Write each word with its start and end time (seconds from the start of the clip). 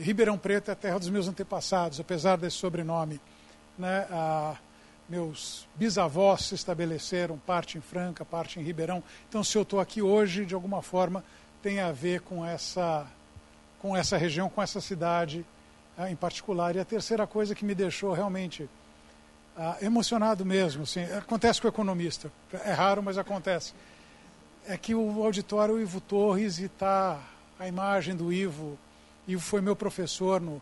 Ribeirão 0.00 0.38
Preto 0.38 0.70
é 0.70 0.72
a 0.72 0.76
terra 0.76 0.98
dos 0.98 1.08
meus 1.08 1.28
antepassados, 1.28 2.00
apesar 2.00 2.36
desse 2.36 2.56
sobrenome. 2.56 3.20
Né? 3.78 4.06
Ah, 4.10 4.56
meus 5.08 5.66
bisavós 5.74 6.46
se 6.46 6.54
estabeleceram, 6.54 7.38
parte 7.38 7.78
em 7.78 7.80
Franca, 7.80 8.24
parte 8.24 8.60
em 8.60 8.62
Ribeirão. 8.62 9.02
Então, 9.28 9.42
se 9.42 9.56
eu 9.56 9.62
estou 9.62 9.80
aqui 9.80 10.02
hoje, 10.02 10.44
de 10.44 10.54
alguma 10.54 10.82
forma, 10.82 11.24
tem 11.62 11.80
a 11.80 11.92
ver 11.92 12.20
com 12.20 12.44
essa, 12.44 13.06
com 13.78 13.96
essa 13.96 14.16
região, 14.16 14.48
com 14.48 14.62
essa 14.62 14.80
cidade 14.80 15.44
ah, 15.96 16.10
em 16.10 16.16
particular. 16.16 16.76
E 16.76 16.80
a 16.80 16.84
terceira 16.84 17.26
coisa 17.26 17.54
que 17.54 17.64
me 17.64 17.74
deixou 17.74 18.12
realmente 18.12 18.68
ah, 19.56 19.76
emocionado 19.80 20.44
mesmo, 20.44 20.82
assim, 20.82 21.02
acontece 21.04 21.60
com 21.60 21.66
o 21.66 21.70
economista, 21.70 22.30
é 22.64 22.72
raro, 22.72 23.02
mas 23.02 23.18
acontece, 23.18 23.74
é 24.66 24.76
que 24.76 24.94
o 24.94 25.24
auditório 25.24 25.80
Ivo 25.80 26.00
Torres 26.00 26.58
e 26.58 26.64
está 26.64 27.18
a 27.58 27.66
imagem 27.66 28.14
do 28.14 28.32
Ivo 28.32 28.78
Ivo 29.28 29.42
foi 29.42 29.60
meu 29.60 29.76
professor 29.76 30.40
no 30.40 30.60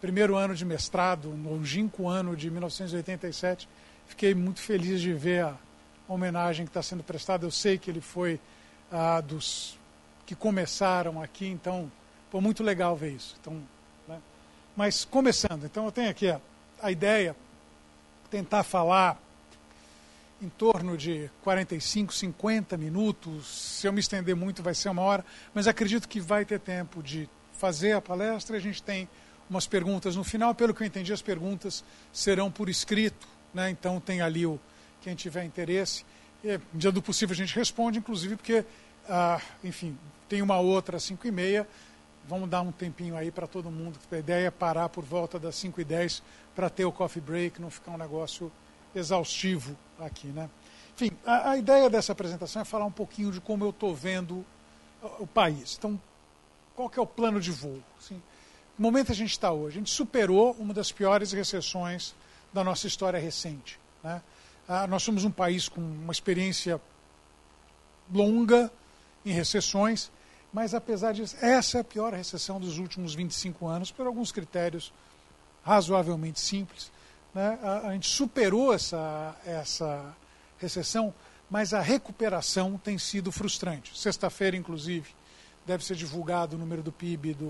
primeiro 0.00 0.36
ano 0.36 0.54
de 0.54 0.64
mestrado, 0.64 1.28
no 1.30 1.54
longínquo 1.54 2.08
ano 2.08 2.36
de 2.36 2.48
1987. 2.48 3.68
Fiquei 4.06 4.32
muito 4.32 4.60
feliz 4.60 5.00
de 5.00 5.12
ver 5.12 5.42
a 5.42 5.56
homenagem 6.06 6.64
que 6.64 6.70
está 6.70 6.80
sendo 6.80 7.02
prestada. 7.02 7.44
Eu 7.44 7.50
sei 7.50 7.76
que 7.76 7.90
ele 7.90 8.00
foi 8.00 8.38
ah, 8.92 9.20
dos 9.20 9.76
que 10.24 10.36
começaram 10.36 11.20
aqui, 11.20 11.48
então 11.48 11.90
foi 12.30 12.40
muito 12.40 12.62
legal 12.62 12.94
ver 12.94 13.10
isso. 13.10 13.36
Então, 13.40 13.60
né? 14.06 14.20
Mas 14.76 15.04
começando, 15.04 15.64
então 15.64 15.84
eu 15.84 15.90
tenho 15.90 16.08
aqui 16.08 16.30
a, 16.30 16.40
a 16.80 16.92
ideia, 16.92 17.34
tentar 18.30 18.62
falar 18.62 19.20
em 20.40 20.48
torno 20.48 20.96
de 20.96 21.28
45, 21.42 22.14
50 22.14 22.76
minutos. 22.76 23.48
Se 23.48 23.88
eu 23.88 23.92
me 23.92 23.98
estender 23.98 24.36
muito, 24.36 24.62
vai 24.62 24.74
ser 24.74 24.90
uma 24.90 25.02
hora, 25.02 25.24
mas 25.52 25.66
acredito 25.66 26.08
que 26.08 26.20
vai 26.20 26.44
ter 26.44 26.60
tempo 26.60 27.02
de 27.02 27.28
fazer 27.56 27.92
a 27.92 28.00
palestra. 28.00 28.56
A 28.56 28.60
gente 28.60 28.82
tem 28.82 29.08
umas 29.48 29.66
perguntas 29.66 30.16
no 30.16 30.24
final. 30.24 30.54
Pelo 30.54 30.74
que 30.74 30.82
eu 30.82 30.86
entendi, 30.86 31.12
as 31.12 31.22
perguntas 31.22 31.84
serão 32.12 32.50
por 32.50 32.68
escrito, 32.68 33.26
né? 33.52 33.70
então 33.70 34.00
tem 34.00 34.20
ali 34.20 34.46
o 34.46 34.60
quem 35.00 35.14
tiver 35.14 35.44
interesse. 35.44 36.04
E, 36.44 36.58
dia 36.74 36.92
do 36.92 37.02
possível 37.02 37.32
a 37.32 37.36
gente 37.36 37.54
responde, 37.54 37.98
inclusive 37.98 38.36
porque, 38.36 38.64
ah, 39.08 39.40
enfim, 39.62 39.96
tem 40.28 40.42
uma 40.42 40.58
outra 40.58 40.96
às 40.96 41.04
5 41.04 41.26
e 41.26 41.30
meia. 41.30 41.68
Vamos 42.28 42.50
dar 42.50 42.60
um 42.60 42.72
tempinho 42.72 43.16
aí 43.16 43.30
para 43.30 43.46
todo 43.46 43.70
mundo. 43.70 43.98
A 44.10 44.16
ideia 44.16 44.48
é 44.48 44.50
parar 44.50 44.88
por 44.88 45.04
volta 45.04 45.38
das 45.38 45.54
5 45.56 45.80
e 45.80 45.84
10 45.84 46.22
para 46.54 46.68
ter 46.68 46.84
o 46.84 46.90
coffee 46.90 47.22
break, 47.22 47.60
não 47.60 47.70
ficar 47.70 47.92
um 47.92 47.98
negócio 47.98 48.50
exaustivo 48.94 49.76
aqui. 49.98 50.26
Né? 50.28 50.50
Enfim, 50.94 51.12
a, 51.24 51.50
a 51.50 51.56
ideia 51.56 51.88
dessa 51.88 52.12
apresentação 52.12 52.62
é 52.62 52.64
falar 52.64 52.84
um 52.84 52.90
pouquinho 52.90 53.30
de 53.30 53.40
como 53.40 53.64
eu 53.64 53.70
estou 53.70 53.94
vendo 53.94 54.44
o 55.20 55.26
país. 55.26 55.76
Então, 55.78 56.00
qual 56.76 56.90
que 56.90 56.98
é 56.98 57.02
o 57.02 57.06
plano 57.06 57.40
de 57.40 57.50
voo? 57.50 57.82
Assim, 57.98 58.22
momento 58.78 59.10
a 59.10 59.14
gente 59.14 59.30
está 59.30 59.50
hoje, 59.50 59.78
a 59.78 59.80
gente 59.80 59.90
superou 59.90 60.54
uma 60.58 60.74
das 60.74 60.92
piores 60.92 61.32
recessões 61.32 62.14
da 62.52 62.62
nossa 62.62 62.86
história 62.86 63.18
recente. 63.18 63.80
Né? 64.04 64.22
Ah, 64.68 64.86
nós 64.86 65.02
somos 65.02 65.24
um 65.24 65.30
país 65.30 65.68
com 65.68 65.80
uma 65.80 66.12
experiência 66.12 66.80
longa 68.12 68.70
em 69.24 69.32
recessões, 69.32 70.12
mas 70.52 70.74
apesar 70.74 71.12
disso, 71.12 71.36
essa 71.40 71.78
é 71.78 71.80
a 71.80 71.84
pior 71.84 72.12
recessão 72.12 72.60
dos 72.60 72.78
últimos 72.78 73.14
25 73.14 73.66
anos, 73.66 73.90
por 73.90 74.06
alguns 74.06 74.30
critérios 74.30 74.92
razoavelmente 75.64 76.38
simples. 76.38 76.92
Né? 77.34 77.58
A, 77.62 77.88
a 77.88 77.92
gente 77.92 78.08
superou 78.08 78.72
essa, 78.72 79.34
essa 79.44 80.14
recessão, 80.58 81.12
mas 81.50 81.72
a 81.72 81.80
recuperação 81.80 82.78
tem 82.78 82.98
sido 82.98 83.32
frustrante. 83.32 83.98
Sexta-feira, 83.98 84.56
inclusive, 84.56 85.14
deve 85.66 85.84
ser 85.84 85.96
divulgado 85.96 86.56
o 86.56 86.58
número 86.58 86.82
do 86.82 86.92
PIB, 86.92 87.34
do, 87.34 87.48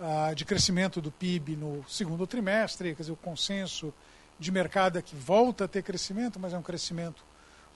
uh, 0.00 0.34
de 0.34 0.44
crescimento 0.44 1.00
do 1.00 1.10
PIB 1.10 1.56
no 1.56 1.84
segundo 1.88 2.26
trimestre, 2.26 2.94
quer 2.94 3.02
dizer, 3.02 3.12
o 3.12 3.16
consenso 3.16 3.92
de 4.38 4.50
mercado 4.50 4.98
é 4.98 5.02
que 5.02 5.14
volta 5.14 5.64
a 5.64 5.68
ter 5.68 5.82
crescimento, 5.82 6.38
mas 6.38 6.52
é 6.52 6.58
um 6.58 6.62
crescimento 6.62 7.22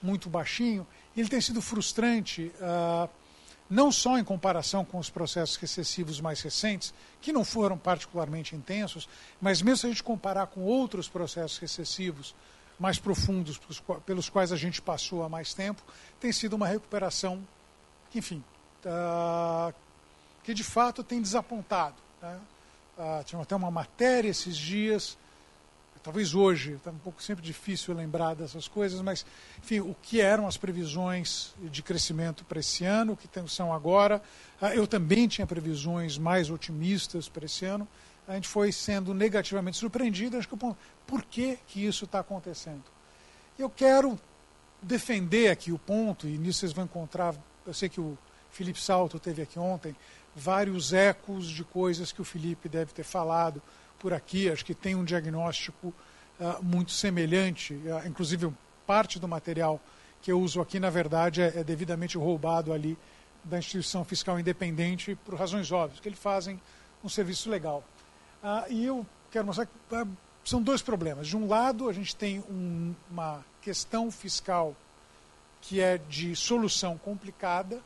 muito 0.01 0.29
baixinho. 0.29 0.87
Ele 1.15 1.29
tem 1.29 1.39
sido 1.39 1.61
frustrante, 1.61 2.51
uh, 2.59 3.09
não 3.69 3.91
só 3.91 4.17
em 4.17 4.23
comparação 4.23 4.83
com 4.83 4.97
os 4.97 5.09
processos 5.09 5.55
recessivos 5.55 6.19
mais 6.19 6.41
recentes, 6.41 6.93
que 7.21 7.31
não 7.31 7.45
foram 7.45 7.77
particularmente 7.77 8.55
intensos, 8.55 9.07
mas 9.39 9.61
mesmo 9.61 9.77
se 9.77 9.85
a 9.85 9.89
gente 9.89 10.03
comparar 10.03 10.47
com 10.47 10.61
outros 10.61 11.07
processos 11.07 11.57
recessivos 11.57 12.35
mais 12.79 12.97
profundos 12.97 13.59
pelos 14.05 14.29
quais 14.29 14.51
a 14.51 14.57
gente 14.57 14.81
passou 14.81 15.23
há 15.23 15.29
mais 15.29 15.53
tempo, 15.53 15.81
tem 16.19 16.31
sido 16.31 16.55
uma 16.55 16.67
recuperação 16.67 17.41
enfim, 18.15 18.43
que 20.43 20.53
de 20.53 20.63
fato 20.63 21.03
tem 21.03 21.21
desapontado. 21.21 21.95
Né? 22.21 22.39
Uh, 22.97 23.23
tinha 23.23 23.41
até 23.41 23.55
uma 23.55 23.71
matéria 23.71 24.29
esses 24.29 24.55
dias, 24.55 25.17
talvez 26.03 26.35
hoje, 26.35 26.73
está 26.73 26.91
um 26.91 26.97
pouco 26.97 27.23
sempre 27.23 27.43
difícil 27.43 27.93
lembrar 27.93 28.35
dessas 28.35 28.67
coisas, 28.67 29.01
mas, 29.01 29.25
enfim, 29.57 29.79
o 29.79 29.95
que 30.01 30.19
eram 30.19 30.47
as 30.47 30.57
previsões 30.57 31.55
de 31.61 31.81
crescimento 31.81 32.43
para 32.43 32.59
esse 32.59 32.83
ano, 32.83 33.13
o 33.13 33.17
que 33.17 33.27
são 33.47 33.73
agora. 33.73 34.21
Uh, 34.61 34.65
eu 34.67 34.85
também 34.85 35.27
tinha 35.27 35.47
previsões 35.47 36.17
mais 36.17 36.49
otimistas 36.49 37.29
para 37.29 37.45
esse 37.45 37.65
ano. 37.65 37.87
A 38.27 38.35
gente 38.35 38.47
foi 38.47 38.71
sendo 38.71 39.13
negativamente 39.13 39.77
surpreendido. 39.77 40.37
Acho 40.37 40.47
que 40.47 40.57
por 41.05 41.23
que, 41.23 41.57
que 41.67 41.85
isso 41.85 42.05
está 42.05 42.19
acontecendo? 42.19 42.83
Eu 43.57 43.69
quero 43.69 44.19
defender 44.81 45.49
aqui 45.49 45.71
o 45.71 45.79
ponto, 45.79 46.27
e 46.27 46.37
nisso 46.37 46.59
vocês 46.59 46.73
vão 46.73 46.85
encontrar, 46.85 47.35
eu 47.65 47.73
sei 47.73 47.89
que 47.89 48.01
o 48.01 48.17
Felipe 48.53 48.79
Salto 48.79 49.19
teve 49.19 49.41
aqui 49.41 49.57
ontem, 49.57 49.95
vários 50.35 50.93
ecos 50.93 51.49
de 51.49 51.63
coisas 51.63 52.11
que 52.11 52.21
o 52.21 52.23
Felipe 52.23 52.69
deve 52.69 52.93
ter 52.93 53.03
falado 53.03 53.61
por 53.97 54.13
aqui. 54.13 54.49
Acho 54.49 54.63
que 54.63 54.75
tem 54.75 54.95
um 54.95 55.03
diagnóstico 55.03 55.87
uh, 56.39 56.63
muito 56.63 56.91
semelhante, 56.91 57.73
uh, 57.73 58.07
inclusive 58.07 58.53
parte 58.85 59.19
do 59.19 59.27
material 59.27 59.81
que 60.21 60.31
eu 60.31 60.39
uso 60.39 60.61
aqui, 60.61 60.79
na 60.79 60.91
verdade, 60.91 61.41
é, 61.41 61.47
é 61.57 61.63
devidamente 61.63 62.15
roubado 62.15 62.71
ali 62.71 62.97
da 63.43 63.57
instituição 63.57 64.05
fiscal 64.05 64.39
independente 64.39 65.15
por 65.25 65.33
razões 65.33 65.71
óbvias, 65.71 65.99
que 65.99 66.07
eles 66.07 66.19
fazem 66.19 66.61
um 67.03 67.09
serviço 67.09 67.49
legal. 67.49 67.83
Uh, 68.43 68.71
e 68.71 68.85
eu 68.85 69.05
quero 69.31 69.47
mostrar 69.47 69.65
que 69.65 70.49
são 70.49 70.61
dois 70.61 70.81
problemas. 70.81 71.27
De 71.27 71.35
um 71.35 71.47
lado, 71.47 71.89
a 71.89 71.93
gente 71.93 72.15
tem 72.15 72.39
um, 72.41 72.93
uma 73.09 73.43
questão 73.61 74.11
fiscal 74.11 74.75
que 75.59 75.81
é 75.81 75.97
de 75.97 76.35
solução 76.35 76.97
complicada, 76.97 77.81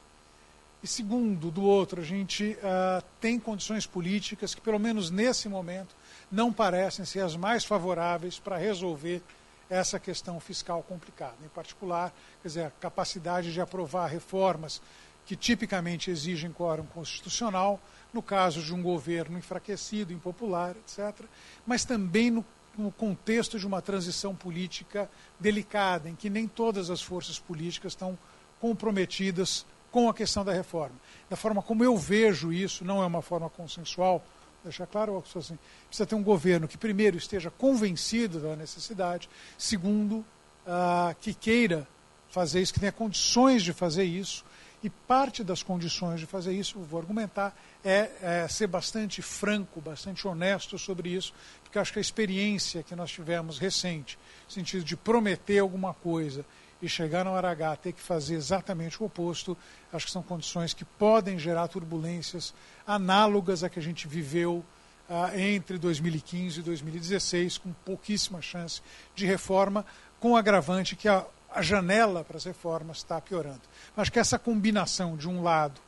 e 0.82 0.88
segundo, 0.88 1.50
do 1.50 1.64
outro, 1.64 2.02
a 2.02 2.04
gente 2.04 2.58
uh, 2.62 3.04
tem 3.20 3.40
condições 3.40 3.88
políticas 3.88 4.54
que, 4.54 4.62
pelo 4.62 4.80
menos 4.80 5.10
nesse 5.10 5.50
momento, 5.50 5.96
não 6.32 6.54
parecem 6.54 7.04
ser 7.04 7.22
as 7.22 7.36
mais 7.36 7.66
favoráveis 7.66 8.38
para 8.38 8.58
resolver 8.58 9.24
essa 9.70 10.00
questão 10.00 10.40
fiscal 10.40 10.84
complicada. 10.84 11.36
Em 11.44 11.50
particular, 11.50 12.14
quer 12.42 12.48
dizer, 12.48 12.64
a 12.66 12.72
capacidade 12.72 13.52
de 13.52 13.60
aprovar 13.60 14.08
reformas 14.08 14.82
que 15.26 15.36
tipicamente 15.36 16.10
exigem 16.10 16.54
quórum 16.54 16.86
constitucional, 16.86 17.82
no 18.14 18.22
caso 18.22 18.62
de 18.62 18.74
um 18.74 18.82
governo 18.82 19.38
enfraquecido, 19.38 20.14
impopular, 20.14 20.76
etc., 20.78 21.26
mas 21.66 21.84
também 21.84 22.32
no, 22.32 22.46
no 22.78 22.92
contexto 22.92 23.60
de 23.60 23.68
uma 23.68 23.82
transição 23.82 24.34
política 24.34 25.10
delicada, 25.38 26.08
em 26.08 26.16
que 26.16 26.30
nem 26.30 26.48
todas 26.48 26.90
as 26.90 27.02
forças 27.02 27.38
políticas 27.38 27.92
estão 27.92 28.18
comprometidas 28.62 29.66
com 29.92 30.10
a 30.10 30.14
questão 30.14 30.44
da 30.44 30.54
reforma. 30.54 30.96
Da 31.30 31.36
forma 31.36 31.62
como 31.62 31.84
eu 31.84 31.98
vejo 31.98 32.52
isso, 32.52 32.86
não 32.86 33.02
é 33.02 33.06
uma 33.06 33.22
forma 33.22 33.50
consensual, 33.50 34.24
deixar 34.64 34.88
claro, 34.88 35.24
assim, 35.36 35.58
precisa 35.88 36.06
ter 36.06 36.16
um 36.16 36.24
governo 36.24 36.68
que, 36.68 36.78
primeiro, 36.78 37.18
esteja 37.18 37.50
convencido 37.50 38.40
da 38.40 38.56
necessidade, 38.56 39.30
segundo, 39.58 40.26
uh, 40.66 41.16
que 41.22 41.34
queira 41.34 41.88
fazer 42.30 42.62
isso, 42.62 42.74
que 42.74 42.80
tenha 42.80 42.92
condições 42.92 43.64
de 43.64 43.74
fazer 43.74 44.04
isso, 44.04 44.44
e 44.84 44.90
parte 44.90 45.44
das 45.44 45.64
condições 45.64 46.20
de 46.20 46.26
fazer 46.26 46.54
isso, 46.54 46.80
vou 46.80 47.00
argumentar, 47.00 47.58
é, 47.84 48.12
é, 48.22 48.48
ser 48.48 48.68
bastante 48.68 49.22
franco, 49.22 49.82
bastante 49.82 50.28
honesto 50.28 50.78
sobre 50.78 51.10
isso, 51.10 51.34
porque 51.64 51.80
acho 51.80 51.92
que 51.92 52.00
a 52.00 52.02
experiência 52.02 52.84
que 52.84 52.96
nós 52.96 53.12
tivemos 53.12 53.58
recente, 53.58 54.20
no 54.46 54.52
sentido 54.52 54.84
de 54.84 54.96
prometer 54.96 55.60
alguma 55.60 55.94
coisa 55.94 56.46
e 56.82 56.88
chegar 56.88 57.26
na 57.26 57.32
hora 57.32 57.50
H 57.52 57.76
ter 57.78 57.94
que 57.94 58.02
fazer 58.02 58.36
exatamente 58.36 59.02
o 59.02 59.06
oposto, 59.06 59.58
acho 59.92 60.06
que 60.06 60.12
são 60.12 60.22
condições 60.22 60.74
que 60.74 60.86
podem 60.86 61.40
gerar 61.40 61.68
turbulências 61.68 62.54
análogas 62.86 63.64
a 63.64 63.70
que 63.70 63.80
a 63.80 63.82
gente 63.82 64.08
viveu 64.08 64.64
ah, 65.10 65.32
entre 65.40 65.78
2015 65.78 66.60
e 66.60 66.64
2016, 66.64 67.58
com 67.58 67.72
pouquíssima 67.86 68.42
chance 68.42 68.82
de 69.16 69.26
reforma, 69.26 69.86
com 70.20 70.32
o 70.32 70.38
agravante 70.38 70.96
que 70.96 71.08
a, 71.08 71.26
a 71.50 71.62
janela 71.62 72.24
para 72.24 72.38
as 72.38 72.46
reformas 72.46 72.98
está 72.98 73.20
piorando. 73.20 73.62
Acho 73.96 74.12
que 74.12 74.20
essa 74.20 74.38
combinação, 74.38 75.16
de 75.16 75.28
um 75.28 75.42
lado, 75.42 75.80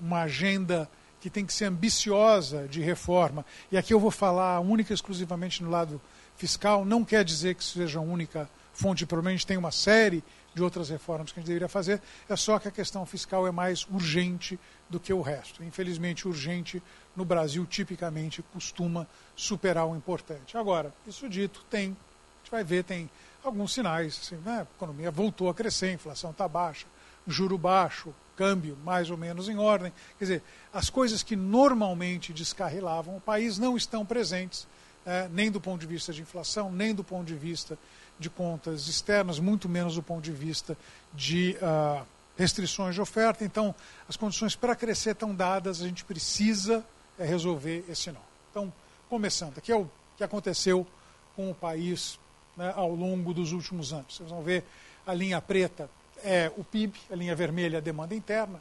uma 0.00 0.22
agenda 0.22 0.88
que 1.20 1.30
tem 1.30 1.44
que 1.44 1.52
ser 1.52 1.64
ambiciosa 1.64 2.68
de 2.68 2.80
reforma, 2.80 3.44
e 3.72 3.76
aqui 3.76 3.92
eu 3.92 4.00
vou 4.00 4.10
falar 4.10 4.60
única 4.60 4.92
e 4.92 4.94
exclusivamente 4.94 5.62
no 5.62 5.70
lado 5.70 6.00
fiscal, 6.36 6.84
não 6.84 7.04
quer 7.04 7.24
dizer 7.24 7.56
que 7.56 7.64
seja 7.64 7.98
única 7.98 8.48
fonte 8.78 9.00
de 9.00 9.06
problema, 9.06 9.30
a 9.30 9.36
gente 9.36 9.46
tem 9.46 9.56
uma 9.56 9.72
série 9.72 10.22
de 10.54 10.62
outras 10.62 10.88
reformas 10.88 11.32
que 11.32 11.40
a 11.40 11.40
gente 11.40 11.48
deveria 11.48 11.68
fazer, 11.68 12.00
é 12.28 12.36
só 12.36 12.60
que 12.60 12.68
a 12.68 12.70
questão 12.70 13.04
fiscal 13.04 13.44
é 13.44 13.50
mais 13.50 13.84
urgente 13.90 14.58
do 14.88 15.00
que 15.00 15.12
o 15.12 15.20
resto. 15.20 15.64
Infelizmente, 15.64 16.28
urgente 16.28 16.80
no 17.16 17.24
Brasil 17.24 17.66
tipicamente 17.66 18.40
costuma 18.52 19.04
superar 19.34 19.84
o 19.84 19.96
importante. 19.96 20.56
Agora, 20.56 20.94
isso 21.08 21.28
dito, 21.28 21.64
tem, 21.68 21.86
a 21.86 22.38
gente 22.38 22.50
vai 22.52 22.62
ver, 22.62 22.84
tem 22.84 23.10
alguns 23.42 23.74
sinais, 23.74 24.20
assim, 24.22 24.36
né? 24.44 24.60
a 24.60 24.76
economia 24.76 25.10
voltou 25.10 25.50
a 25.50 25.54
crescer, 25.54 25.86
a 25.86 25.92
inflação 25.94 26.30
está 26.30 26.46
baixa, 26.46 26.86
juro 27.26 27.58
baixo, 27.58 28.14
câmbio 28.36 28.78
mais 28.84 29.10
ou 29.10 29.16
menos 29.16 29.48
em 29.48 29.58
ordem. 29.58 29.92
Quer 30.20 30.24
dizer, 30.24 30.42
as 30.72 30.88
coisas 30.88 31.24
que 31.24 31.34
normalmente 31.34 32.32
descarrilavam 32.32 33.16
o 33.16 33.20
país 33.20 33.58
não 33.58 33.76
estão 33.76 34.06
presentes, 34.06 34.68
é, 35.04 35.28
nem 35.32 35.50
do 35.50 35.60
ponto 35.60 35.80
de 35.80 35.86
vista 35.88 36.12
de 36.12 36.22
inflação, 36.22 36.70
nem 36.70 36.94
do 36.94 37.02
ponto 37.02 37.26
de 37.26 37.34
vista 37.34 37.76
de 38.18 38.28
contas 38.28 38.88
externas, 38.88 39.38
muito 39.38 39.68
menos 39.68 39.94
do 39.94 40.02
ponto 40.02 40.22
de 40.22 40.32
vista 40.32 40.76
de 41.14 41.56
uh, 41.62 42.04
restrições 42.36 42.94
de 42.94 43.00
oferta. 43.00 43.44
Então, 43.44 43.74
as 44.08 44.16
condições 44.16 44.54
para 44.56 44.74
crescer 44.74 45.10
estão 45.10 45.34
dadas, 45.34 45.80
a 45.80 45.86
gente 45.86 46.04
precisa 46.04 46.84
é, 47.18 47.24
resolver 47.24 47.84
esse 47.88 48.10
nó. 48.10 48.20
Então, 48.50 48.72
começando, 49.08 49.58
aqui 49.58 49.72
é 49.72 49.76
o 49.76 49.90
que 50.16 50.24
aconteceu 50.24 50.86
com 51.34 51.50
o 51.50 51.54
país 51.54 52.18
né, 52.56 52.72
ao 52.74 52.94
longo 52.94 53.32
dos 53.32 53.52
últimos 53.52 53.92
anos. 53.92 54.16
Vocês 54.16 54.30
vão 54.30 54.42
ver 54.42 54.64
a 55.06 55.14
linha 55.14 55.40
preta 55.40 55.88
é 56.24 56.52
o 56.56 56.64
PIB, 56.64 56.98
a 57.10 57.14
linha 57.14 57.34
vermelha 57.34 57.76
é 57.76 57.78
a 57.78 57.80
demanda 57.80 58.14
interna, 58.14 58.60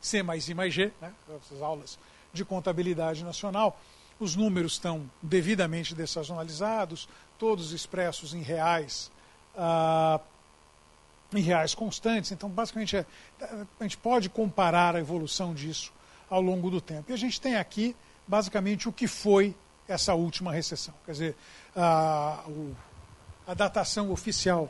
C 0.00 0.22
mais 0.22 0.48
I 0.48 0.54
mais 0.54 0.74
G, 0.74 0.92
né, 1.00 1.12
essas 1.40 1.62
aulas 1.62 1.98
de 2.32 2.44
contabilidade 2.44 3.24
nacional. 3.24 3.80
Os 4.18 4.34
números 4.34 4.72
estão 4.72 5.08
devidamente 5.22 5.94
dessazonalizados, 5.94 7.08
todos 7.38 7.72
expressos 7.72 8.34
em 8.34 8.42
reais, 8.42 9.10
ah, 9.56 10.20
em 11.34 11.40
reais 11.40 11.74
constantes. 11.74 12.32
Então, 12.32 12.48
basicamente, 12.48 12.96
é, 12.96 13.06
a 13.40 13.82
gente 13.82 13.96
pode 13.96 14.28
comparar 14.28 14.96
a 14.96 15.00
evolução 15.00 15.54
disso 15.54 15.92
ao 16.28 16.40
longo 16.40 16.70
do 16.70 16.80
tempo. 16.80 17.10
E 17.10 17.14
a 17.14 17.18
gente 17.18 17.40
tem 17.40 17.56
aqui, 17.56 17.94
basicamente, 18.26 18.88
o 18.88 18.92
que 18.92 19.06
foi 19.06 19.54
essa 19.88 20.14
última 20.14 20.52
recessão. 20.52 20.94
Quer 21.04 21.12
dizer, 21.12 21.36
a, 21.74 22.44
a 23.46 23.54
datação 23.54 24.10
oficial. 24.10 24.68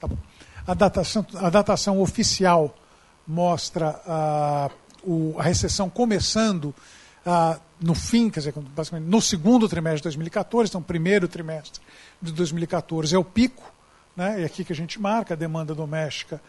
Tá 0.00 0.08
a, 0.66 0.74
datação, 0.74 1.26
a 1.34 1.50
datação 1.50 2.00
oficial 2.00 2.74
mostra 3.26 4.00
a, 4.06 4.70
o, 5.02 5.34
a 5.38 5.42
recessão 5.42 5.88
começando 5.88 6.74
no 7.80 7.94
fim, 7.94 8.30
quer 8.30 8.40
dizer, 8.40 8.54
basicamente 8.74 9.08
no 9.08 9.20
segundo 9.20 9.68
trimestre 9.68 10.00
de 10.00 10.04
2014, 10.04 10.70
então 10.70 10.82
primeiro 10.82 11.26
trimestre 11.26 11.82
de 12.20 12.32
2014 12.32 13.14
é 13.14 13.18
o 13.18 13.24
pico, 13.24 13.72
né? 14.16 14.42
é 14.42 14.44
aqui 14.44 14.64
que 14.64 14.72
a 14.72 14.76
gente 14.76 15.00
marca 15.00 15.34
a 15.34 15.36
demanda 15.36 15.74
doméstica 15.74 16.40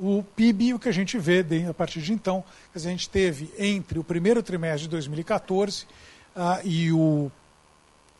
o 0.00 0.24
PIB, 0.34 0.74
o 0.74 0.78
que 0.78 0.88
a 0.88 0.92
gente 0.92 1.18
vê 1.18 1.44
a 1.68 1.74
partir 1.74 2.00
de 2.00 2.12
então, 2.12 2.42
a 2.74 2.78
gente 2.78 3.08
teve 3.08 3.52
entre 3.58 3.98
o 3.98 4.04
primeiro 4.04 4.42
trimestre 4.42 4.84
de 4.84 4.88
2014 4.88 5.84
uh, 5.84 5.86
ah, 6.34 6.60
e 6.64 6.90
o 6.90 7.30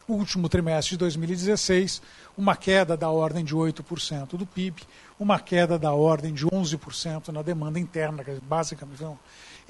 último 0.07 0.49
trimestre 0.49 0.91
de 0.91 0.99
2016, 0.99 2.03
uma 2.37 2.55
queda 2.55 2.97
da 2.97 3.09
ordem 3.09 3.45
de 3.45 3.55
8% 3.55 4.37
do 4.37 4.45
PIB, 4.45 4.83
uma 5.19 5.39
queda 5.39 5.79
da 5.79 5.93
ordem 5.93 6.35
de 6.35 6.47
11% 6.47 7.29
na 7.29 7.43
demanda 7.43 7.79
interna, 7.79 8.23
basicamente. 8.43 9.03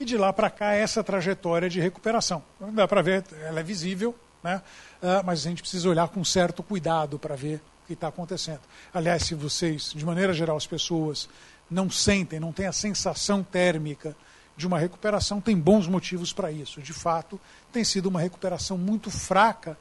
E 0.01 0.05
de 0.07 0.17
lá 0.17 0.33
para 0.33 0.49
cá, 0.49 0.73
essa 0.73 1.05
trajetória 1.05 1.69
de 1.69 1.79
recuperação. 1.79 2.43
Dá 2.73 2.89
para 2.89 3.03
ver, 3.03 3.23
ela 3.43 3.61
é 3.61 3.63
visível, 3.63 4.15
né? 4.43 4.63
Uh, 5.03 5.23
mas 5.27 5.41
a 5.41 5.51
gente 5.51 5.61
precisa 5.61 5.91
olhar 5.91 6.09
com 6.09 6.25
certo 6.25 6.63
cuidado 6.63 7.19
para 7.19 7.37
ver 7.37 7.61
o 7.85 7.87
que 7.87 7.93
está 7.93 8.09
acontecendo. 8.09 8.61
Aliás, 8.95 9.25
se 9.25 9.35
vocês, 9.35 9.93
de 9.95 10.03
maneira 10.03 10.33
geral, 10.33 10.57
as 10.57 10.67
pessoas 10.67 11.29
não 11.71 11.91
sentem, 11.91 12.41
não 12.41 12.51
têm 12.51 12.67
a 12.67 12.73
sensação 12.73 13.43
térmica 13.43 14.17
de 14.57 14.67
uma 14.67 14.79
recuperação, 14.79 15.39
tem 15.39 15.55
bons 15.55 15.87
motivos 15.87 16.33
para 16.33 16.51
isso. 16.51 16.81
De 16.81 16.95
fato, 16.95 17.39
tem 17.71 17.85
sido 17.85 18.07
uma 18.07 18.23
recuperação 18.23 18.79
muito 18.79 19.11
fraca 19.11 19.79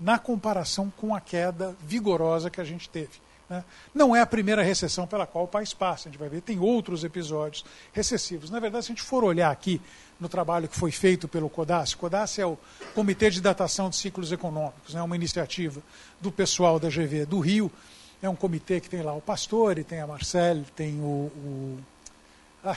na 0.00 0.18
comparação 0.18 0.92
com 0.96 1.14
a 1.14 1.20
queda 1.20 1.76
vigorosa 1.80 2.50
que 2.50 2.60
a 2.60 2.64
gente 2.64 2.88
teve. 2.88 3.24
Né? 3.48 3.64
Não 3.94 4.14
é 4.14 4.20
a 4.20 4.26
primeira 4.26 4.62
recessão 4.62 5.06
pela 5.06 5.26
qual 5.26 5.44
o 5.44 5.48
país 5.48 5.72
passa, 5.72 6.08
a 6.08 6.12
gente 6.12 6.18
vai 6.18 6.28
ver, 6.28 6.40
tem 6.40 6.58
outros 6.58 7.04
episódios 7.04 7.64
recessivos. 7.92 8.50
Na 8.50 8.58
verdade, 8.58 8.84
se 8.84 8.92
a 8.92 8.94
gente 8.94 9.04
for 9.04 9.22
olhar 9.22 9.50
aqui 9.50 9.80
no 10.18 10.28
trabalho 10.28 10.68
que 10.68 10.76
foi 10.76 10.90
feito 10.90 11.28
pelo 11.28 11.48
CODAS, 11.48 11.94
CODAS 11.94 12.38
é 12.38 12.46
o 12.46 12.58
Comitê 12.94 13.30
de 13.30 13.40
Datação 13.40 13.88
de 13.88 13.96
Ciclos 13.96 14.32
Econômicos, 14.32 14.94
é 14.94 14.98
né? 14.98 15.02
uma 15.02 15.14
iniciativa 15.14 15.80
do 16.20 16.32
pessoal 16.32 16.80
da 16.80 16.88
GV 16.88 17.26
do 17.26 17.38
Rio, 17.38 17.70
é 18.22 18.28
um 18.28 18.36
comitê 18.36 18.80
que 18.80 18.88
tem 18.88 19.02
lá 19.02 19.12
o 19.12 19.20
Pastore, 19.20 19.84
tem 19.84 20.00
a 20.00 20.06
Marcele, 20.06 20.64
tem 20.74 20.98
o, 21.00 21.30
o 21.36 21.78
ah, 22.64 22.76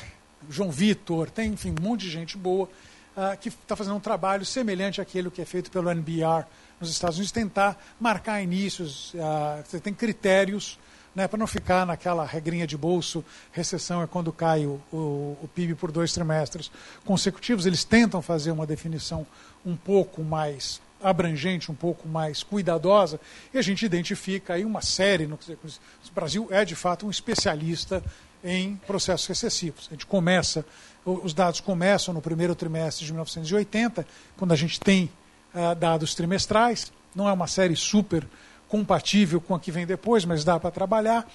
João 0.50 0.70
Vitor, 0.70 1.30
tem, 1.30 1.54
enfim, 1.54 1.74
um 1.80 1.82
monte 1.82 2.02
de 2.02 2.12
gente 2.12 2.38
boa 2.38 2.70
ah, 3.16 3.36
que 3.36 3.50
está 3.50 3.76
fazendo 3.76 3.96
um 3.96 4.02
trabalho 4.02 4.46
semelhante 4.46 5.02
àquele 5.02 5.32
que 5.32 5.42
é 5.42 5.46
feito 5.46 5.72
pelo 5.72 5.90
NBR 5.90 6.46
nos 6.80 6.90
Estados 6.90 7.18
Unidos, 7.18 7.32
tentar 7.32 7.78
marcar 8.00 8.42
inícios, 8.42 9.14
ah, 9.20 9.62
você 9.66 9.80
tem 9.80 9.94
critérios 9.94 10.80
né, 11.16 11.28
para 11.28 11.38
não 11.38 11.48
ficar 11.48 11.86
naquela 11.86 12.26
regrinha 12.26 12.66
de 12.66 12.78
bolso, 12.78 13.24
recessão 13.52 14.02
é 14.02 14.08
quando 14.08 14.32
cai 14.32 14.66
o, 14.66 14.80
o, 14.92 15.38
o 15.42 15.50
PIB 15.54 15.76
por 15.76 15.92
dois 15.92 16.14
trimestres 16.14 16.72
consecutivos. 17.04 17.66
Eles 17.66 17.84
tentam 17.84 18.22
fazer 18.22 18.52
uma 18.52 18.66
definição 18.66 19.26
um 19.66 19.76
pouco 19.76 20.24
mais 20.24 20.82
abrangente, 21.02 21.72
um 21.72 21.76
pouco 21.76 22.08
mais 22.08 22.44
cuidadosa, 22.44 23.20
e 23.54 23.58
a 23.58 23.62
gente 23.62 23.86
identifica 23.86 24.54
aí 24.54 24.66
uma 24.66 24.82
série. 24.82 25.28
No, 25.28 25.36
o 25.36 26.14
Brasil 26.14 26.48
é, 26.52 26.64
de 26.64 26.76
fato, 26.76 27.06
um 27.06 27.10
especialista 27.10 28.04
em 28.44 28.76
processos 28.88 29.28
recessivos. 29.28 29.88
A 29.90 29.94
gente 29.94 30.06
começa, 30.06 30.66
os 31.06 31.34
dados 31.34 31.60
começam 31.60 32.14
no 32.14 32.22
primeiro 32.22 32.56
trimestre 32.56 33.06
de 33.06 33.12
1980, 33.12 34.06
quando 34.38 34.52
a 34.52 34.56
gente 34.56 34.80
tem 34.80 35.10
uh, 35.54 35.76
dados 35.76 36.16
trimestrais. 36.16 36.92
Não 37.16 37.28
é 37.28 37.34
uma 37.34 37.48
série 37.48 37.76
super 37.76 38.26
compatível 38.68 39.42
com 39.42 39.56
a 39.56 39.60
que 39.60 39.72
vem 39.72 39.86
depois, 39.86 40.26
mas 40.26 40.44
dá 40.44 40.60
para 40.60 40.72
trabalhar. 40.72 41.28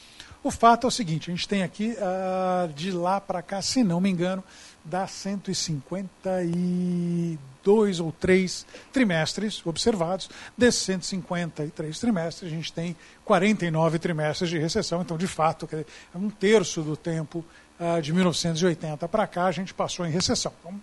O 0.42 0.50
fato 0.50 0.86
é 0.86 0.88
o 0.88 0.90
seguinte: 0.90 1.30
a 1.30 1.34
gente 1.34 1.48
tem 1.48 1.62
aqui, 1.62 1.96
uh, 1.98 2.72
de 2.72 2.92
lá 2.92 3.20
para 3.20 3.40
cá, 3.40 3.62
se 3.62 3.82
não 3.82 4.00
me 4.00 4.10
engano, 4.10 4.44
dá 4.84 5.06
152 5.06 8.00
ou 8.00 8.12
3 8.12 8.66
trimestres 8.92 9.66
observados. 9.66 10.28
Desses 10.56 10.82
153 10.82 11.98
trimestres, 11.98 12.52
a 12.52 12.54
gente 12.54 12.72
tem 12.72 12.94
49 13.24 13.98
trimestres 13.98 14.50
de 14.50 14.58
recessão. 14.58 15.00
Então, 15.00 15.16
de 15.16 15.26
fato, 15.26 15.66
é 15.72 15.86
um 16.14 16.28
terço 16.28 16.82
do 16.82 16.96
tempo 16.96 17.44
uh, 17.80 18.02
de 18.02 18.12
1980 18.12 19.08
para 19.08 19.26
cá, 19.26 19.46
a 19.46 19.52
gente 19.52 19.72
passou 19.72 20.06
em 20.06 20.10
recessão. 20.10 20.52
Então, 20.60 20.78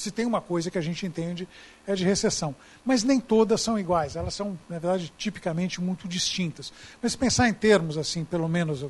se 0.00 0.10
tem 0.10 0.24
uma 0.24 0.40
coisa 0.40 0.70
que 0.70 0.78
a 0.78 0.80
gente 0.80 1.04
entende 1.06 1.46
é 1.86 1.94
de 1.94 2.04
recessão. 2.04 2.54
Mas 2.84 3.02
nem 3.04 3.20
todas 3.20 3.60
são 3.60 3.78
iguais, 3.78 4.16
elas 4.16 4.34
são, 4.34 4.58
na 4.68 4.78
verdade, 4.78 5.12
tipicamente 5.18 5.80
muito 5.80 6.08
distintas. 6.08 6.72
Mas 7.02 7.12
se 7.12 7.18
pensar 7.18 7.48
em 7.48 7.54
termos, 7.54 7.98
assim, 7.98 8.24
pelo 8.24 8.48
menos, 8.48 8.84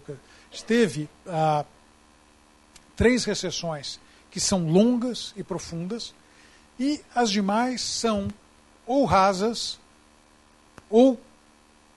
teve 0.67 1.09
ah, 1.27 1.65
três 2.97 3.25
recessões 3.25 3.99
que 4.31 4.39
são 4.39 4.69
longas 4.69 5.35
e 5.37 5.43
profundas, 5.43 6.15
e 6.79 7.01
as 7.15 7.31
demais 7.31 7.81
são 7.81 8.29
ou 8.87 9.05
rasas 9.05 9.79
ou 10.89 11.21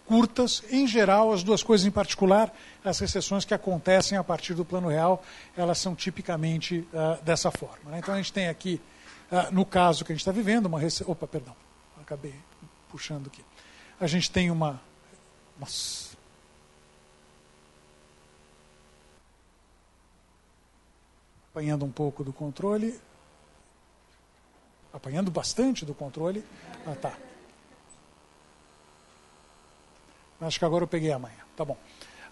curtas, 0.05 0.63
em 0.69 0.85
geral, 0.85 1.31
as 1.31 1.43
duas 1.43 1.63
coisas 1.63 1.87
em 1.87 1.91
particular, 1.91 2.53
as 2.83 2.99
recessões 2.99 3.45
que 3.45 3.53
acontecem 3.53 4.17
a 4.17 4.23
partir 4.23 4.53
do 4.53 4.65
plano 4.65 4.89
real, 4.89 5.23
elas 5.55 5.77
são 5.77 5.95
tipicamente 5.95 6.87
uh, 6.93 7.23
dessa 7.23 7.49
forma. 7.49 7.91
Né? 7.91 7.99
Então 7.99 8.13
a 8.13 8.17
gente 8.17 8.33
tem 8.33 8.47
aqui 8.47 8.81
ah, 8.81 8.92
no 9.51 9.65
caso 9.65 10.05
que 10.05 10.11
a 10.11 10.15
gente 10.15 10.21
está 10.21 10.31
vivendo, 10.31 10.67
uma 10.67 10.79
rece... 10.79 11.03
Opa, 11.07 11.27
perdão, 11.27 11.55
acabei 11.99 12.35
puxando 12.89 13.27
aqui. 13.27 13.43
A 13.99 14.05
gente 14.05 14.29
tem 14.29 14.51
uma. 14.51 14.79
Nossa. 15.59 16.15
Apanhando 21.51 21.85
um 21.85 21.91
pouco 21.91 22.23
do 22.23 22.31
controle. 22.31 22.99
Apanhando 24.91 25.31
bastante 25.31 25.85
do 25.85 25.95
controle. 25.95 26.43
Ah, 26.85 26.95
tá. 26.95 27.17
Acho 30.41 30.59
que 30.59 30.65
agora 30.65 30.83
eu 30.83 30.87
peguei 30.87 31.11
a 31.11 31.17
manhã. 31.17 31.39
Tá 31.55 31.65
bom. 31.65 31.77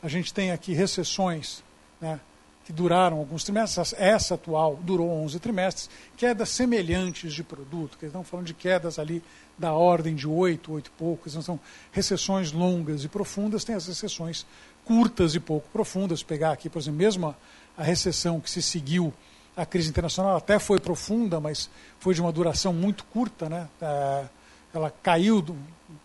A 0.04 0.08
gente 0.08 0.34
tem 0.34 0.52
aqui 0.52 0.74
recessões 0.74 1.64
né, 2.00 2.20
que 2.66 2.72
duraram 2.72 3.18
alguns 3.18 3.44
trimestres, 3.44 3.94
essa 3.98 4.36
atual 4.36 4.80
durou 4.82 5.10
11 5.24 5.40
trimestres, 5.40 5.90
quedas 6.16 6.50
semelhantes 6.50 7.34
de 7.34 7.44
produto, 7.44 7.98
que 7.98 8.06
estão 8.06 8.24
falando 8.24 8.48
de 8.48 8.54
quedas 8.54 9.00
ali 9.00 9.24
da 9.58 9.74
ordem 9.74 10.16
de 10.16 10.28
8, 10.28 10.72
8 10.72 10.88
e 10.88 10.92
poucos, 10.92 11.36
não 11.36 11.42
são 11.42 11.60
recessões 11.92 12.52
longas 12.52 13.04
e 13.04 13.08
profundas, 13.08 13.64
tem 13.64 13.76
as 13.76 13.88
recessões 13.88 14.46
curtas 14.86 15.36
e 15.36 15.40
pouco 15.40 15.68
profundas, 15.70 16.24
pegar 16.24 16.52
aqui, 16.52 16.70
por 16.70 16.80
exemplo, 16.80 17.00
mesmo 17.00 17.28
a, 17.28 17.36
a 17.78 17.84
recessão 17.84 18.40
que 18.40 18.50
se 18.50 18.62
seguiu 18.62 19.14
à 19.56 19.66
crise 19.66 19.90
internacional 19.90 20.38
até 20.38 20.58
foi 20.58 20.80
profunda, 20.80 21.40
mas 21.40 21.70
foi 22.00 22.14
de 22.14 22.22
uma 22.22 22.32
duração 22.32 22.74
muito 22.74 23.04
curta, 23.06 23.50
né? 23.50 23.68
É, 23.82 24.26
ela 24.74 24.92
caiu 25.04 25.46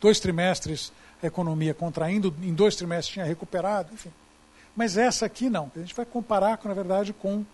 dois 0.01 0.19
trimestres 0.19 0.93
a 1.23 1.27
economia 1.27 1.73
contraindo, 1.73 2.35
em 2.43 2.53
dois 2.53 2.77
trimestres 2.77 3.15
tinha 3.15 3.25
recuperado, 3.25 3.93
enfim. 3.95 4.11
Mas 4.77 4.99
essa 4.99 5.27
aqui 5.27 5.49
não. 5.49 5.73
A 5.75 5.79
gente 5.81 5.95
vai 5.95 6.05
comparar, 6.05 6.61
na 6.63 6.75
verdade, 6.75 7.13
com 7.13 7.45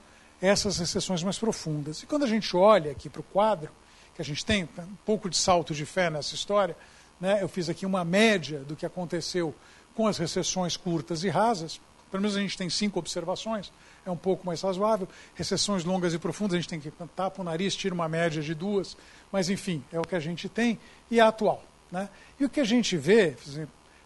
essas 0.40 0.78
recessões 0.78 1.22
mais 1.22 1.38
profundas. 1.38 2.02
E 2.02 2.06
quando 2.06 2.24
a 2.24 2.28
gente 2.28 2.56
olha 2.56 2.90
aqui 2.90 3.08
para 3.08 3.20
o 3.20 3.24
quadro, 3.24 3.70
que 4.14 4.20
a 4.20 4.24
gente 4.24 4.44
tem 4.44 4.64
um 4.64 4.96
pouco 5.06 5.30
de 5.30 5.36
salto 5.36 5.72
de 5.72 5.86
fé 5.86 6.10
nessa 6.10 6.34
história, 6.34 6.76
né, 7.20 7.38
eu 7.40 7.48
fiz 7.48 7.68
aqui 7.68 7.86
uma 7.86 8.04
média 8.04 8.58
do 8.58 8.74
que 8.74 8.84
aconteceu 8.84 9.54
com 9.94 10.08
as 10.08 10.18
recessões 10.18 10.76
curtas 10.76 11.22
e 11.22 11.28
rasas, 11.28 11.80
pelo 12.10 12.22
menos 12.22 12.36
a 12.36 12.40
gente 12.40 12.58
tem 12.58 12.68
cinco 12.68 12.98
observações, 12.98 13.72
é 14.04 14.10
um 14.10 14.16
pouco 14.16 14.44
mais 14.44 14.60
razoável. 14.60 15.08
Recessões 15.34 15.82
longas 15.82 16.12
e 16.12 16.18
profundas, 16.18 16.54
a 16.54 16.60
gente 16.60 16.68
tem 16.68 16.80
que 16.80 16.90
tapar 16.90 17.32
o 17.38 17.44
nariz, 17.44 17.74
tira 17.74 17.94
uma 17.94 18.08
média 18.08 18.42
de 18.42 18.54
duas, 18.54 18.96
mas 19.30 19.48
enfim, 19.48 19.82
é 19.90 19.98
o 19.98 20.02
que 20.02 20.14
a 20.14 20.20
gente 20.20 20.46
tem 20.46 20.78
e 21.10 21.20
é 21.20 21.22
atual. 21.22 21.64
Né? 21.90 22.08
E 22.38 22.44
o 22.44 22.50
que 22.50 22.60
a 22.60 22.64
gente 22.64 22.98
vê, 22.98 23.34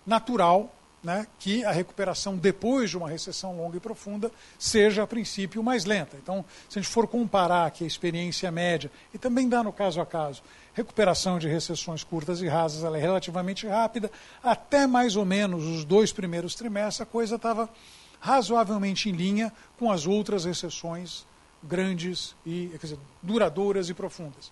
natural, 0.07 0.73
né, 1.07 1.25
que 1.39 1.65
a 1.65 1.71
recuperação 1.71 2.37
depois 2.37 2.91
de 2.91 2.99
uma 2.99 3.09
recessão 3.09 3.57
longa 3.57 3.77
e 3.77 3.81
profunda 3.81 4.29
seja, 4.59 5.05
a 5.05 5.07
princípio, 5.07 5.63
mais 5.63 5.85
lenta. 5.85 6.17
Então, 6.21 6.45
se 6.69 6.81
a 6.81 6.83
gente 6.83 6.91
for 6.91 7.07
comparar 7.07 7.65
aqui 7.65 7.85
a 7.85 7.87
experiência 7.87 8.51
média, 8.51 8.91
e 9.15 9.19
também 9.19 9.49
dá 9.49 9.63
no 9.63 9.73
caso 9.73 10.01
a 10.01 10.05
caso, 10.05 10.43
recuperação 10.75 11.39
de 11.39 11.47
recessões 11.47 12.03
curtas 12.03 12.43
e 12.43 12.49
rasas 12.49 12.83
ela 12.83 12.99
é 12.99 13.01
relativamente 13.01 13.69
rápida, 13.69 14.11
até 14.43 14.85
mais 14.85 15.15
ou 15.15 15.25
menos 15.25 15.65
os 15.65 15.85
dois 15.85 16.13
primeiros 16.13 16.57
trimestres 16.57 17.03
a 17.03 17.07
coisa 17.07 17.37
estava 17.37 17.71
razoavelmente 18.19 19.09
em 19.09 19.13
linha 19.13 19.53
com 19.79 19.93
as 19.93 20.09
outras 20.09 20.45
recessões 20.45 21.25
grandes 21.63 22.35
e 22.45 22.77
dizer, 22.83 22.99
duradouras 23.23 23.89
e 23.89 23.95
profundas. 23.95 24.51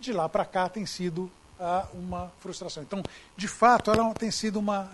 De 0.00 0.10
lá 0.10 0.26
para 0.26 0.46
cá 0.46 0.70
tem 0.70 0.86
sido 0.86 1.30
uh, 1.60 1.86
uma 1.94 2.32
frustração. 2.40 2.82
Então, 2.82 3.02
de 3.36 3.46
fato, 3.46 3.90
ela 3.90 4.14
tem 4.14 4.30
sido 4.30 4.58
uma, 4.58 4.90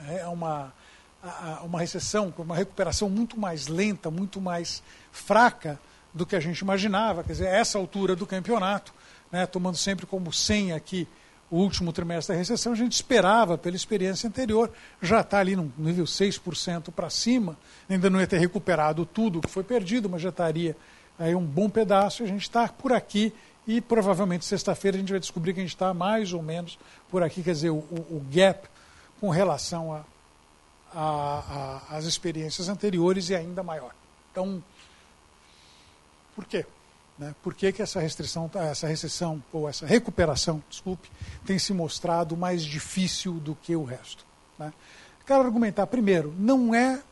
uma 1.65 1.81
recessão, 1.81 2.33
uma 2.39 2.57
recuperação 2.57 3.11
muito 3.11 3.39
mais 3.39 3.67
lenta, 3.67 4.11
muito 4.11 4.41
mais 4.41 4.83
fraca 5.11 5.79
do 6.15 6.25
que 6.25 6.37
a 6.37 6.41
gente 6.41 6.59
imaginava. 6.61 7.23
Quer 7.25 7.33
dizer, 7.33 7.47
essa 7.47 7.79
altura 7.79 8.15
do 8.15 8.27
campeonato, 8.27 8.95
né, 9.31 9.47
tomando 9.47 9.77
sempre 9.77 10.07
como 10.07 10.33
senha 10.33 10.77
aqui 10.77 11.09
o 11.51 11.57
último 11.57 11.93
trimestre 11.93 12.35
da 12.35 12.39
recessão, 12.39 12.73
a 12.73 12.77
gente 12.77 12.93
esperava, 12.93 13.57
pela 13.57 13.75
experiência 13.75 14.29
anterior, 14.29 14.71
já 15.01 15.21
está 15.21 15.39
ali 15.39 15.57
no 15.57 15.73
nível 15.79 16.05
6% 16.05 16.91
para 16.93 17.09
cima, 17.09 17.57
ainda 17.89 18.11
não 18.11 18.21
ia 18.21 18.27
ter 18.27 18.39
recuperado 18.39 19.07
tudo 19.07 19.41
que 19.41 19.49
foi 19.49 19.65
perdido, 19.65 20.11
mas 20.11 20.21
já 20.21 20.29
estaria 20.29 20.77
aí 21.19 21.35
um 21.35 21.45
bom 21.45 21.71
pedaço, 21.71 22.23
a 22.23 22.27
gente 22.27 22.43
está 22.43 22.69
por 22.69 22.93
aqui 22.93 23.33
e 23.67 23.81
provavelmente 23.81 24.45
sexta-feira 24.45 24.99
a 24.99 25.01
gente 25.01 25.11
vai 25.11 25.21
descobrir 25.21 25.55
que 25.55 25.61
a 25.61 25.63
gente 25.63 25.75
está 25.75 25.93
mais 25.95 26.35
ou 26.35 26.43
menos 26.43 26.79
por 27.11 27.23
aqui, 27.23 27.43
quer 27.43 27.53
dizer, 27.53 27.71
o, 27.71 27.79
o 27.79 28.23
gap 28.31 28.69
com 29.19 29.31
relação 29.31 29.93
a 29.93 30.05
a, 30.95 31.83
a, 31.91 31.97
as 31.97 32.05
experiências 32.05 32.69
anteriores 32.69 33.29
e 33.31 33.35
ainda 33.35 33.63
maior. 33.63 33.93
Então, 34.31 34.63
por 36.35 36.45
quê? 36.45 36.65
Né? 37.19 37.35
Por 37.43 37.55
que, 37.55 37.73
que 37.73 37.83
essa 37.83 38.01
restrição, 38.01 38.51
essa 38.55 38.87
recessão, 38.87 39.43
ou 39.53 39.69
essa 39.69 39.85
recuperação, 39.85 40.63
desculpe, 40.69 41.11
tem 41.45 41.59
se 41.59 41.73
mostrado 41.73 42.37
mais 42.37 42.63
difícil 42.63 43.35
do 43.35 43.55
que 43.55 43.75
o 43.75 43.85
resto? 43.85 44.25
Né? 44.59 44.73
Quero 45.27 45.43
argumentar, 45.43 45.87
primeiro, 45.89 46.35
não 46.39 46.75
é, 46.75 47.03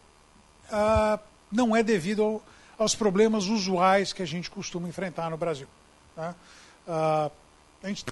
não 1.50 1.75
é 1.75 1.83
devido 1.83 2.23
ao, 2.23 2.42
aos 2.78 2.95
problemas 2.95 3.47
usuais 3.47 4.12
que 4.12 4.23
a 4.23 4.26
gente 4.26 4.50
costuma 4.50 4.88
enfrentar 4.88 5.28
no 5.28 5.37
Brasil. 5.37 5.66
Né? 6.16 6.35
A 6.87 7.30
gente 7.88 8.06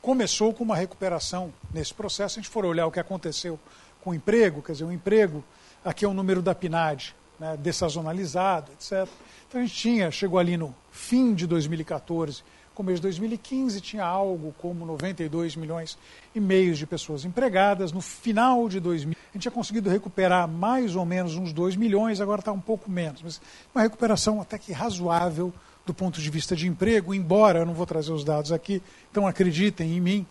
começou 0.00 0.54
com 0.54 0.64
uma 0.64 0.76
recuperação 0.76 1.52
nesse 1.72 1.92
processo, 1.92 2.38
a 2.38 2.42
gente 2.42 2.50
for 2.50 2.64
olhar 2.64 2.86
o 2.86 2.92
que 2.92 3.00
aconteceu 3.00 3.58
com 4.02 4.14
emprego, 4.14 4.62
quer 4.62 4.72
dizer, 4.72 4.84
o 4.84 4.92
emprego, 4.92 5.44
aqui 5.84 6.04
é 6.04 6.08
o 6.08 6.14
número 6.14 6.42
da 6.42 6.54
PNAD, 6.54 7.14
né, 7.38 7.56
dessazonalizado, 7.56 8.72
etc. 8.72 9.08
Então 9.48 9.60
a 9.60 9.64
gente 9.64 9.74
tinha, 9.74 10.10
chegou 10.10 10.38
ali 10.38 10.56
no 10.56 10.74
fim 10.90 11.34
de 11.34 11.46
2014, 11.46 12.42
começo 12.78 12.96
de 12.96 13.02
2015, 13.02 13.80
tinha 13.80 14.04
algo 14.04 14.54
como 14.58 14.86
92 14.86 15.56
milhões 15.56 15.98
e 16.32 16.38
meio 16.38 16.76
de 16.76 16.86
pessoas 16.86 17.24
empregadas. 17.24 17.90
No 17.90 18.00
final 18.00 18.68
de 18.68 18.78
2000, 18.78 19.16
a 19.18 19.32
gente 19.32 19.42
tinha 19.42 19.52
conseguido 19.52 19.90
recuperar 19.90 20.46
mais 20.46 20.94
ou 20.94 21.04
menos 21.04 21.34
uns 21.34 21.52
2 21.52 21.74
milhões, 21.74 22.20
agora 22.20 22.40
está 22.40 22.52
um 22.52 22.60
pouco 22.60 22.88
menos, 22.88 23.20
mas 23.20 23.40
uma 23.74 23.82
recuperação 23.82 24.40
até 24.40 24.56
que 24.58 24.72
razoável 24.72 25.52
do 25.84 25.92
ponto 25.92 26.20
de 26.20 26.30
vista 26.30 26.54
de 26.54 26.68
emprego, 26.68 27.12
embora 27.12 27.60
eu 27.60 27.66
não 27.66 27.74
vou 27.74 27.84
trazer 27.84 28.12
os 28.12 28.22
dados 28.22 28.52
aqui, 28.52 28.80
então 29.10 29.26
acreditem 29.26 29.96
em 29.96 30.00
mim, 30.00 30.26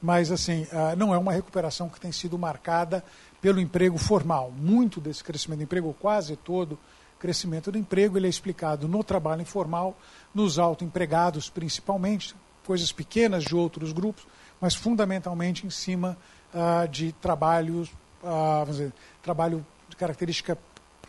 mas 0.00 0.30
assim, 0.30 0.66
ah, 0.72 0.94
não 0.96 1.14
é 1.14 1.18
uma 1.18 1.32
recuperação 1.32 1.88
que 1.88 2.00
tem 2.00 2.12
sido 2.12 2.38
marcada 2.38 3.04
pelo 3.40 3.60
emprego 3.60 3.98
formal. 3.98 4.50
Muito 4.50 5.00
desse 5.00 5.22
crescimento 5.22 5.58
do 5.58 5.64
emprego, 5.64 5.94
quase 5.98 6.36
todo 6.36 6.78
crescimento 7.20 7.70
do 7.70 7.78
emprego, 7.78 8.16
ele 8.16 8.26
é 8.26 8.30
explicado 8.30 8.88
no 8.88 9.04
trabalho 9.04 9.42
informal, 9.42 9.96
nos 10.34 10.58
autoempregados 10.58 11.50
principalmente, 11.50 12.34
coisas 12.66 12.90
pequenas 12.90 13.44
de 13.44 13.54
outros 13.54 13.92
grupos, 13.92 14.26
mas 14.60 14.74
fundamentalmente 14.74 15.66
em 15.66 15.70
cima 15.70 16.16
uh, 16.54 16.88
de 16.88 17.12
trabalhos, 17.12 17.88
uh, 18.22 18.60
vamos 18.60 18.76
dizer, 18.76 18.92
trabalho 19.22 19.64
de 19.88 19.96
característica 19.96 20.56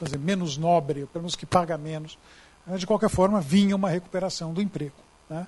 dizer, 0.01 0.19
menos 0.19 0.57
nobre, 0.57 1.05
pelo 1.05 1.23
menos 1.23 1.35
que 1.35 1.45
paga 1.45 1.77
menos. 1.77 2.17
Uh, 2.67 2.77
de 2.77 2.85
qualquer 2.85 3.09
forma, 3.09 3.39
vinha 3.39 3.75
uma 3.75 3.89
recuperação 3.89 4.53
do 4.53 4.61
emprego. 4.61 4.95
Né? 5.29 5.47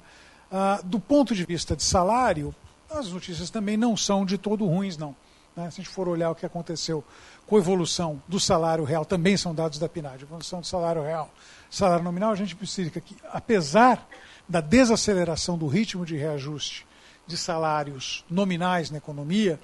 do 0.84 1.00
ponto 1.00 1.34
de 1.34 1.44
vista 1.46 1.76
de 1.76 1.82
salário, 1.82 2.54
as 2.98 3.12
notícias 3.12 3.50
também 3.50 3.78
não 3.78 3.98
são 3.98 4.26
de 4.26 4.38
todo 4.38 4.66
ruins, 4.66 4.98
não. 4.98 5.16
Né? 5.56 5.70
Se 5.70 5.82
a 5.82 5.84
gente 5.84 5.90
for 5.90 6.08
olhar 6.08 6.32
o 6.32 6.36
que 6.36 6.46
aconteceu 6.46 7.04
com 7.46 7.56
a 7.56 7.60
evolução 7.60 8.22
do 8.28 8.40
salário 8.40 8.84
real, 8.84 9.06
também 9.06 9.38
são 9.38 9.54
dados 9.54 9.78
da 9.80 9.90
PNAD, 9.90 10.24
evolução 10.24 10.62
do 10.62 10.68
salário 10.68 11.02
real, 11.02 11.32
salário 11.70 12.04
nominal, 12.04 12.32
a 12.32 12.36
gente 12.36 12.56
precisa 12.56 12.90
que, 12.90 13.16
apesar 13.32 14.08
da 14.48 14.62
desaceleração 14.62 15.58
do 15.58 15.68
ritmo 15.68 16.06
de 16.06 16.16
reajuste 16.16 16.86
de 17.26 17.38
salários 17.38 18.26
nominais 18.30 18.92
na 18.92 18.98
economia, 18.98 19.60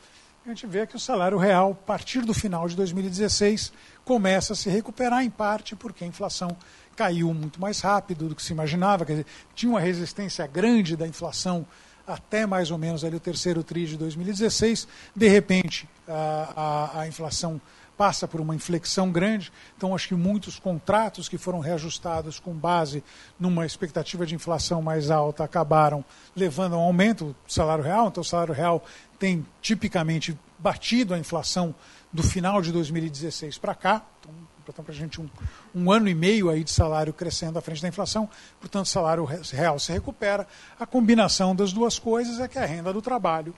a 0.46 0.50
gente 0.50 0.66
vê 0.66 0.88
que 0.88 0.96
o 0.96 1.00
salário 1.00 1.38
real, 1.38 1.72
a 1.72 1.86
partir 1.86 2.22
do 2.22 2.34
final 2.34 2.68
de 2.68 2.76
2016, 2.76 3.72
começa 4.06 4.54
a 4.54 4.56
se 4.56 4.70
recuperar 4.70 5.24
em 5.24 5.30
parte 5.30 5.76
porque 5.76 6.04
a 6.04 6.08
inflação 6.08 6.56
caiu 6.96 7.34
muito 7.34 7.62
mais 7.62 7.82
rápido 7.82 8.28
do 8.28 8.36
que 8.36 8.42
se 8.42 8.52
imaginava, 8.52 9.06
quer 9.06 9.14
dizer, 9.14 9.26
tinha 9.54 9.70
uma 9.70 9.80
resistência 9.80 10.48
grande 10.48 10.98
da 10.98 11.08
inflação 11.08 11.66
até 12.10 12.46
mais 12.46 12.72
ou 12.72 12.78
menos 12.78 13.04
ali 13.04 13.16
o 13.16 13.20
terceiro 13.20 13.64
TRI 13.64 13.86
de 13.86 13.98
2016. 13.98 14.88
De 15.16 15.28
repente, 15.28 15.88
a, 16.08 16.92
a, 16.96 17.02
a 17.02 17.08
inflação 17.08 17.62
passa 17.96 18.28
por 18.28 18.40
uma 18.40 18.56
inflexão 18.56 19.12
grande, 19.12 19.52
então 19.76 19.94
acho 19.94 20.08
que 20.08 20.16
muitos 20.16 20.58
contratos 20.58 21.28
que 21.28 21.38
foram 21.38 21.60
reajustados 21.60 22.40
com 22.40 22.54
base 22.54 23.04
numa 23.38 23.66
expectativa 23.66 24.26
de 24.26 24.34
inflação 24.34 24.82
mais 24.82 25.12
alta 25.12 25.44
acabaram 25.44 26.04
levando 26.34 26.76
a 26.76 26.78
um 26.78 26.82
aumento 26.82 27.36
do 27.46 27.54
salário 27.54 27.84
real, 27.84 28.08
então 28.08 28.22
o 28.22 28.26
salário 28.26 28.54
real 28.54 28.82
tem 29.20 29.46
tipicamente 29.62 30.38
batido 30.58 31.14
a 31.14 31.20
inflação 31.20 31.76
do 32.12 32.24
final 32.24 32.62
de 32.62 32.72
2016 32.72 33.58
para 33.58 33.76
cá, 33.76 34.06
então 34.22 34.32
Portanto, 34.70 34.86
para 34.86 34.94
a 34.94 34.98
gente 34.98 35.20
um, 35.20 35.28
um 35.74 35.92
ano 35.92 36.08
e 36.08 36.14
meio 36.14 36.48
aí 36.48 36.64
de 36.64 36.72
salário 36.72 37.12
crescendo 37.12 37.58
à 37.58 37.62
frente 37.62 37.82
da 37.82 37.88
inflação, 37.88 38.30
portanto, 38.60 38.86
o 38.86 38.90
salário 38.90 39.26
real 39.26 39.80
se 39.80 39.92
recupera. 39.92 40.48
A 40.80 40.86
combinação 40.86 41.56
das 41.56 41.74
duas 41.74 41.98
coisas 41.98 42.40
é 42.40 42.48
que 42.48 42.60
a 42.60 42.66
renda 42.66 42.94
do 42.94 43.02
trabalho 43.02 43.56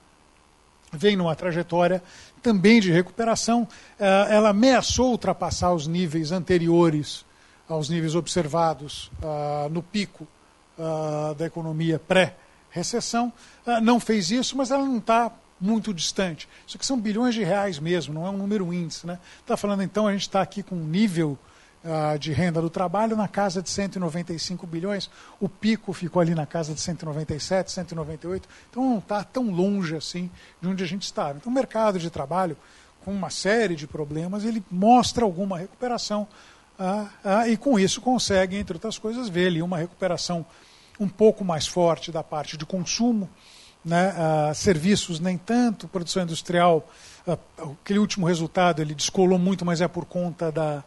vem 0.93 1.17
numa 1.17 1.35
trajetória 1.35 2.01
também 2.41 2.79
de 2.79 2.93
recuperação. 2.93 3.67
Eh, 3.99 4.27
ela 4.29 4.49
ameaçou 4.49 5.11
ultrapassar 5.11 5.73
os 5.73 5.85
níveis 5.85 6.31
anteriores 6.31 7.25
aos 7.67 7.89
níveis 7.89 8.15
observados 8.15 9.11
ah, 9.21 9.67
no 9.69 9.83
pico 9.83 10.25
ah, 10.79 11.35
da 11.37 11.45
economia 11.45 11.99
pré-recessão. 11.99 13.33
Ah, 13.65 13.81
não 13.81 13.99
fez 13.99 14.31
isso, 14.31 14.55
mas 14.55 14.71
ela 14.71 14.85
não 14.85 14.99
está 14.99 15.29
muito 15.61 15.93
distante. 15.93 16.49
Isso 16.65 16.75
aqui 16.75 16.85
são 16.85 16.99
bilhões 16.99 17.35
de 17.35 17.43
reais 17.43 17.77
mesmo, 17.77 18.13
não 18.13 18.25
é 18.25 18.29
um 18.29 18.37
número 18.37 18.73
índice. 18.73 19.05
Né? 19.05 19.19
Está 19.39 19.55
falando 19.55 19.83
então, 19.83 20.07
a 20.07 20.11
gente 20.11 20.21
está 20.21 20.41
aqui 20.41 20.63
com 20.63 20.75
um 20.75 20.85
nível 20.85 21.37
uh, 21.83 22.17
de 22.17 22.31
renda 22.31 22.61
do 22.61 22.69
trabalho 22.69 23.15
na 23.15 23.27
casa 23.27 23.61
de 23.61 23.69
195 23.69 24.65
bilhões, 24.67 25.09
o 25.39 25.47
pico 25.47 25.93
ficou 25.93 26.21
ali 26.21 26.33
na 26.33 26.45
casa 26.45 26.73
de 26.73 26.81
197, 26.81 27.71
198, 27.71 28.47
então 28.69 28.89
não 28.89 28.97
está 28.97 29.23
tão 29.23 29.51
longe 29.51 29.95
assim 29.95 30.29
de 30.61 30.67
onde 30.67 30.83
a 30.83 30.87
gente 30.87 31.03
estava. 31.03 31.37
Então 31.37 31.51
o 31.51 31.55
mercado 31.55 31.99
de 31.99 32.09
trabalho, 32.09 32.57
com 33.03 33.11
uma 33.11 33.29
série 33.29 33.75
de 33.75 33.87
problemas, 33.87 34.45
ele 34.45 34.63
mostra 34.69 35.23
alguma 35.23 35.57
recuperação 35.57 36.27
uh, 36.79 36.83
uh, 37.27 37.47
e 37.47 37.57
com 37.57 37.79
isso 37.79 38.01
consegue, 38.01 38.55
entre 38.55 38.75
outras 38.75 38.97
coisas, 38.97 39.29
ver 39.29 39.47
ali 39.47 39.61
uma 39.61 39.77
recuperação 39.77 40.45
um 40.99 41.07
pouco 41.07 41.43
mais 41.43 41.65
forte 41.65 42.11
da 42.11 42.23
parte 42.23 42.55
de 42.57 42.65
consumo, 42.65 43.27
né? 43.83 44.13
Ah, 44.15 44.53
serviços 44.53 45.19
nem 45.19 45.37
tanto, 45.37 45.87
produção 45.87 46.23
industrial, 46.23 46.87
ah, 47.27 47.37
aquele 47.81 47.99
último 47.99 48.27
resultado 48.27 48.81
ele 48.81 48.93
descolou 48.93 49.39
muito, 49.39 49.65
mas 49.65 49.81
é 49.81 49.87
por 49.87 50.05
conta 50.05 50.51
da, 50.51 50.83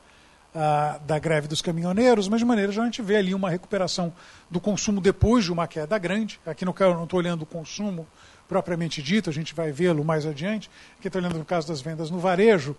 ah, 0.55 0.99
da 1.05 1.19
greve 1.19 1.49
dos 1.49 1.61
caminhoneiros, 1.61 2.29
mas 2.29 2.41
de 2.41 2.45
maneira 2.45 2.73
já 2.73 2.83
a 2.83 2.85
gente 2.85 3.03
vê 3.03 3.17
ali 3.17 3.35
uma 3.35 3.51
recuperação 3.51 4.13
do 4.51 4.61
consumo 4.61 5.01
depois 5.01 5.45
de 5.45 5.53
uma 5.53 5.67
queda 5.67 5.99
grande. 5.99 6.41
Aqui 6.47 6.65
no 6.65 6.73
caso, 6.73 6.95
não 6.95 7.05
estou 7.05 7.19
olhando 7.19 7.43
o 7.43 7.47
consumo 7.47 8.07
propriamente 8.49 9.03
dito, 9.03 9.31
a 9.31 9.33
gente 9.33 9.55
vai 9.55 9.73
vê-lo 9.73 10.05
mais 10.05 10.27
adiante. 10.27 10.71
Aqui 10.99 11.09
estou 11.09 11.21
olhando 11.21 11.39
no 11.39 11.45
caso 11.45 11.67
das 11.67 11.81
vendas 11.81 12.11
no 12.11 12.19
varejo, 12.19 12.77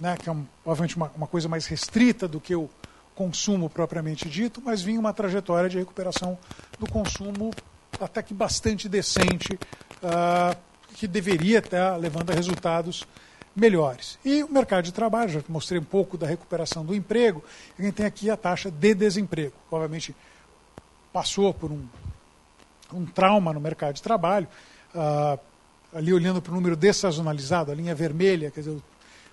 né, 0.00 0.16
que 0.16 0.28
é 0.28 0.32
um, 0.32 0.46
obviamente 0.64 0.96
uma, 0.96 1.12
uma 1.14 1.26
coisa 1.26 1.48
mais 1.48 1.66
restrita 1.66 2.26
do 2.26 2.40
que 2.40 2.54
o 2.54 2.70
consumo 3.14 3.68
propriamente 3.68 4.30
dito, 4.30 4.62
mas 4.64 4.80
vinha 4.80 4.98
uma 4.98 5.12
trajetória 5.12 5.68
de 5.68 5.76
recuperação 5.76 6.38
do 6.78 6.88
consumo 6.88 7.50
até 7.98 8.22
que 8.22 8.34
bastante 8.34 8.88
decente, 8.88 9.54
uh, 10.02 10.56
que 10.94 11.06
deveria 11.06 11.58
estar 11.58 11.96
levando 11.96 12.30
a 12.30 12.34
resultados 12.34 13.06
melhores. 13.54 14.18
E 14.24 14.42
o 14.42 14.52
mercado 14.52 14.84
de 14.84 14.92
trabalho, 14.92 15.30
já 15.30 15.42
mostrei 15.48 15.80
um 15.80 15.84
pouco 15.84 16.16
da 16.16 16.26
recuperação 16.26 16.84
do 16.84 16.94
emprego, 16.94 17.42
a 17.78 17.82
gente 17.82 17.94
tem 17.94 18.06
aqui 18.06 18.30
a 18.30 18.36
taxa 18.36 18.70
de 18.70 18.94
desemprego. 18.94 19.54
Obviamente, 19.70 20.14
passou 21.12 21.52
por 21.52 21.70
um, 21.70 21.84
um 22.92 23.04
trauma 23.04 23.52
no 23.52 23.60
mercado 23.60 23.94
de 23.94 24.02
trabalho. 24.02 24.46
Uh, 24.94 25.38
ali 25.92 26.12
olhando 26.12 26.40
para 26.40 26.52
o 26.52 26.54
número 26.54 26.76
dessazonalizado, 26.76 27.72
a 27.72 27.74
linha 27.74 27.94
vermelha, 27.94 28.50
quer 28.50 28.60
dizer, 28.60 28.76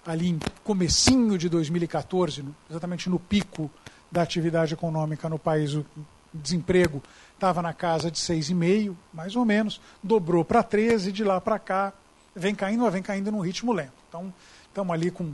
ali 0.05 0.29
em 0.29 0.39
comecinho 0.63 1.37
de 1.37 1.49
2014, 1.49 2.43
exatamente 2.69 3.09
no 3.09 3.19
pico 3.19 3.69
da 4.11 4.21
atividade 4.21 4.73
econômica 4.73 5.29
no 5.29 5.37
país, 5.37 5.73
o 5.73 5.85
desemprego 6.33 7.03
estava 7.37 7.61
na 7.61 7.71
casa 7.71 8.09
de 8.09 8.17
6,5, 8.17 8.95
mais 9.13 9.35
ou 9.35 9.45
menos, 9.45 9.79
dobrou 10.01 10.43
para 10.43 10.63
13, 10.63 11.11
de 11.11 11.23
lá 11.23 11.39
para 11.39 11.59
cá 11.59 11.93
vem 12.35 12.53
caindo, 12.53 12.89
vem 12.89 13.01
caindo 13.01 13.31
num 13.31 13.39
ritmo 13.39 13.73
lento. 13.73 13.93
Então, 14.07 14.33
estamos 14.67 14.93
ali 14.93 15.09
com 15.09 15.33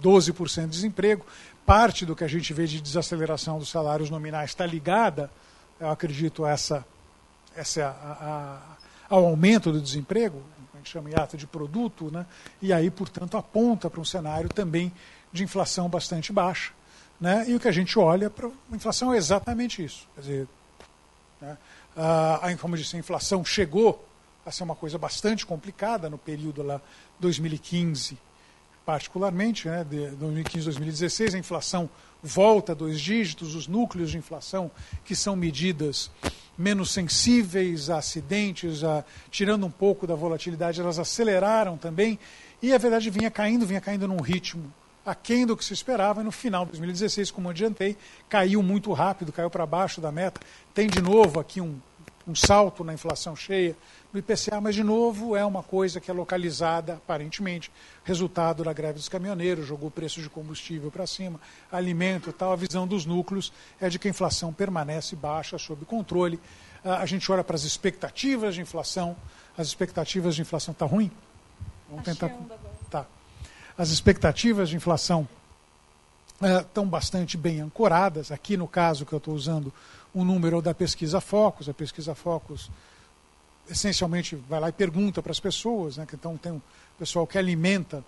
12% 0.00 0.62
de 0.62 0.68
desemprego. 0.68 1.24
Parte 1.64 2.04
do 2.04 2.14
que 2.14 2.24
a 2.24 2.28
gente 2.28 2.52
vê 2.52 2.66
de 2.66 2.80
desaceleração 2.80 3.58
dos 3.58 3.70
salários 3.70 4.10
nominais 4.10 4.50
está 4.50 4.66
ligada, 4.66 5.30
eu 5.80 5.90
acredito, 5.90 6.44
a 6.44 6.50
essa, 6.50 6.84
essa 7.56 7.86
a, 7.86 8.56
a, 9.10 9.16
ao 9.16 9.24
aumento 9.26 9.72
do 9.72 9.80
desemprego, 9.80 10.42
a 10.74 10.76
gente 10.76 10.90
chama 10.90 11.10
em 11.10 11.14
ato 11.14 11.36
de 11.36 11.46
produto, 11.46 12.10
né? 12.10 12.26
e 12.60 12.72
aí, 12.72 12.90
portanto, 12.90 13.36
aponta 13.36 13.88
para 13.88 14.00
um 14.00 14.04
cenário 14.04 14.48
também 14.48 14.92
de 15.32 15.44
inflação 15.44 15.88
bastante 15.88 16.32
baixa. 16.32 16.72
Né? 17.20 17.44
E 17.48 17.54
o 17.54 17.60
que 17.60 17.68
a 17.68 17.72
gente 17.72 17.98
olha 17.98 18.28
para 18.28 18.48
a 18.48 18.76
inflação 18.76 19.14
é 19.14 19.16
exatamente 19.16 19.84
isso. 19.84 20.08
Quer 20.14 20.20
dizer, 20.20 20.48
né? 21.42 21.58
a, 21.96 22.56
como 22.58 22.74
eu 22.76 22.80
disse, 22.80 22.96
a 22.96 22.98
inflação 22.98 23.44
chegou 23.44 24.06
a 24.46 24.50
ser 24.50 24.62
uma 24.62 24.76
coisa 24.76 24.96
bastante 24.96 25.44
complicada 25.44 26.08
no 26.08 26.16
período 26.16 26.62
lá 26.62 26.80
2015, 27.20 28.16
particularmente, 28.86 29.68
né, 29.68 29.84
de 29.84 30.08
2015 30.10 30.64
2016, 30.64 31.34
a 31.34 31.38
inflação 31.38 31.90
volta 32.22 32.72
a 32.72 32.74
dois 32.74 33.00
dígitos, 33.00 33.54
os 33.54 33.66
núcleos 33.66 34.10
de 34.10 34.18
inflação, 34.18 34.70
que 35.04 35.14
são 35.14 35.36
medidas 35.36 36.10
menos 36.56 36.90
sensíveis 36.90 37.90
a 37.90 37.98
acidentes, 37.98 38.84
a, 38.84 39.04
tirando 39.30 39.66
um 39.66 39.70
pouco 39.70 40.06
da 40.06 40.14
volatilidade, 40.14 40.80
elas 40.80 40.98
aceleraram 40.98 41.76
também, 41.76 42.18
e 42.60 42.72
a 42.72 42.78
verdade 42.78 43.10
vinha 43.10 43.30
caindo, 43.30 43.66
vinha 43.66 43.80
caindo 43.80 44.06
num 44.06 44.20
ritmo 44.20 44.72
aquém 45.04 45.46
do 45.46 45.56
que 45.56 45.64
se 45.64 45.72
esperava, 45.72 46.20
e 46.20 46.24
no 46.24 46.32
final 46.32 46.64
de 46.64 46.72
2016, 46.72 47.30
como 47.30 47.48
adiantei, 47.48 47.96
caiu 48.28 48.62
muito 48.62 48.92
rápido, 48.92 49.32
caiu 49.32 49.50
para 49.50 49.66
baixo 49.66 50.00
da 50.00 50.12
meta. 50.12 50.40
Tem 50.74 50.88
de 50.88 51.02
novo 51.02 51.40
aqui 51.40 51.60
um, 51.60 51.78
um 52.26 52.34
salto 52.34 52.84
na 52.84 52.94
inflação 52.94 53.34
cheia 53.34 53.76
no 54.12 54.18
IPCA, 54.18 54.60
mas 54.60 54.74
de 54.74 54.84
novo 54.84 55.34
é 55.34 55.44
uma 55.44 55.62
coisa 55.62 56.00
que 56.00 56.10
é 56.10 56.14
localizada, 56.14 56.94
aparentemente, 56.94 57.70
resultado 58.04 58.62
da 58.62 58.72
greve 58.72 58.94
dos 58.94 59.08
caminhoneiros, 59.08 59.66
jogou 59.66 59.88
o 59.88 59.90
preço 59.90 60.20
de 60.20 60.28
combustível 60.28 60.90
para 60.90 61.06
cima, 61.06 61.40
alimento 61.70 62.30
e 62.30 62.32
tal. 62.32 62.52
A 62.52 62.56
visão 62.56 62.86
dos 62.86 63.06
núcleos 63.06 63.52
é 63.80 63.88
de 63.88 63.98
que 63.98 64.08
a 64.08 64.10
inflação 64.10 64.52
permanece 64.52 65.16
baixa, 65.16 65.56
sob 65.58 65.84
controle. 65.86 66.38
Ah, 66.84 66.98
a 66.98 67.06
gente 67.06 67.30
olha 67.32 67.42
para 67.42 67.56
as 67.56 67.64
expectativas 67.64 68.54
de 68.54 68.60
inflação. 68.60 69.16
As 69.56 69.66
expectativas 69.66 70.34
de 70.34 70.42
inflação 70.42 70.72
está 70.72 70.84
ruim? 70.84 71.10
Vamos 71.88 72.04
tá 72.04 72.12
tentar. 72.12 72.28
Tá. 72.90 73.06
As 73.76 73.90
expectativas 73.90 74.68
de 74.68 74.76
inflação 74.76 75.26
estão 76.60 76.84
uh, 76.84 76.86
bastante 76.86 77.36
bem 77.36 77.60
ancoradas. 77.60 78.30
Aqui 78.32 78.56
no 78.56 78.68
caso 78.68 79.06
que 79.06 79.12
eu 79.12 79.18
estou 79.18 79.34
usando 79.34 79.72
o 80.14 80.24
número 80.24 80.60
da 80.60 80.74
pesquisa 80.74 81.20
Focus, 81.20 81.68
a 81.68 81.74
pesquisa 81.74 82.14
Focus 82.14 82.70
essencialmente 83.70 84.36
vai 84.36 84.60
lá 84.60 84.68
e 84.68 84.72
pergunta 84.72 85.22
para 85.22 85.32
as 85.32 85.40
pessoas, 85.40 85.96
né, 85.96 86.06
então 86.12 86.36
tem 86.36 86.52
um 86.52 86.60
pessoal 86.98 87.26
que 87.26 87.38
alimenta 87.38 88.04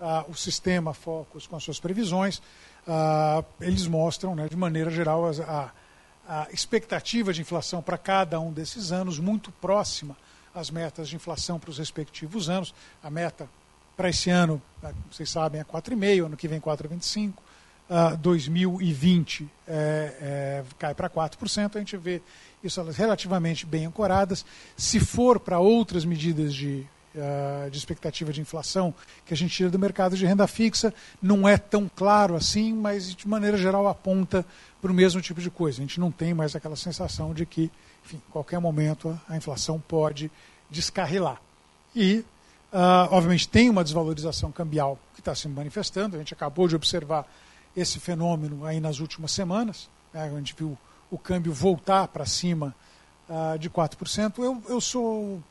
ah, 0.00 0.24
o 0.28 0.34
sistema 0.34 0.92
Focus 0.92 1.46
com 1.46 1.56
as 1.56 1.64
suas 1.64 1.80
previsões, 1.80 2.40
ah, 2.86 3.42
eles 3.60 3.86
mostram, 3.86 4.36
né, 4.36 4.46
de 4.48 4.54
maneira 4.54 4.90
geral, 4.90 5.24
a, 5.26 5.72
a 6.28 6.46
expectativa 6.52 7.32
de 7.32 7.40
inflação 7.40 7.82
para 7.82 7.96
cada 7.96 8.38
um 8.38 8.52
desses 8.52 8.92
anos 8.92 9.18
muito 9.18 9.50
próxima 9.50 10.16
às 10.54 10.70
metas 10.70 11.08
de 11.08 11.16
inflação 11.16 11.58
para 11.58 11.70
os 11.70 11.78
respectivos 11.78 12.50
anos. 12.50 12.74
A 13.02 13.08
meta 13.08 13.48
para 13.98 14.10
esse 14.10 14.30
ano, 14.30 14.62
vocês 15.10 15.28
sabem, 15.28 15.60
é 15.60 15.64
4,5, 15.64 16.26
ano 16.26 16.36
que 16.36 16.46
vem 16.46 16.60
4,25. 16.60 17.32
Uh, 17.90 18.16
2020 18.18 19.48
é, 19.66 20.14
é, 20.20 20.64
cai 20.78 20.94
para 20.94 21.08
4%, 21.10 21.74
a 21.74 21.78
gente 21.78 21.96
vê 21.96 22.20
isso 22.62 22.78
elas 22.78 22.96
relativamente 22.96 23.66
bem 23.66 23.86
ancoradas. 23.86 24.46
Se 24.76 25.00
for 25.00 25.40
para 25.40 25.58
outras 25.58 26.04
medidas 26.04 26.54
de, 26.54 26.86
uh, 27.16 27.68
de 27.70 27.76
expectativa 27.76 28.32
de 28.32 28.40
inflação 28.40 28.94
que 29.26 29.34
a 29.34 29.36
gente 29.36 29.56
tira 29.56 29.70
do 29.70 29.78
mercado 29.78 30.16
de 30.16 30.24
renda 30.24 30.46
fixa, 30.46 30.94
não 31.20 31.48
é 31.48 31.56
tão 31.56 31.90
claro 31.92 32.36
assim, 32.36 32.72
mas 32.72 33.12
de 33.16 33.26
maneira 33.26 33.56
geral 33.56 33.88
aponta 33.88 34.46
para 34.80 34.92
o 34.92 34.94
mesmo 34.94 35.20
tipo 35.20 35.40
de 35.40 35.50
coisa. 35.50 35.80
A 35.80 35.82
gente 35.82 35.98
não 35.98 36.12
tem 36.12 36.32
mais 36.32 36.54
aquela 36.54 36.76
sensação 36.76 37.34
de 37.34 37.44
que, 37.44 37.68
enfim, 38.04 38.20
qualquer 38.30 38.60
momento 38.60 39.18
a 39.28 39.36
inflação 39.36 39.80
pode 39.80 40.30
descarrilar. 40.70 41.40
E, 41.96 42.22
uh, 42.72 43.08
obviamente, 43.10 43.48
tem 43.48 43.68
uma 43.70 43.82
desvalorização 43.82 44.52
cambial 44.52 44.98
que 45.14 45.20
está 45.20 45.34
se 45.34 45.48
manifestando. 45.48 46.16
A 46.16 46.18
gente 46.18 46.34
acabou 46.34 46.68
de 46.68 46.76
observar 46.76 47.26
esse 47.76 48.00
fenômeno 48.00 48.64
aí 48.64 48.80
nas 48.80 49.00
últimas 49.00 49.32
semanas. 49.32 49.88
Né? 50.12 50.22
A 50.22 50.38
gente 50.38 50.54
viu 50.56 50.76
o 51.10 51.18
câmbio 51.18 51.52
voltar 51.52 52.08
para 52.08 52.26
cima 52.26 52.74
uh, 53.28 53.58
de 53.58 53.70
4%, 53.70 54.38
eu, 54.38 54.62
eu 54.68 54.80
sou 54.80 55.42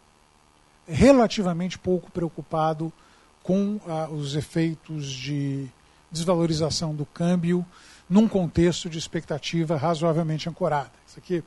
relativamente 0.88 1.77
pouco 1.77 2.12
preocupado 2.12 2.93
com 3.41 3.75
uh, 3.75 4.13
os 4.13 4.36
efeitos 4.36 5.06
de 5.06 5.67
desvalorização 6.12 6.95
do 6.95 7.06
câmbio 7.06 7.65
num 8.10 8.27
contexto 8.27 8.89
de 8.89 8.97
expectativa 8.97 9.75
razoavelmente 9.75 10.47
ancorada. 10.47 10.91
Isso 11.06 11.19
aqui, 11.19 11.43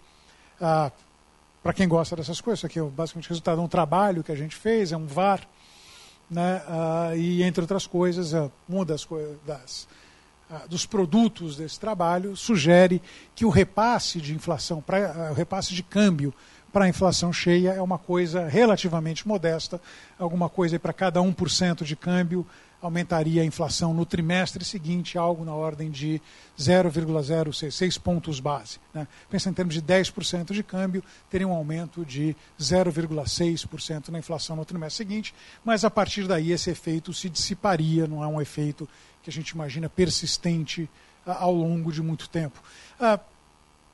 para 0.59 1.73
quem 1.73 1.89
gosta 1.89 2.15
dessas 2.17 2.39
coisas, 2.41 2.59
isso 2.59 2.67
aqui 2.67 2.79
é 2.79 2.83
basicamente 2.83 3.27
o 3.27 3.29
resultado 3.31 3.57
de 3.57 3.65
um 3.65 3.69
trabalho 3.69 4.23
que 4.23 4.31
a 4.31 4.37
gente 4.37 4.55
fez, 4.55 4.93
é 4.93 4.97
um 4.97 5.07
VAR, 5.07 5.41
né, 6.31 6.63
uh, 6.69 7.17
e 7.17 7.43
entre 7.43 7.61
outras 7.61 7.87
coisas, 7.87 8.33
é 8.33 8.51
uma 8.69 8.85
das, 8.85 9.07
das 9.47 9.89
ah, 10.53 10.63
dos 10.69 10.85
produtos 10.85 11.57
desse 11.57 11.79
trabalho 11.79 12.37
sugere 12.37 13.01
que 13.37 13.45
o 13.45 13.49
repasse 13.51 14.21
de 14.21 14.35
inflação, 14.35 14.83
pra, 14.83 15.29
ah, 15.29 15.31
o 15.31 15.35
repasse 15.35 15.73
de 15.73 15.81
câmbio 15.81 16.35
para 16.73 16.87
a 16.87 16.89
inflação 16.89 17.33
cheia 17.33 17.71
é 17.71 17.81
uma 17.81 17.99
coisa 17.99 18.49
relativamente 18.49 19.29
modesta, 19.29 19.81
alguma 20.19 20.49
coisa 20.49 20.77
para 20.77 20.93
cada 20.93 21.21
1% 21.21 21.85
de 21.85 21.95
câmbio 21.95 22.45
aumentaria 22.81 23.43
a 23.43 23.45
inflação 23.45 23.93
no 23.93 24.07
trimestre 24.07 24.65
seguinte, 24.65 25.19
algo 25.19 25.45
na 25.45 25.55
ordem 25.55 25.91
de 25.91 26.21
0,066 26.59 27.99
pontos 27.99 28.41
base. 28.41 28.79
Né? 28.95 29.07
Pensa 29.29 29.51
em 29.51 29.53
termos 29.53 29.75
de 29.75 29.83
10% 29.83 30.53
de 30.53 30.63
câmbio, 30.63 31.05
teria 31.29 31.47
um 31.47 31.53
aumento 31.53 32.05
de 32.05 32.35
0,6% 32.59 34.09
na 34.09 34.19
inflação 34.19 34.57
no 34.57 34.65
trimestre 34.65 35.05
seguinte, 35.05 35.35
mas 35.65 35.85
a 35.85 35.91
partir 35.91 36.27
daí 36.27 36.53
esse 36.53 36.71
efeito 36.71 37.13
se 37.13 37.29
dissiparia, 37.29 38.07
não 38.07 38.25
é 38.25 38.27
um 38.27 38.41
efeito 38.41 38.89
que 39.23 39.29
a 39.29 39.33
gente 39.33 39.51
imagina 39.51 39.89
persistente 39.89 40.89
uh, 41.27 41.33
ao 41.33 41.55
longo 41.55 41.93
de 41.93 42.03
muito 42.03 42.29
tempo. 42.29 42.63
Uh, 42.99 43.21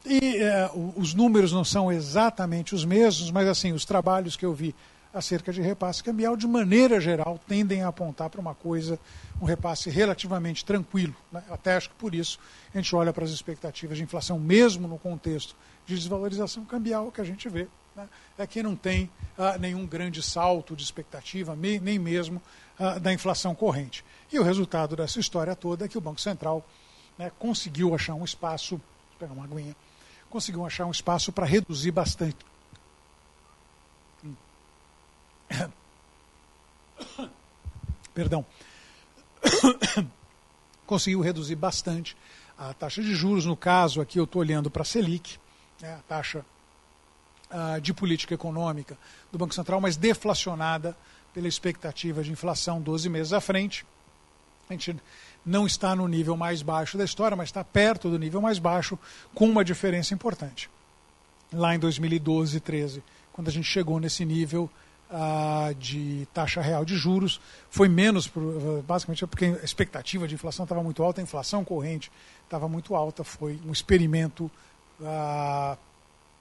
e 0.09 0.39
uh, 0.39 0.95
os 0.97 1.13
números 1.13 1.53
não 1.53 1.65
são 1.65 1.91
exatamente 1.91 2.75
os 2.75 2.85
mesmos, 2.85 3.33
mas 3.33 3.49
assim, 3.49 3.73
os 3.73 3.85
trabalhos 3.85 4.37
que 4.37 4.47
eu 4.47 4.55
vi 4.55 4.73
acerca 5.17 5.51
de 5.51 5.63
repasse 5.63 6.05
cambial, 6.05 6.37
de 6.37 6.47
maneira 6.47 7.01
geral, 7.01 7.41
tendem 7.49 7.83
a 7.83 7.89
apontar 7.89 8.29
para 8.29 8.41
uma 8.41 8.55
coisa, 8.55 8.99
um 9.41 9.47
repasse 9.47 9.89
relativamente 9.89 10.63
tranquilo. 10.63 11.17
Né? 11.33 11.43
Até 11.51 11.75
acho 11.75 11.89
que 11.89 11.95
por 11.97 12.15
isso 12.15 12.39
a 12.75 12.77
gente 12.77 12.95
olha 12.95 13.13
para 13.13 13.25
as 13.25 13.31
expectativas 13.31 13.97
de 13.97 14.05
inflação, 14.05 14.39
mesmo 14.39 14.87
no 14.87 14.99
contexto 14.99 15.57
de 15.87 15.95
desvalorização 15.95 16.65
cambial, 16.67 17.11
que 17.11 17.21
a 17.21 17.25
gente 17.25 17.49
vê 17.49 17.67
né? 17.97 18.07
é 18.37 18.47
que 18.47 18.63
não 18.63 18.77
tem 18.77 19.11
ah, 19.39 19.57
nenhum 19.57 19.87
grande 19.87 20.23
salto 20.23 20.77
de 20.77 20.85
expectativa, 20.85 21.57
nem 21.57 21.99
mesmo 21.99 22.43
ah, 22.79 22.99
da 22.99 23.11
inflação 23.11 23.55
corrente. 23.55 24.05
E 24.31 24.39
o 24.39 24.43
resultado 24.43 24.95
dessa 24.95 25.19
história 25.19 25.57
toda 25.57 25.87
é 25.87 25.89
que 25.89 25.97
o 25.97 26.01
Banco 26.01 26.21
Central 26.21 26.65
né, 27.17 27.33
conseguiu 27.39 27.95
achar 27.95 28.15
um 28.15 28.25
espaço, 28.25 28.79
pegar 29.19 29.33
uma 29.33 29.45
aguinha, 29.45 29.75
conseguiu 30.29 30.67
achar 30.67 30.85
um 30.85 30.91
espaço 30.91 31.33
para 31.33 31.47
reduzir 31.47 31.91
bastante. 31.91 32.37
Perdão. 38.15 38.45
conseguiu 40.87 41.21
reduzir 41.21 41.57
bastante 41.57 42.17
a 42.57 42.73
taxa 42.73 43.03
de 43.03 43.15
juros. 43.15 43.45
No 43.45 43.57
caso, 43.57 44.01
aqui 44.01 44.19
eu 44.19 44.25
estou 44.25 44.41
olhando 44.41 44.71
para 44.71 44.83
a 44.83 44.85
Selic, 44.85 45.39
né, 45.81 45.95
a 45.95 46.03
taxa 46.09 46.45
uh, 47.51 47.81
de 47.81 47.93
política 47.93 48.35
econômica 48.35 48.97
do 49.31 49.39
Banco 49.39 49.55
Central, 49.55 49.81
mas 49.81 49.97
deflacionada 49.97 50.97
pela 51.35 51.49
expectativa 51.49 52.23
de 52.23 52.33
inflação 52.33 52.81
12 52.81 53.09
meses 53.09 53.33
à 53.33 53.41
frente. 53.41 53.85
A 54.71 54.73
gente 54.73 54.97
não 55.45 55.67
está 55.67 55.95
no 55.95 56.09
nível 56.09 56.37
mais 56.37 56.63
baixo 56.63 56.97
da 56.97 57.05
história, 57.05 57.37
mas 57.37 57.51
está 57.51 57.63
perto 57.63 58.09
do 58.09 58.19
nível 58.19 58.41
mais 58.41 58.59
baixo, 58.59 58.99
com 59.35 59.49
uma 59.49 59.65
diferença 59.65 60.15
importante. 60.15 60.71
Lá 61.53 61.75
em 61.75 61.79
2012, 61.79 62.59
13, 62.59 63.03
quando 63.33 63.49
a 63.49 63.53
gente 63.53 63.67
chegou 63.67 64.01
nesse 64.01 64.25
nível 64.25 64.69
ah, 65.11 65.73
de 65.79 66.27
taxa 66.35 66.61
real 66.61 66.85
de 66.85 66.97
juros, 66.97 67.41
foi 67.71 67.89
menos, 67.89 68.31
basicamente 68.87 69.27
porque 69.27 69.45
a 69.45 69.65
expectativa 69.65 70.27
de 70.27 70.35
inflação 70.35 70.65
estava 70.65 70.83
muito 70.83 71.03
alta, 71.03 71.21
a 71.21 71.25
inflação 71.25 71.65
corrente 71.65 72.11
estava 72.45 72.69
muito 72.69 72.95
alta, 72.95 73.23
foi 73.25 73.59
um 73.67 73.73
experimento 73.73 74.51
ah, 75.03 75.77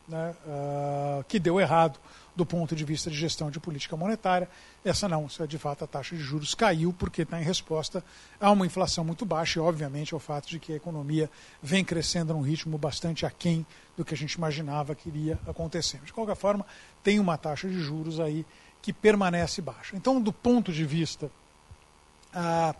né, 0.07 0.35
uh, 0.45 1.23
que 1.27 1.39
deu 1.39 1.59
errado 1.59 1.99
do 2.35 2.45
ponto 2.45 2.75
de 2.75 2.83
vista 2.83 3.09
de 3.09 3.17
gestão 3.17 3.49
de 3.49 3.59
política 3.59 3.95
monetária. 3.95 4.49
Essa 4.83 5.07
não, 5.07 5.27
de 5.47 5.57
fato 5.57 5.83
a 5.83 5.87
taxa 5.87 6.15
de 6.15 6.21
juros 6.21 6.53
caiu 6.53 6.93
porque 6.93 7.21
está 7.21 7.39
em 7.39 7.43
resposta 7.43 8.03
a 8.39 8.51
uma 8.51 8.65
inflação 8.65 9.05
muito 9.05 9.25
baixa 9.25 9.59
e, 9.59 9.61
obviamente, 9.61 10.13
ao 10.13 10.19
fato 10.19 10.47
de 10.47 10.59
que 10.59 10.73
a 10.73 10.75
economia 10.75 11.29
vem 11.61 11.83
crescendo 11.83 12.33
num 12.33 12.41
ritmo 12.41 12.77
bastante 12.77 13.25
aquém 13.25 13.65
do 13.95 14.03
que 14.03 14.13
a 14.13 14.17
gente 14.17 14.33
imaginava 14.33 14.93
que 14.93 15.07
iria 15.07 15.39
acontecer. 15.47 15.99
De 15.99 16.11
qualquer 16.11 16.35
forma, 16.35 16.65
tem 17.01 17.19
uma 17.19 17.37
taxa 17.37 17.69
de 17.69 17.79
juros 17.79 18.19
aí 18.19 18.45
que 18.81 18.91
permanece 18.91 19.61
baixa. 19.61 19.95
Então, 19.95 20.21
do 20.21 20.31
ponto 20.31 20.71
de 20.71 20.85
vista 20.85 21.31
uh, 22.35 22.75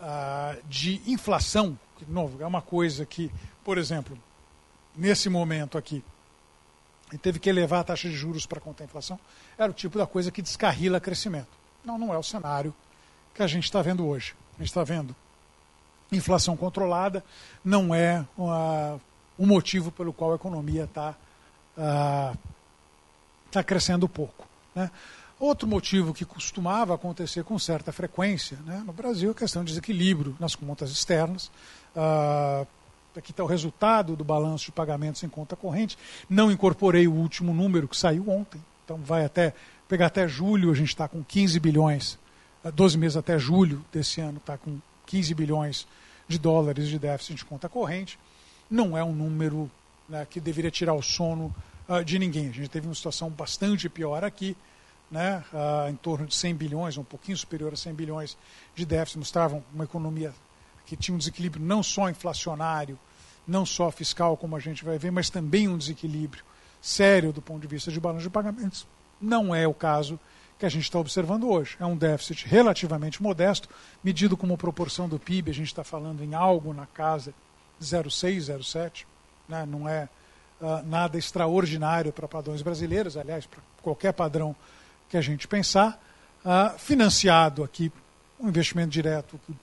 uh, 0.00 0.62
de 0.68 1.02
inflação, 1.06 1.78
que, 1.98 2.04
de 2.04 2.12
novo, 2.12 2.42
é 2.42 2.46
uma 2.46 2.62
coisa 2.62 3.04
que, 3.04 3.30
por 3.62 3.76
exemplo, 3.76 4.18
nesse 4.96 5.28
momento 5.28 5.76
aqui, 5.76 6.02
e 7.14 7.18
teve 7.18 7.38
que 7.38 7.48
elevar 7.48 7.80
a 7.80 7.84
taxa 7.84 8.08
de 8.08 8.14
juros 8.14 8.44
para 8.44 8.60
conter 8.60 8.82
a 8.82 8.86
inflação, 8.86 9.18
era 9.56 9.70
o 9.70 9.74
tipo 9.74 9.96
da 9.96 10.06
coisa 10.06 10.32
que 10.32 10.42
descarrila 10.42 10.98
crescimento. 11.00 11.48
Não, 11.84 11.96
não 11.96 12.12
é 12.12 12.18
o 12.18 12.22
cenário 12.22 12.74
que 13.32 13.42
a 13.42 13.46
gente 13.46 13.64
está 13.64 13.80
vendo 13.80 14.04
hoje. 14.04 14.34
A 14.56 14.58
gente 14.58 14.68
está 14.68 14.82
vendo 14.82 15.14
inflação 16.10 16.56
controlada, 16.56 17.24
não 17.64 17.94
é 17.94 18.24
o 18.36 19.46
motivo 19.46 19.92
pelo 19.92 20.12
qual 20.12 20.32
a 20.32 20.36
economia 20.36 20.84
está 20.84 21.14
uh, 21.78 22.36
tá 23.50 23.62
crescendo 23.62 24.08
pouco. 24.08 24.46
Né? 24.74 24.90
Outro 25.38 25.68
motivo 25.68 26.12
que 26.12 26.24
costumava 26.24 26.94
acontecer 26.94 27.44
com 27.44 27.58
certa 27.58 27.92
frequência 27.92 28.58
né, 28.64 28.82
no 28.84 28.92
Brasil 28.92 29.28
é 29.28 29.32
a 29.32 29.36
questão 29.36 29.62
de 29.62 29.68
desequilíbrio 29.68 30.36
nas 30.40 30.56
contas 30.56 30.90
externas. 30.90 31.50
Uh, 31.94 32.66
aqui 33.18 33.30
está 33.30 33.42
o 33.42 33.46
resultado 33.46 34.16
do 34.16 34.24
balanço 34.24 34.66
de 34.66 34.72
pagamentos 34.72 35.22
em 35.22 35.28
conta 35.28 35.56
corrente. 35.56 35.96
Não 36.28 36.50
incorporei 36.50 37.06
o 37.06 37.12
último 37.12 37.52
número 37.52 37.88
que 37.88 37.96
saiu 37.96 38.28
ontem, 38.28 38.60
então 38.84 38.98
vai 38.98 39.24
até 39.24 39.54
pegar 39.88 40.06
até 40.06 40.26
julho, 40.26 40.70
a 40.70 40.74
gente 40.74 40.88
está 40.88 41.06
com 41.06 41.22
15 41.22 41.60
bilhões, 41.60 42.18
12 42.74 42.98
meses 42.98 43.16
até 43.16 43.38
julho 43.38 43.84
desse 43.92 44.20
ano 44.20 44.38
está 44.38 44.56
com 44.56 44.78
15 45.06 45.34
bilhões 45.34 45.86
de 46.26 46.38
dólares 46.38 46.88
de 46.88 46.98
déficit 46.98 47.36
de 47.36 47.44
conta 47.44 47.68
corrente. 47.68 48.18
Não 48.70 48.96
é 48.96 49.04
um 49.04 49.12
número 49.12 49.70
né, 50.08 50.26
que 50.28 50.40
deveria 50.40 50.70
tirar 50.70 50.94
o 50.94 51.02
sono 51.02 51.54
uh, 51.88 52.04
de 52.04 52.18
ninguém. 52.18 52.48
A 52.48 52.52
gente 52.52 52.68
teve 52.68 52.86
uma 52.86 52.94
situação 52.94 53.28
bastante 53.30 53.88
pior 53.88 54.24
aqui, 54.24 54.56
né, 55.10 55.44
uh, 55.52 55.90
em 55.90 55.96
torno 55.96 56.26
de 56.26 56.34
100 56.34 56.54
bilhões, 56.54 56.96
um 56.96 57.04
pouquinho 57.04 57.36
superior 57.36 57.72
a 57.72 57.76
100 57.76 57.94
bilhões 57.94 58.38
de 58.74 58.86
déficit, 58.86 59.18
mostravam 59.18 59.62
uma 59.72 59.84
economia 59.84 60.32
que 60.96 61.02
tinha 61.02 61.14
um 61.14 61.18
desequilíbrio 61.18 61.64
não 61.64 61.82
só 61.82 62.08
inflacionário, 62.08 62.98
não 63.46 63.66
só 63.66 63.90
fiscal, 63.90 64.36
como 64.36 64.56
a 64.56 64.60
gente 64.60 64.84
vai 64.84 64.98
ver, 64.98 65.10
mas 65.10 65.30
também 65.30 65.68
um 65.68 65.76
desequilíbrio 65.76 66.44
sério 66.80 67.32
do 67.32 67.42
ponto 67.42 67.60
de 67.62 67.66
vista 67.66 67.90
de 67.90 68.00
balanço 68.00 68.24
de 68.24 68.30
pagamentos. 68.30 68.86
Não 69.20 69.54
é 69.54 69.66
o 69.66 69.74
caso 69.74 70.18
que 70.58 70.66
a 70.66 70.68
gente 70.68 70.84
está 70.84 70.98
observando 70.98 71.48
hoje. 71.48 71.76
É 71.80 71.86
um 71.86 71.96
déficit 71.96 72.46
relativamente 72.46 73.22
modesto, 73.22 73.68
medido 74.02 74.36
como 74.36 74.56
proporção 74.56 75.08
do 75.08 75.18
PIB, 75.18 75.50
a 75.50 75.54
gente 75.54 75.68
está 75.68 75.84
falando 75.84 76.22
em 76.22 76.34
algo 76.34 76.72
na 76.72 76.86
casa 76.86 77.34
de 77.78 77.86
0,6, 77.86 78.56
0,7. 78.58 79.04
Né? 79.48 79.66
Não 79.66 79.88
é 79.88 80.08
uh, 80.60 80.86
nada 80.86 81.18
extraordinário 81.18 82.12
para 82.12 82.28
padrões 82.28 82.62
brasileiros, 82.62 83.16
aliás, 83.16 83.46
para 83.46 83.60
qualquer 83.82 84.12
padrão 84.12 84.54
que 85.08 85.16
a 85.16 85.20
gente 85.20 85.48
pensar. 85.48 86.00
Uh, 86.44 86.78
financiado 86.78 87.64
aqui, 87.64 87.90
um 88.38 88.48
investimento 88.48 88.90
direto 88.90 89.40
que 89.46 89.54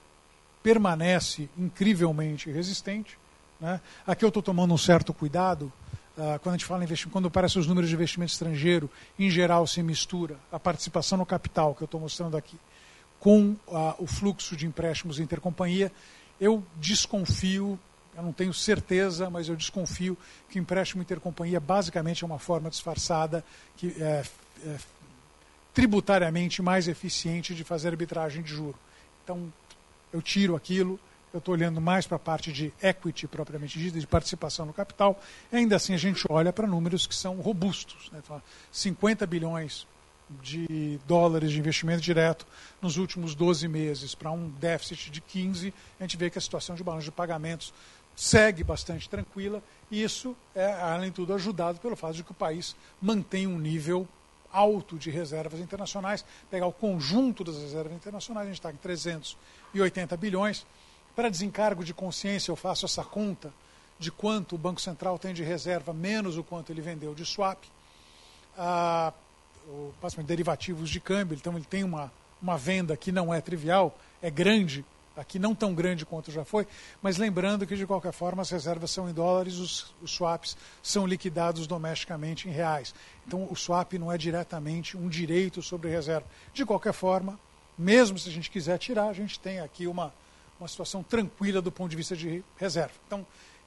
permanece 0.62 1.48
incrivelmente 1.58 2.50
resistente. 2.50 3.18
Né? 3.60 3.80
Aqui 4.06 4.24
eu 4.24 4.28
estou 4.28 4.42
tomando 4.42 4.72
um 4.72 4.78
certo 4.78 5.12
cuidado. 5.12 5.72
Uh, 6.16 6.38
quando 6.40 6.54
a 6.54 6.58
gente 6.58 6.66
fala 6.66 6.84
investimento, 6.84 7.12
quando 7.12 7.28
aparecem 7.28 7.60
os 7.60 7.66
números 7.66 7.88
de 7.88 7.96
investimento 7.96 8.32
estrangeiro, 8.32 8.90
em 9.18 9.30
geral 9.30 9.66
se 9.66 9.82
mistura 9.82 10.36
a 10.50 10.60
participação 10.60 11.16
no 11.16 11.24
capital, 11.24 11.74
que 11.74 11.82
eu 11.82 11.86
estou 11.86 12.00
mostrando 12.00 12.36
aqui, 12.36 12.58
com 13.18 13.56
uh, 13.68 13.94
o 13.98 14.06
fluxo 14.06 14.56
de 14.56 14.66
empréstimos 14.66 15.18
intercompanhia. 15.18 15.90
Eu 16.40 16.62
desconfio, 16.76 17.78
eu 18.14 18.22
não 18.22 18.32
tenho 18.32 18.52
certeza, 18.52 19.30
mas 19.30 19.48
eu 19.48 19.56
desconfio 19.56 20.18
que 20.50 20.58
o 20.58 20.60
empréstimo 20.60 21.02
intercompanhia 21.02 21.60
basicamente 21.60 22.24
é 22.24 22.26
uma 22.26 22.38
forma 22.38 22.68
disfarçada 22.68 23.44
que 23.76 23.94
é, 23.98 24.22
é 24.66 24.76
tributariamente 25.72 26.60
mais 26.60 26.88
eficiente 26.88 27.54
de 27.54 27.64
fazer 27.64 27.88
arbitragem 27.88 28.42
de 28.42 28.50
juro. 28.50 28.78
Então, 29.24 29.52
eu 30.12 30.20
tiro 30.20 30.54
aquilo, 30.54 30.98
eu 31.32 31.38
estou 31.38 31.54
olhando 31.54 31.80
mais 31.80 32.06
para 32.06 32.16
a 32.16 32.20
parte 32.20 32.52
de 32.52 32.72
equity 32.82 33.26
propriamente 33.26 33.78
dita, 33.78 33.98
de 33.98 34.06
participação 34.06 34.66
no 34.66 34.72
capital, 34.72 35.20
ainda 35.50 35.76
assim 35.76 35.94
a 35.94 35.98
gente 35.98 36.24
olha 36.28 36.52
para 36.52 36.66
números 36.66 37.06
que 37.06 37.14
são 37.14 37.36
robustos. 37.36 38.10
Né? 38.10 38.20
50 38.70 39.26
bilhões 39.26 39.86
de 40.42 40.98
dólares 41.06 41.50
de 41.50 41.58
investimento 41.58 42.00
direto 42.00 42.46
nos 42.80 42.96
últimos 42.96 43.34
12 43.34 43.68
meses 43.68 44.14
para 44.14 44.30
um 44.30 44.48
déficit 44.48 45.10
de 45.10 45.20
15, 45.20 45.74
a 45.98 46.02
gente 46.04 46.16
vê 46.16 46.30
que 46.30 46.38
a 46.38 46.40
situação 46.40 46.74
de 46.74 46.82
balanço 46.82 47.04
de 47.04 47.12
pagamentos 47.12 47.72
segue 48.14 48.62
bastante 48.62 49.08
tranquila, 49.08 49.62
e 49.90 50.02
isso 50.02 50.36
é, 50.54 50.72
além 50.72 51.10
de 51.10 51.16
tudo, 51.16 51.34
ajudado 51.34 51.78
pelo 51.80 51.96
fato 51.96 52.14
de 52.14 52.24
que 52.24 52.30
o 52.30 52.34
país 52.34 52.76
mantém 53.00 53.46
um 53.46 53.58
nível 53.58 54.06
alto 54.52 54.98
de 54.98 55.10
reservas 55.10 55.60
internacionais. 55.60 56.24
Pegar 56.50 56.66
o 56.66 56.72
conjunto 56.72 57.42
das 57.42 57.56
reservas 57.56 57.92
internacionais, 57.92 58.46
a 58.46 58.50
gente 58.50 58.58
está 58.58 58.70
em 58.70 58.76
380 59.72 60.16
bilhões. 60.16 60.66
Para 61.16 61.28
desencargo 61.28 61.84
de 61.84 61.92
consciência, 61.92 62.50
eu 62.50 62.56
faço 62.56 62.86
essa 62.86 63.02
conta 63.02 63.52
de 63.98 64.10
quanto 64.10 64.54
o 64.54 64.58
Banco 64.58 64.80
Central 64.80 65.18
tem 65.18 65.34
de 65.34 65.42
reserva, 65.42 65.92
menos 65.92 66.36
o 66.36 66.44
quanto 66.44 66.72
ele 66.72 66.80
vendeu 66.80 67.14
de 67.14 67.24
swap. 67.24 67.58
Ah, 68.56 69.12
o, 69.66 69.92
derivativos 70.24 70.90
de 70.90 71.00
câmbio, 71.00 71.36
então 71.36 71.54
ele 71.56 71.64
tem 71.64 71.84
uma, 71.84 72.12
uma 72.40 72.58
venda 72.58 72.96
que 72.96 73.12
não 73.12 73.32
é 73.32 73.40
trivial, 73.40 73.96
é 74.20 74.30
grande, 74.30 74.84
aqui 75.16 75.38
não 75.38 75.54
tão 75.54 75.74
grande 75.74 76.04
quanto 76.04 76.32
já 76.32 76.44
foi, 76.44 76.66
mas 77.00 77.16
lembrando 77.16 77.66
que 77.66 77.76
de 77.76 77.86
qualquer 77.86 78.12
forma 78.12 78.42
as 78.42 78.50
reservas 78.50 78.90
são 78.90 79.08
em 79.08 79.12
dólares, 79.12 79.58
os, 79.58 79.94
os 80.02 80.10
swaps 80.10 80.56
são 80.82 81.06
liquidados 81.06 81.66
domesticamente 81.66 82.48
em 82.48 82.52
reais. 82.52 82.94
Então 83.26 83.46
o 83.50 83.56
swap 83.56 83.92
não 83.94 84.10
é 84.10 84.18
diretamente 84.18 84.96
um 84.96 85.08
direito 85.08 85.62
sobre 85.62 85.90
reserva. 85.90 86.26
De 86.52 86.64
qualquer 86.64 86.92
forma, 86.92 87.38
mesmo 87.78 88.18
se 88.18 88.28
a 88.28 88.32
gente 88.32 88.50
quiser 88.50 88.78
tirar, 88.78 89.08
a 89.08 89.12
gente 89.12 89.38
tem 89.38 89.60
aqui 89.60 89.86
uma, 89.86 90.12
uma 90.58 90.68
situação 90.68 91.02
tranquila 91.02 91.60
do 91.60 91.72
ponto 91.72 91.90
de 91.90 91.96
vista 91.96 92.16
de 92.16 92.44
reserva. 92.56 92.94
Então, 93.06 93.26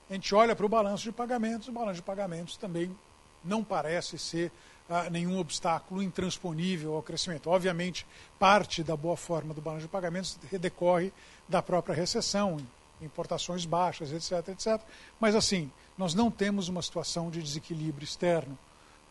a 0.10 0.14
gente 0.14 0.34
olha 0.36 0.56
para 0.56 0.66
o 0.66 0.70
balanço 0.70 1.04
de 1.04 1.12
pagamentos, 1.12 1.68
o 1.68 1.72
balanço 1.72 1.96
de 1.96 2.04
pagamentos 2.04 2.58
também 2.58 2.96
não 3.44 3.64
parece 3.64 4.18
ser 4.18 4.52
ah, 4.90 5.10
nenhum 5.10 5.40
obstáculo 5.40 6.02
intransponível 6.02 6.96
ao 6.96 7.02
crescimento. 7.02 7.50
Obviamente, 7.50 8.06
parte 8.38 8.84
da 8.84 8.96
boa 8.96 9.18
forma 9.18 9.54
do 9.54 9.62
balanço 9.62 9.84
de 9.84 9.88
pagamentos 9.88 10.38
decorre 10.60 11.12
da 11.48 11.62
própria 11.62 11.96
recessão, 11.96 12.58
importações 13.02 13.66
baixas, 13.66 14.12
etc, 14.12 14.50
etc. 14.50 14.82
Mas, 15.20 15.36
assim, 15.36 15.72
nós 15.98 16.14
não 16.14 16.30
temos 16.30 16.68
uma 16.68 16.82
situação 16.82 17.30
de 17.30 17.42
desequilíbrio 17.42 18.04
externo. 18.04 18.58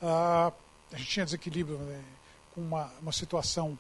Ah, 0.01 0.53
a 0.93 0.97
gente 0.97 1.11
tinha 1.11 1.25
desequilíbrio 1.25 1.79
né, 1.79 2.03
com 2.55 2.61
uma, 2.61 2.93
uma 3.03 3.13
situação 3.13 3.77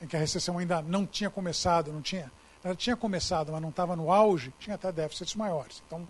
em 0.00 0.06
que 0.06 0.16
a 0.16 0.18
recessão 0.18 0.58
ainda 0.58 0.82
não 0.82 1.06
tinha 1.06 1.30
começado, 1.30 1.92
não 1.92 2.02
tinha 2.02 2.30
ela 2.66 2.74
tinha 2.74 2.96
começado, 2.96 3.52
mas 3.52 3.62
não 3.62 3.68
estava 3.68 3.94
no 3.94 4.10
auge, 4.10 4.52
tinha 4.58 4.74
até 4.74 4.90
déficits 4.90 5.36
maiores. 5.36 5.80
Então, 5.86 6.06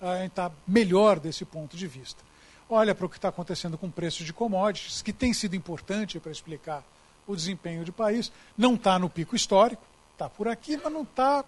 a 0.00 0.16
gente 0.16 0.30
está 0.30 0.50
melhor 0.66 1.20
desse 1.20 1.44
ponto 1.44 1.76
de 1.76 1.86
vista. 1.86 2.24
Olha 2.68 2.92
para 2.92 3.06
o 3.06 3.08
que 3.08 3.16
está 3.16 3.28
acontecendo 3.28 3.78
com 3.78 3.86
o 3.86 3.92
preço 3.92 4.24
de 4.24 4.32
commodities, 4.32 5.00
que 5.00 5.12
tem 5.12 5.32
sido 5.32 5.54
importante 5.54 6.18
para 6.18 6.32
explicar 6.32 6.82
o 7.24 7.36
desempenho 7.36 7.84
do 7.84 7.92
país. 7.92 8.32
Não 8.58 8.74
está 8.74 8.98
no 8.98 9.08
pico 9.08 9.36
histórico, 9.36 9.84
está 10.12 10.28
por 10.28 10.48
aqui, 10.48 10.76
mas 10.76 10.92
não 10.92 11.02
está 11.02 11.44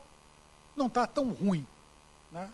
não 0.77 0.89
tá 0.89 1.05
tão 1.05 1.33
ruim. 1.33 1.67
Né? 2.31 2.49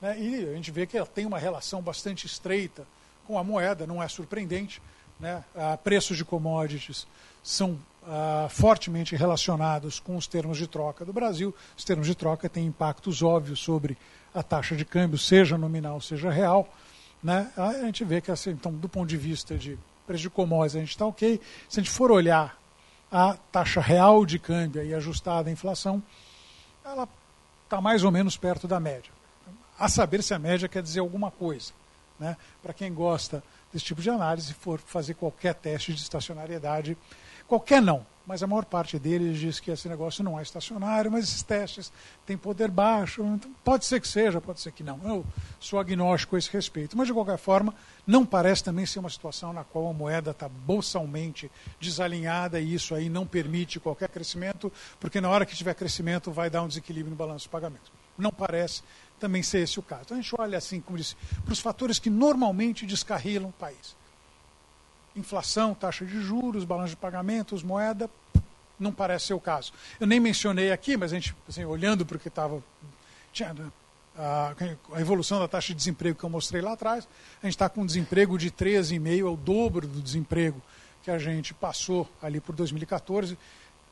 Né? 0.00 0.18
E 0.18 0.48
a 0.48 0.54
gente 0.54 0.70
vê 0.70 0.86
que 0.86 0.96
ela 0.96 1.06
tem 1.06 1.26
uma 1.26 1.38
relação 1.38 1.82
bastante 1.82 2.26
estreita 2.26 2.86
com 3.26 3.38
a 3.38 3.44
moeda, 3.44 3.86
não 3.86 4.02
é 4.02 4.08
surpreendente. 4.08 4.80
Né? 5.20 5.44
A 5.54 5.76
preços 5.76 6.16
de 6.16 6.24
commodities 6.24 7.06
são 7.42 7.78
ah, 8.06 8.48
fortemente 8.50 9.14
relacionados 9.14 10.00
com 10.00 10.16
os 10.16 10.26
termos 10.26 10.58
de 10.58 10.66
troca 10.66 11.04
do 11.04 11.12
Brasil. 11.12 11.54
Os 11.76 11.84
termos 11.84 12.06
de 12.06 12.14
troca 12.14 12.48
têm 12.48 12.66
impactos 12.66 13.22
óbvios 13.22 13.60
sobre 13.60 13.96
a 14.34 14.42
taxa 14.42 14.74
de 14.74 14.84
câmbio, 14.84 15.18
seja 15.18 15.56
nominal, 15.56 16.00
seja 16.00 16.30
real. 16.30 16.68
Né? 17.22 17.50
A 17.56 17.72
gente 17.84 18.04
vê 18.04 18.20
que, 18.20 18.30
assim, 18.30 18.50
então, 18.50 18.72
do 18.72 18.88
ponto 18.88 19.08
de 19.08 19.16
vista 19.16 19.56
de 19.56 19.78
preço 20.06 20.22
de 20.22 20.30
commodities, 20.30 20.76
a 20.76 20.80
gente 20.80 20.90
está 20.90 21.06
ok. 21.06 21.40
Se 21.68 21.78
a 21.78 21.82
gente 21.82 21.92
for 21.92 22.10
olhar 22.10 22.58
a 23.10 23.34
taxa 23.52 23.80
real 23.80 24.26
de 24.26 24.38
câmbio 24.38 24.82
e 24.82 24.94
ajustada 24.94 25.48
à 25.48 25.52
inflação, 25.52 26.02
ela 26.84 27.08
está 27.64 27.80
mais 27.80 28.02
ou 28.02 28.10
menos 28.10 28.36
perto 28.36 28.66
da 28.66 28.80
média. 28.80 29.12
A 29.78 29.88
saber 29.88 30.22
se 30.22 30.34
a 30.34 30.38
média 30.38 30.68
quer 30.68 30.82
dizer 30.82 31.00
alguma 31.00 31.30
coisa. 31.30 31.72
Né? 32.18 32.36
Para 32.62 32.72
quem 32.72 32.92
gosta 32.92 33.42
desse 33.72 33.84
tipo 33.84 34.02
de 34.02 34.10
análise, 34.10 34.52
for 34.52 34.78
fazer 34.78 35.14
qualquer 35.14 35.54
teste 35.54 35.92
de 35.94 36.00
estacionariedade, 36.00 36.96
qualquer 37.46 37.82
não, 37.82 38.06
mas 38.26 38.42
a 38.42 38.46
maior 38.46 38.64
parte 38.64 38.98
deles 38.98 39.38
diz 39.38 39.58
que 39.58 39.70
esse 39.70 39.88
negócio 39.88 40.22
não 40.22 40.38
é 40.38 40.42
estacionário, 40.42 41.10
mas 41.10 41.24
esses 41.24 41.42
testes 41.42 41.92
têm 42.24 42.36
poder 42.36 42.70
baixo, 42.70 43.22
então 43.24 43.50
pode 43.64 43.84
ser 43.84 44.00
que 44.00 44.06
seja, 44.06 44.40
pode 44.40 44.60
ser 44.60 44.72
que 44.72 44.82
não. 44.82 45.00
Eu 45.04 45.26
sou 45.58 45.78
agnóstico 45.78 46.36
a 46.36 46.38
esse 46.38 46.50
respeito, 46.50 46.96
mas 46.96 47.08
de 47.08 47.12
qualquer 47.12 47.38
forma, 47.38 47.74
não 48.06 48.24
parece 48.24 48.62
também 48.62 48.86
ser 48.86 49.00
uma 49.00 49.10
situação 49.10 49.52
na 49.52 49.64
qual 49.64 49.88
a 49.88 49.92
moeda 49.92 50.30
está 50.30 50.48
boçalmente 50.48 51.50
desalinhada 51.80 52.60
e 52.60 52.74
isso 52.74 52.94
aí 52.94 53.08
não 53.08 53.26
permite 53.26 53.80
qualquer 53.80 54.08
crescimento, 54.08 54.72
porque 55.00 55.20
na 55.20 55.28
hora 55.28 55.44
que 55.44 55.56
tiver 55.56 55.74
crescimento 55.74 56.30
vai 56.30 56.48
dar 56.48 56.62
um 56.62 56.68
desequilíbrio 56.68 57.10
no 57.10 57.16
balanço 57.16 57.46
de 57.46 57.50
pagamento. 57.50 57.90
Não 58.16 58.30
parece 58.30 58.82
também 59.18 59.42
ser 59.42 59.60
esse 59.60 59.78
o 59.78 59.82
caso. 59.82 60.02
Então 60.04 60.16
a 60.16 60.20
gente 60.20 60.34
olha 60.38 60.58
assim, 60.58 60.80
como 60.80 60.98
disse, 60.98 61.16
para 61.44 61.52
os 61.52 61.60
fatores 61.60 61.98
que 61.98 62.10
normalmente 62.10 62.86
descarrilam 62.86 63.48
o 63.48 63.52
país 63.52 64.00
inflação, 65.16 65.74
taxa 65.74 66.04
de 66.04 66.20
juros, 66.20 66.64
balanço 66.64 66.90
de 66.90 66.96
pagamentos, 66.96 67.62
moeda, 67.62 68.08
não 68.78 68.92
parece 68.92 69.26
ser 69.26 69.34
o 69.34 69.40
caso. 69.40 69.72
Eu 70.00 70.06
nem 70.06 70.18
mencionei 70.18 70.72
aqui, 70.72 70.96
mas 70.96 71.12
a 71.12 71.14
gente, 71.14 71.34
assim, 71.48 71.64
olhando 71.64 72.04
para 72.04 72.16
o 72.16 72.20
que 72.20 72.28
estava. 72.28 72.62
A, 74.14 74.54
a, 74.92 75.00
evolução 75.00 75.38
da 75.38 75.48
taxa 75.48 75.68
de 75.68 75.74
desemprego 75.74 76.18
que 76.18 76.24
eu 76.24 76.28
mostrei 76.28 76.60
lá 76.60 76.72
atrás, 76.72 77.08
a 77.42 77.46
gente 77.46 77.54
está 77.54 77.66
com 77.68 77.80
um 77.80 77.86
desemprego 77.86 78.36
de 78.36 78.50
13,5, 78.50 79.20
é 79.20 79.24
o 79.24 79.36
dobro 79.36 79.86
do 79.86 80.02
desemprego 80.02 80.60
que 81.02 81.10
a 81.10 81.18
gente 81.18 81.54
passou 81.54 82.06
ali 82.20 82.38
por 82.38 82.54
2014. 82.54 83.38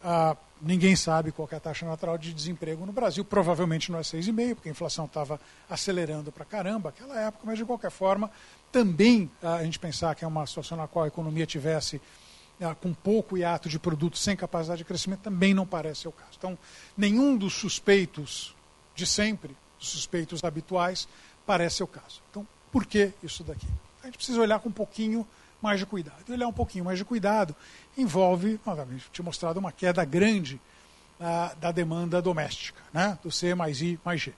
Ah, 0.03 0.37
ninguém 0.61 0.97
sabe 0.97 1.33
qual 1.33 1.49
é 1.51 1.57
a 1.57 1.61
taxa 1.61 1.87
natural 1.87 2.17
de 2.17 2.33
desemprego 2.33 2.85
no 2.87 2.93
Brasil. 2.93 3.25
Provavelmente 3.25 3.91
não 3.93 3.99
é 3.99 4.03
6,5, 4.03 4.55
porque 4.55 4.69
a 4.69 4.73
inflação 4.73 5.05
estava 5.05 5.41
acelerando 5.69 6.33
para 6.33 6.45
caramba 6.45 6.91
naquela 6.91 7.19
época, 7.21 7.45
mas 7.47 7.59
de 7.59 7.65
qualquer 7.65 7.91
forma, 7.91 8.31
também 8.73 9.31
ah, 9.43 9.57
a 9.57 9.65
gente 9.65 9.79
pensar 9.79 10.15
que 10.15 10.25
é 10.25 10.29
uma 10.29 10.47
situação 10.47 10.77
na 10.77 10.87
qual 10.87 11.05
a 11.05 11.09
economia 11.09 11.47
tivesse 11.47 12.01
ah, 12.61 12.75
com 12.75 12.93
pouco 12.93 13.37
hiato 13.37 13.69
de 13.69 13.79
produtos 13.79 14.23
sem 14.23 14.37
capacidade 14.37 14.79
de 14.79 14.85
crescimento, 14.85 15.21
também 15.21 15.55
não 15.55 15.67
parece 15.67 16.03
ser 16.03 16.09
o 16.09 16.13
caso. 16.13 16.33
Então, 16.37 16.59
nenhum 16.97 17.37
dos 17.37 17.55
suspeitos 17.55 18.55
de 18.95 19.07
sempre, 19.07 19.57
os 19.79 19.89
suspeitos 19.89 20.45
habituais, 20.45 21.09
parece 21.47 21.77
ser 21.77 21.85
o 21.85 21.87
caso. 21.87 22.23
Então, 22.31 22.47
por 22.71 22.87
que 22.87 23.13
isso 23.23 23.43
daqui? 23.43 23.67
A 24.03 24.07
gente 24.07 24.17
precisa 24.17 24.41
olhar 24.41 24.61
com 24.61 24.69
um 24.69 24.73
pouquinho 24.73 25.27
mais 25.61 25.79
de 25.79 25.87
cuidado. 25.87 26.23
E 26.29 26.33
olhar 26.33 26.49
um 26.49 26.53
pouquinho 26.53 26.85
mais 26.85 26.99
de 26.99 27.05
cuidado 27.05 27.55
envolve, 27.97 28.61
novamente, 28.65 29.11
te 29.13 29.23
mostrado 29.23 29.59
uma 29.59 29.73
queda 29.73 30.05
grande 30.05 30.61
ah, 31.21 31.55
da 31.61 31.71
demanda 31.71 32.23
doméstica, 32.23 32.81
né? 32.93 33.19
do 33.23 33.31
C 33.31 33.55
mais 33.55 33.81
I 33.83 33.99
mais 34.05 34.21
G. 34.21 34.33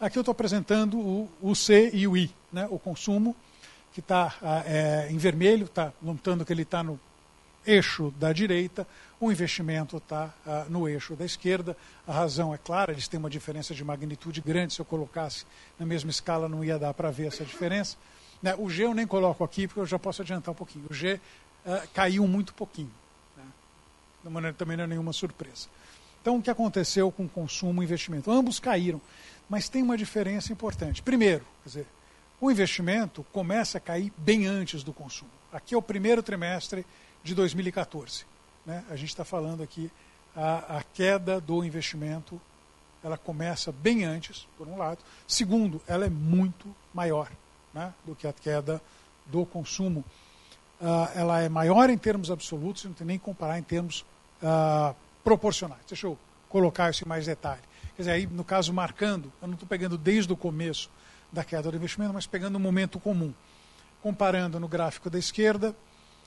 Aqui 0.00 0.16
eu 0.16 0.20
estou 0.20 0.32
apresentando 0.32 0.98
o, 0.98 1.28
o, 1.42 1.54
C 1.56 1.90
e 1.92 2.06
o 2.06 2.16
I, 2.16 2.32
né? 2.52 2.68
o 2.70 2.78
consumo, 2.78 3.34
que 3.92 4.00
está 4.00 4.36
ah, 4.40 4.62
é, 4.64 5.08
em 5.10 5.18
vermelho, 5.18 5.64
está 5.64 5.92
notando 6.00 6.44
que 6.44 6.52
ele 6.52 6.62
está 6.62 6.82
no 6.82 7.00
eixo 7.66 8.14
da 8.16 8.32
direita, 8.32 8.86
o 9.20 9.32
investimento 9.32 9.96
está 9.96 10.32
ah, 10.46 10.66
no 10.68 10.88
eixo 10.88 11.16
da 11.16 11.24
esquerda. 11.24 11.76
A 12.06 12.12
razão 12.12 12.54
é 12.54 12.58
clara, 12.58 12.92
eles 12.92 13.08
têm 13.08 13.18
uma 13.18 13.28
diferença 13.28 13.74
de 13.74 13.84
magnitude 13.84 14.40
grande, 14.40 14.74
se 14.74 14.80
eu 14.80 14.84
colocasse 14.84 15.44
na 15.78 15.84
mesma 15.84 16.10
escala 16.10 16.48
não 16.48 16.64
ia 16.64 16.78
dar 16.78 16.94
para 16.94 17.10
ver 17.10 17.26
essa 17.26 17.44
diferença. 17.44 17.96
Né? 18.42 18.54
O 18.56 18.70
G 18.70 18.84
eu 18.84 18.94
nem 18.94 19.06
coloco 19.06 19.42
aqui, 19.44 19.66
porque 19.66 19.80
eu 19.80 19.86
já 19.86 19.98
posso 19.98 20.22
adiantar 20.22 20.52
um 20.52 20.56
pouquinho. 20.56 20.86
O 20.90 20.94
G 20.94 21.14
uh, 21.66 21.88
caiu 21.92 22.26
muito 22.26 22.54
pouquinho. 22.54 22.90
Né? 23.36 23.44
Maneira, 24.30 24.56
também 24.56 24.76
não 24.76 24.84
é 24.84 24.86
nenhuma 24.86 25.12
surpresa. 25.12 25.68
Então, 26.20 26.36
o 26.36 26.42
que 26.42 26.50
aconteceu 26.50 27.10
com 27.10 27.28
consumo 27.28 27.82
e 27.82 27.86
investimento? 27.86 28.30
Ambos 28.30 28.60
caíram, 28.60 29.00
mas 29.48 29.68
tem 29.68 29.82
uma 29.82 29.96
diferença 29.96 30.52
importante. 30.52 31.02
Primeiro, 31.02 31.44
quer 31.62 31.68
dizer, 31.68 31.86
o 32.40 32.50
investimento 32.50 33.24
começa 33.32 33.78
a 33.78 33.80
cair 33.80 34.12
bem 34.16 34.46
antes 34.46 34.82
do 34.82 34.92
consumo. 34.92 35.30
Aqui 35.52 35.74
é 35.74 35.78
o 35.78 35.82
primeiro 35.82 36.22
trimestre 36.22 36.84
de 37.22 37.34
2014. 37.34 38.24
Né? 38.66 38.84
A 38.90 38.96
gente 38.96 39.08
está 39.08 39.24
falando 39.24 39.62
aqui 39.62 39.90
a, 40.36 40.78
a 40.78 40.82
queda 40.82 41.40
do 41.40 41.64
investimento, 41.64 42.40
ela 43.02 43.16
começa 43.16 43.72
bem 43.72 44.04
antes, 44.04 44.46
por 44.56 44.68
um 44.68 44.76
lado. 44.76 44.98
Segundo, 45.26 45.80
ela 45.86 46.04
é 46.04 46.10
muito 46.10 46.74
maior 46.92 47.30
né, 47.72 47.92
do 48.04 48.14
que 48.14 48.26
a 48.26 48.32
queda 48.32 48.80
do 49.26 49.44
consumo. 49.44 50.04
Uh, 50.80 51.10
ela 51.14 51.40
é 51.40 51.48
maior 51.48 51.90
em 51.90 51.98
termos 51.98 52.30
absolutos, 52.30 52.84
não 52.84 52.92
tem 52.92 53.06
nem 53.06 53.18
que 53.18 53.24
comparar 53.24 53.58
em 53.58 53.62
termos 53.62 54.04
uh, 54.42 54.94
proporcionais. 55.24 55.82
Deixa 55.88 56.06
eu 56.06 56.16
colocar 56.48 56.90
isso 56.90 57.04
em 57.04 57.08
mais 57.08 57.26
detalhe. 57.26 57.62
Quer 57.96 58.02
dizer, 58.02 58.10
aí, 58.12 58.26
no 58.26 58.44
caso, 58.44 58.72
marcando, 58.72 59.32
eu 59.42 59.48
não 59.48 59.54
estou 59.54 59.68
pegando 59.68 59.98
desde 59.98 60.32
o 60.32 60.36
começo 60.36 60.88
da 61.32 61.44
queda 61.44 61.70
do 61.70 61.76
investimento, 61.76 62.14
mas 62.14 62.26
pegando 62.26 62.56
um 62.56 62.60
momento 62.60 62.98
comum. 62.98 63.34
Comparando 64.00 64.60
no 64.60 64.68
gráfico 64.68 65.10
da 65.10 65.18
esquerda 65.18 65.74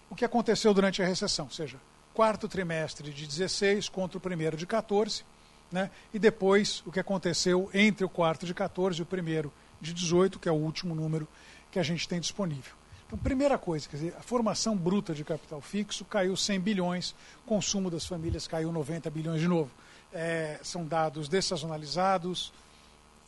o 0.09 0.15
que 0.15 0.25
aconteceu 0.25 0.73
durante 0.73 1.01
a 1.01 1.05
recessão, 1.05 1.45
ou 1.45 1.51
seja, 1.51 1.77
quarto 2.13 2.47
trimestre 2.47 3.11
de 3.11 3.25
16 3.25 3.87
contra 3.87 4.17
o 4.17 4.21
primeiro 4.21 4.57
de 4.57 4.67
14, 4.67 5.23
né? 5.71 5.89
e 6.13 6.19
depois 6.19 6.83
o 6.85 6.91
que 6.91 6.99
aconteceu 6.99 7.69
entre 7.73 8.03
o 8.03 8.09
quarto 8.09 8.45
de 8.45 8.53
14 8.53 8.99
e 8.99 9.03
o 9.03 9.05
primeiro 9.05 9.51
de 9.81 9.93
18, 9.93 10.39
que 10.39 10.47
é 10.47 10.51
o 10.51 10.55
último 10.55 10.93
número 10.93 11.27
que 11.71 11.79
a 11.79 11.83
gente 11.83 12.07
tem 12.07 12.19
disponível. 12.19 12.73
Então, 13.07 13.19
primeira 13.19 13.57
coisa, 13.57 13.89
quer 13.89 13.97
dizer, 13.97 14.15
a 14.17 14.21
formação 14.21 14.77
bruta 14.77 15.13
de 15.13 15.23
capital 15.23 15.59
fixo 15.59 16.05
caiu 16.05 16.37
100 16.37 16.59
bilhões, 16.61 17.15
consumo 17.45 17.89
das 17.89 18.05
famílias 18.05 18.47
caiu 18.47 18.71
90 18.71 19.09
bilhões 19.09 19.41
de 19.41 19.47
novo. 19.47 19.71
É, 20.13 20.59
são 20.63 20.85
dados 20.85 21.27
dessazonalizados 21.27 22.53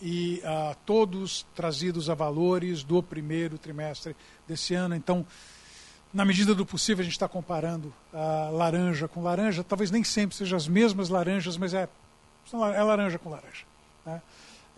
e 0.02 0.42
ah, 0.44 0.76
todos 0.86 1.46
trazidos 1.56 2.10
a 2.10 2.14
valores 2.14 2.84
do 2.84 3.02
primeiro 3.02 3.58
trimestre 3.58 4.16
desse 4.48 4.74
ano. 4.74 4.96
Então, 4.96 5.26
na 6.14 6.24
medida 6.24 6.54
do 6.54 6.66
possível, 6.66 7.02
a 7.02 7.04
gente 7.04 7.14
está 7.14 7.28
comparando 7.28 7.94
a 8.14 8.50
laranja 8.52 9.08
com 9.08 9.24
laranja. 9.24 9.64
Talvez 9.64 9.90
nem 9.92 10.04
sempre 10.04 10.36
sejam 10.36 10.56
as 10.56 10.68
mesmas 10.68 11.10
laranjas, 11.10 11.58
mas 11.58 11.74
é, 11.74 11.90
é 12.54 12.84
laranja 12.84 13.18
com 13.18 13.30
laranja. 13.30 13.66
Né? 14.06 14.22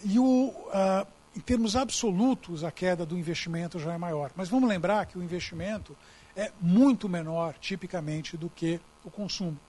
E 0.03 0.17
o, 0.17 0.23
uh, 0.49 1.07
em 1.35 1.39
termos 1.39 1.75
absolutos, 1.75 2.63
a 2.63 2.71
queda 2.71 3.05
do 3.05 3.17
investimento 3.17 3.77
já 3.77 3.93
é 3.93 3.97
maior. 3.97 4.31
Mas 4.35 4.47
vamos 4.47 4.69
lembrar 4.69 5.05
que 5.05 5.17
o 5.17 5.23
investimento 5.23 5.95
é 6.35 6.51
muito 6.61 7.09
menor, 7.09 7.55
tipicamente, 7.59 8.37
do 8.37 8.49
que 8.49 8.79
o 9.03 9.11
consumo. 9.11 9.59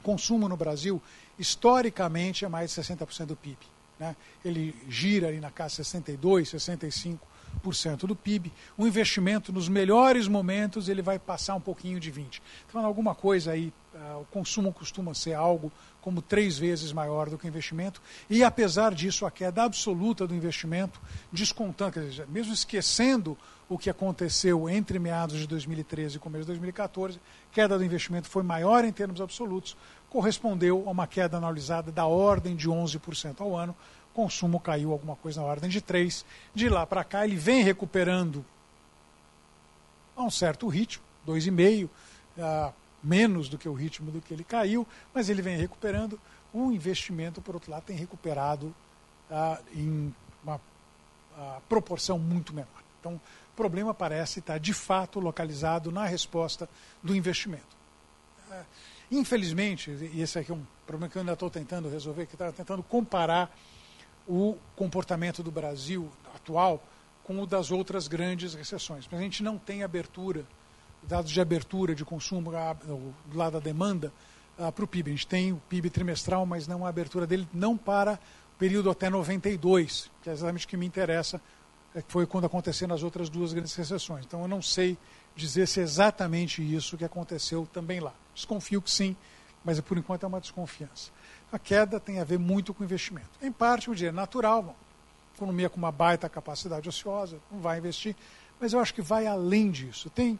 O 0.00 0.02
consumo 0.02 0.48
no 0.48 0.56
Brasil, 0.56 1.00
historicamente, 1.38 2.44
é 2.44 2.48
mais 2.48 2.74
de 2.74 2.82
60% 2.82 3.26
do 3.26 3.36
PIB. 3.36 3.58
Né? 3.98 4.16
Ele 4.44 4.74
gira 4.88 5.28
ali 5.28 5.38
na 5.38 5.50
casa 5.50 5.76
62, 5.76 6.48
65 6.48 7.31
do 8.06 8.16
PIB. 8.16 8.52
O 8.76 8.86
investimento 8.86 9.52
nos 9.52 9.68
melhores 9.68 10.28
momentos 10.28 10.88
ele 10.88 11.02
vai 11.02 11.18
passar 11.18 11.54
um 11.54 11.60
pouquinho 11.60 12.00
de 12.00 12.10
20. 12.10 12.42
Então 12.68 12.84
alguma 12.84 13.14
coisa 13.14 13.52
aí, 13.52 13.72
uh, 13.94 14.20
o 14.20 14.24
consumo 14.30 14.72
costuma 14.72 15.14
ser 15.14 15.34
algo 15.34 15.72
como 16.00 16.20
três 16.20 16.58
vezes 16.58 16.92
maior 16.92 17.30
do 17.30 17.38
que 17.38 17.46
o 17.46 17.48
investimento. 17.48 18.02
E 18.28 18.42
apesar 18.42 18.92
disso, 18.94 19.24
a 19.24 19.30
queda 19.30 19.62
absoluta 19.62 20.26
do 20.26 20.34
investimento, 20.34 21.00
descontando, 21.32 22.00
dizer, 22.00 22.26
mesmo 22.26 22.52
esquecendo 22.52 23.38
o 23.68 23.78
que 23.78 23.88
aconteceu 23.88 24.68
entre 24.68 24.98
meados 24.98 25.38
de 25.38 25.46
2013 25.46 26.16
e 26.16 26.18
começo 26.18 26.42
de 26.42 26.48
2014, 26.48 27.20
queda 27.50 27.78
do 27.78 27.84
investimento 27.84 28.28
foi 28.28 28.42
maior 28.42 28.84
em 28.84 28.92
termos 28.92 29.20
absolutos, 29.20 29.76
correspondeu 30.10 30.84
a 30.86 30.90
uma 30.90 31.06
queda 31.06 31.38
analisada 31.38 31.90
da 31.90 32.04
ordem 32.04 32.54
de 32.54 32.68
11% 32.68 33.40
ao 33.40 33.56
ano, 33.56 33.74
consumo 34.12 34.60
caiu 34.60 34.92
alguma 34.92 35.16
coisa 35.16 35.40
na 35.40 35.46
ordem 35.46 35.70
de 35.70 35.80
3. 35.80 36.24
De 36.54 36.68
lá 36.68 36.86
para 36.86 37.04
cá, 37.04 37.24
ele 37.24 37.36
vem 37.36 37.62
recuperando 37.62 38.44
a 40.16 40.22
um 40.22 40.30
certo 40.30 40.68
ritmo, 40.68 41.02
2,5, 41.26 41.86
uh, 41.86 42.74
menos 43.02 43.48
do 43.48 43.58
que 43.58 43.68
o 43.68 43.72
ritmo 43.72 44.10
do 44.10 44.20
que 44.20 44.32
ele 44.32 44.44
caiu, 44.44 44.86
mas 45.12 45.28
ele 45.28 45.42
vem 45.42 45.56
recuperando. 45.56 46.20
O 46.52 46.70
investimento, 46.70 47.40
por 47.40 47.54
outro 47.54 47.70
lado, 47.70 47.84
tem 47.84 47.96
recuperado 47.96 48.74
uh, 49.30 49.58
em 49.74 50.14
uma 50.42 50.56
uh, 50.56 51.60
proporção 51.68 52.18
muito 52.18 52.52
menor. 52.52 52.68
Então, 53.00 53.14
o 53.14 53.56
problema 53.56 53.92
parece 53.92 54.38
estar, 54.38 54.58
de 54.58 54.72
fato, 54.72 55.18
localizado 55.18 55.90
na 55.90 56.04
resposta 56.04 56.68
do 57.02 57.16
investimento. 57.16 57.76
Uh, 58.50 58.64
infelizmente, 59.10 59.90
e 59.90 60.20
esse 60.20 60.38
aqui 60.38 60.52
é 60.52 60.54
um 60.54 60.64
problema 60.86 61.10
que 61.10 61.16
eu 61.16 61.20
ainda 61.20 61.32
estou 61.32 61.50
tentando 61.50 61.88
resolver, 61.88 62.26
que 62.26 62.34
está 62.34 62.52
tentando 62.52 62.82
comparar 62.82 63.50
o 64.26 64.56
comportamento 64.76 65.42
do 65.42 65.50
Brasil 65.50 66.10
atual 66.34 66.82
com 67.24 67.40
o 67.40 67.46
das 67.46 67.70
outras 67.70 68.08
grandes 68.08 68.54
recessões. 68.54 69.08
Mas 69.10 69.20
a 69.20 69.22
gente 69.22 69.42
não 69.42 69.58
tem 69.58 69.82
abertura, 69.82 70.44
dados 71.02 71.30
de 71.30 71.40
abertura 71.40 71.94
de 71.94 72.04
consumo 72.04 72.50
do 72.50 73.36
lado 73.36 73.52
da 73.52 73.60
demanda 73.60 74.12
uh, 74.58 74.70
para 74.72 74.84
o 74.84 74.88
PIB. 74.88 75.10
A 75.10 75.14
gente 75.14 75.26
tem 75.26 75.52
o 75.52 75.62
PIB 75.68 75.90
trimestral, 75.90 76.44
mas 76.44 76.66
não 76.66 76.84
a 76.84 76.88
abertura 76.88 77.26
dele 77.26 77.48
não 77.52 77.76
para 77.76 78.14
o 78.54 78.58
período 78.58 78.90
até 78.90 79.08
92, 79.08 80.10
que 80.22 80.30
é 80.30 80.32
exatamente 80.32 80.66
o 80.66 80.68
que 80.68 80.76
me 80.76 80.86
interessa, 80.86 81.40
é 81.94 82.00
que 82.00 82.10
foi 82.10 82.26
quando 82.26 82.46
aconteceram 82.46 82.94
as 82.94 83.02
outras 83.02 83.28
duas 83.28 83.52
grandes 83.52 83.74
recessões. 83.74 84.24
Então 84.24 84.42
eu 84.42 84.48
não 84.48 84.62
sei 84.62 84.96
dizer 85.36 85.66
se 85.68 85.80
é 85.80 85.82
exatamente 85.82 86.62
isso 86.62 86.96
que 86.96 87.04
aconteceu 87.04 87.68
também 87.72 88.00
lá. 88.00 88.12
Desconfio 88.34 88.80
que 88.80 88.90
sim, 88.90 89.16
mas 89.64 89.80
por 89.80 89.98
enquanto 89.98 90.24
é 90.24 90.26
uma 90.26 90.40
desconfiança. 90.40 91.10
A 91.52 91.58
queda 91.58 92.00
tem 92.00 92.18
a 92.18 92.24
ver 92.24 92.38
muito 92.38 92.72
com 92.72 92.82
investimento. 92.82 93.28
Em 93.42 93.52
parte, 93.52 93.90
o 93.90 93.94
dinheiro 93.94 94.16
natural, 94.16 94.74
economia 95.36 95.68
com 95.68 95.76
uma 95.76 95.92
baita 95.92 96.28
capacidade 96.28 96.88
ociosa, 96.88 97.38
não 97.50 97.60
vai 97.60 97.78
investir, 97.78 98.16
mas 98.58 98.72
eu 98.72 98.80
acho 98.80 98.94
que 98.94 99.02
vai 99.02 99.26
além 99.26 99.70
disso. 99.70 100.08
Tem 100.08 100.38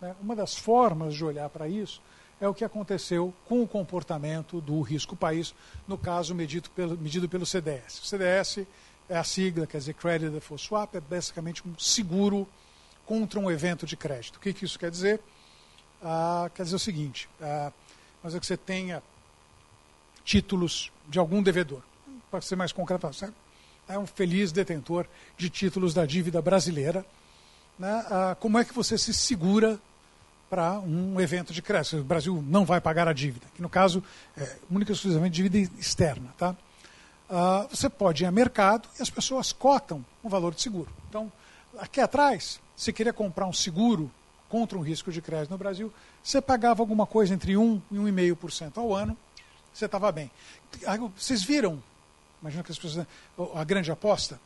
né, 0.00 0.16
uma 0.20 0.34
das 0.34 0.56
formas 0.56 1.14
de 1.14 1.24
olhar 1.24 1.48
para 1.48 1.68
isso 1.68 2.02
é 2.40 2.48
o 2.48 2.54
que 2.54 2.64
aconteceu 2.64 3.34
com 3.46 3.62
o 3.62 3.68
comportamento 3.68 4.60
do 4.60 4.80
risco 4.80 5.16
país, 5.16 5.54
no 5.86 5.98
caso 5.98 6.34
medido 6.34 6.70
pelo, 6.70 6.96
medido 6.96 7.28
pelo 7.28 7.44
CDS. 7.44 8.00
O 8.00 8.06
CDS 8.06 8.66
é 9.08 9.16
a 9.16 9.24
sigla, 9.24 9.66
quer 9.66 9.78
dizer, 9.78 9.94
Credit 9.94 10.30
Default 10.30 10.64
Swap, 10.64 10.94
é 10.94 11.00
basicamente 11.00 11.66
um 11.66 11.76
seguro 11.78 12.46
contra 13.06 13.40
um 13.40 13.50
evento 13.50 13.86
de 13.86 13.96
crédito. 13.96 14.36
O 14.36 14.40
que, 14.40 14.52
que 14.52 14.64
isso 14.64 14.78
quer 14.78 14.90
dizer? 14.90 15.20
Ah, 16.02 16.50
quer 16.54 16.62
dizer 16.62 16.76
o 16.76 16.78
seguinte, 16.78 17.28
ah, 17.40 17.72
mas 18.22 18.34
é 18.34 18.40
que 18.40 18.46
você 18.46 18.56
tenha 18.56 19.02
títulos 20.28 20.92
de 21.08 21.18
algum 21.18 21.42
devedor. 21.42 21.80
Para 22.30 22.42
ser 22.42 22.54
mais 22.54 22.70
concreto, 22.70 23.08
é 23.88 23.98
um 23.98 24.06
feliz 24.06 24.52
detentor 24.52 25.06
de 25.38 25.48
títulos 25.48 25.94
da 25.94 26.04
dívida 26.04 26.42
brasileira. 26.42 27.02
Né? 27.78 28.06
Ah, 28.10 28.36
como 28.38 28.58
é 28.58 28.64
que 28.64 28.74
você 28.74 28.98
se 28.98 29.14
segura 29.14 29.80
para 30.50 30.78
um 30.80 31.18
evento 31.18 31.52
de 31.52 31.60
crédito. 31.60 31.98
O 31.98 32.04
Brasil 32.04 32.44
não 32.46 32.64
vai 32.64 32.80
pagar 32.80 33.06
a 33.06 33.12
dívida, 33.12 33.46
que 33.54 33.60
no 33.60 33.68
caso 33.68 34.02
é 34.36 34.56
única 34.70 34.92
e 34.92 34.94
exclusivamente 34.94 35.34
dívida 35.34 35.58
externa. 35.78 36.34
Tá? 36.38 36.56
Uh, 37.28 37.68
você 37.68 37.90
pode 37.90 38.24
ir 38.24 38.26
a 38.26 38.32
mercado 38.32 38.88
e 38.98 39.02
as 39.02 39.10
pessoas 39.10 39.52
cotam 39.52 40.04
o 40.22 40.28
valor 40.28 40.54
de 40.54 40.62
seguro. 40.62 40.90
Então, 41.08 41.30
aqui 41.78 42.00
atrás, 42.00 42.60
você 42.74 42.94
queria 42.94 43.12
comprar 43.12 43.46
um 43.46 43.52
seguro 43.52 44.10
contra 44.48 44.78
um 44.78 44.80
risco 44.80 45.12
de 45.12 45.20
crédito 45.20 45.50
no 45.50 45.58
Brasil, 45.58 45.92
você 46.22 46.40
pagava 46.40 46.82
alguma 46.82 47.06
coisa 47.06 47.34
entre 47.34 47.52
1% 47.52 47.82
e 47.90 47.96
1,5% 47.96 48.78
ao 48.78 48.94
ano, 48.94 49.14
você 49.78 49.86
estava 49.86 50.10
bem. 50.10 50.30
Vocês 51.16 51.42
viram, 51.42 51.82
imagina 52.42 52.64
que 52.64 52.72
as 52.72 52.78
pessoas. 52.78 53.06
A 53.54 53.64
grande 53.64 53.90
aposta, 53.92 54.40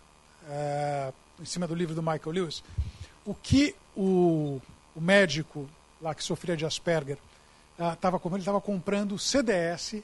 é, 0.48 1.12
em 1.40 1.44
cima 1.44 1.66
do 1.66 1.74
livro 1.74 1.94
do 1.94 2.02
Michael 2.02 2.30
Lewis, 2.30 2.62
o 3.24 3.34
que 3.34 3.74
o, 3.96 4.60
o 4.94 5.00
médico 5.00 5.68
lá 6.02 6.14
que 6.14 6.22
sofria 6.22 6.56
de 6.56 6.66
Asperger, 6.66 7.16
estava 7.94 8.16
uh, 8.16 8.28
ele 8.28 8.38
estava 8.38 8.60
comprando 8.60 9.18
CDS 9.18 10.02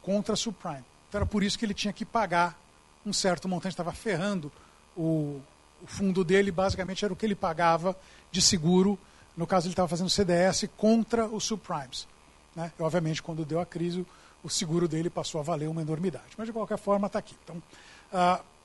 contra 0.00 0.36
subprime. 0.36 0.84
Então 1.08 1.18
era 1.18 1.26
por 1.26 1.42
isso 1.42 1.58
que 1.58 1.64
ele 1.64 1.74
tinha 1.74 1.92
que 1.92 2.04
pagar 2.04 2.58
um 3.04 3.12
certo 3.12 3.48
montante, 3.48 3.72
estava 3.72 3.92
ferrando 3.92 4.50
o, 4.96 5.40
o, 5.82 5.86
fundo 5.86 6.24
dele, 6.24 6.50
basicamente 6.50 7.04
era 7.04 7.12
o 7.12 7.16
que 7.16 7.26
ele 7.26 7.34
pagava 7.34 7.96
de 8.30 8.40
seguro. 8.40 8.98
No 9.36 9.46
caso, 9.46 9.66
ele 9.66 9.72
estava 9.72 9.88
fazendo 9.88 10.08
CDS 10.08 10.68
contra 10.76 11.26
os 11.26 11.44
subprimes. 11.44 12.06
Né? 12.54 12.72
E, 12.78 12.82
obviamente, 12.82 13.22
quando 13.22 13.44
deu 13.44 13.60
a 13.60 13.66
crise, 13.66 14.06
o 14.42 14.50
seguro 14.50 14.88
dele 14.88 15.08
passou 15.08 15.40
a 15.40 15.44
valer 15.44 15.68
uma 15.68 15.82
enormidade. 15.82 16.30
Mas, 16.36 16.46
de 16.46 16.52
qualquer 16.52 16.78
forma, 16.78 17.06
está 17.06 17.18
aqui. 17.18 17.34
Então, 17.44 17.62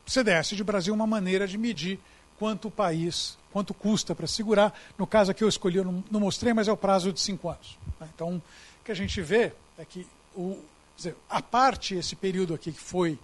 CDS 0.06 0.50
de 0.50 0.64
Brasil 0.64 0.94
é 0.94 0.96
uma 0.96 1.08
maneira 1.08 1.48
de 1.48 1.58
medir 1.58 2.00
quanto 2.40 2.68
o 2.68 2.72
país, 2.72 3.38
quanto 3.52 3.74
custa 3.74 4.16
para 4.16 4.28
segurar. 4.28 4.78
No 4.98 5.08
caso 5.08 5.32
aqui 5.32 5.44
eu 5.44 5.50
escolhi, 5.50 5.78
eu 5.78 5.84
não, 5.84 6.04
não, 6.10 6.20
mostrei, 6.20 6.54
mas 6.54 6.68
é 6.68 6.72
o 6.72 6.78
prazo 6.78 7.12
de 7.12 7.20
cinco 7.20 7.50
anos. 7.50 7.78
Né? 8.00 8.08
Então, 8.14 8.36
o 8.82 8.84
que 8.86 8.92
a 8.92 8.96
gente 8.96 9.22
vê 9.22 9.52
é 9.78 9.86
que 9.86 10.08
o, 10.36 10.58
dizer, 10.96 11.16
a 11.30 11.42
parte, 11.42 11.96
esse 11.96 12.16
período 12.16 12.54
aqui 12.54 12.72
que 12.72 12.80
foi 12.80 13.20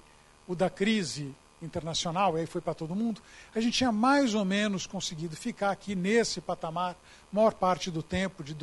o 0.47 0.55
da 0.55 0.69
crise 0.69 1.33
internacional, 1.61 2.37
e 2.37 2.41
aí 2.41 2.45
foi 2.45 2.59
para 2.59 2.73
todo 2.73 2.93
mundo, 2.93 3.21
a 3.55 3.61
gente 3.61 3.77
tinha 3.77 3.91
mais 3.91 4.33
ou 4.35 4.43
menos 4.43 4.85
conseguido 4.85 5.35
ficar 5.35 5.71
aqui 5.71 5.95
nesse 5.95 6.41
patamar 6.41 6.95
maior 7.31 7.53
parte 7.53 7.89
do 7.89 8.03
tempo, 8.03 8.43
de 8.43 8.53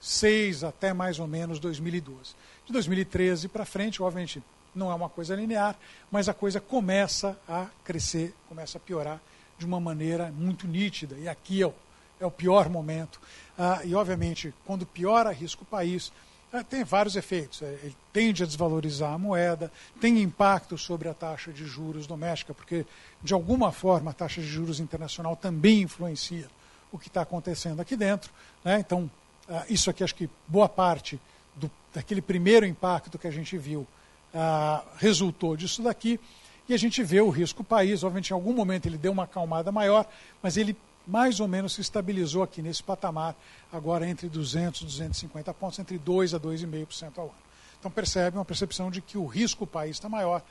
2006 0.00 0.64
até 0.64 0.92
mais 0.92 1.18
ou 1.18 1.26
menos 1.26 1.58
2012. 1.58 2.34
De 2.66 2.72
2013 2.72 3.48
para 3.48 3.64
frente, 3.64 4.02
obviamente, 4.02 4.42
não 4.74 4.90
é 4.90 4.94
uma 4.94 5.08
coisa 5.08 5.34
linear, 5.34 5.76
mas 6.10 6.28
a 6.28 6.34
coisa 6.34 6.60
começa 6.60 7.38
a 7.48 7.66
crescer, 7.84 8.34
começa 8.48 8.78
a 8.78 8.80
piorar 8.80 9.20
de 9.58 9.66
uma 9.66 9.80
maneira 9.80 10.30
muito 10.30 10.66
nítida. 10.66 11.16
E 11.16 11.28
aqui 11.28 11.62
é 11.62 11.66
o, 11.66 11.74
é 12.20 12.26
o 12.26 12.30
pior 12.30 12.68
momento. 12.68 13.20
Ah, 13.58 13.80
e, 13.84 13.94
obviamente, 13.94 14.54
quando 14.64 14.86
piora 14.86 15.32
risco 15.32 15.64
o 15.64 15.66
país, 15.66 16.12
ah, 16.52 16.62
tem 16.62 16.84
vários 16.84 17.16
efeitos. 17.16 17.62
É, 17.62 17.78
ele 17.82 17.96
tende 18.12 18.42
a 18.42 18.46
desvalorizar 18.46 19.12
a 19.12 19.18
moeda, 19.18 19.72
tem 20.00 20.22
impacto 20.22 20.78
sobre 20.78 21.08
a 21.08 21.14
taxa 21.14 21.52
de 21.52 21.64
juros 21.64 22.06
doméstica, 22.06 22.54
porque, 22.54 22.86
de 23.20 23.34
alguma 23.34 23.72
forma, 23.72 24.12
a 24.12 24.14
taxa 24.14 24.40
de 24.40 24.46
juros 24.46 24.78
internacional 24.78 25.34
também 25.34 25.82
influencia 25.82 26.48
o 26.92 26.98
que 26.98 27.08
está 27.08 27.22
acontecendo 27.22 27.80
aqui 27.80 27.96
dentro. 27.96 28.32
Né? 28.64 28.78
Então, 28.78 29.10
ah, 29.48 29.64
isso 29.68 29.88
aqui, 29.88 30.04
acho 30.04 30.14
que 30.14 30.28
boa 30.46 30.68
parte 30.68 31.20
do, 31.54 31.70
daquele 31.92 32.20
primeiro 32.20 32.66
impacto 32.66 33.18
que 33.18 33.26
a 33.26 33.30
gente 33.30 33.56
viu 33.56 33.86
ah, 34.34 34.84
resultou 34.96 35.56
disso 35.56 35.82
daqui. 35.82 36.20
E 36.68 36.74
a 36.74 36.76
gente 36.76 37.02
vê 37.02 37.20
o 37.20 37.30
risco 37.30 37.64
país, 37.64 38.04
obviamente 38.04 38.30
em 38.30 38.34
algum 38.34 38.52
momento 38.52 38.86
ele 38.86 38.98
deu 38.98 39.10
uma 39.10 39.24
acalmada 39.24 39.72
maior, 39.72 40.06
mas 40.42 40.58
ele 40.58 40.76
mais 41.06 41.40
ou 41.40 41.48
menos 41.48 41.72
se 41.72 41.80
estabilizou 41.80 42.42
aqui 42.42 42.60
nesse 42.60 42.82
patamar, 42.82 43.34
agora 43.72 44.06
entre 44.06 44.28
200 44.28 44.82
e 44.82 44.84
250 44.84 45.54
pontos, 45.54 45.78
entre 45.78 45.96
2 45.96 46.34
a 46.34 46.40
2,5% 46.40 47.12
ao 47.16 47.24
ano. 47.24 47.34
Então 47.80 47.90
percebe 47.90 48.36
uma 48.36 48.44
percepção 48.44 48.90
de 48.90 49.00
que 49.00 49.16
o 49.16 49.24
risco 49.24 49.66
país 49.66 49.96
está 49.96 50.10
maior, 50.10 50.42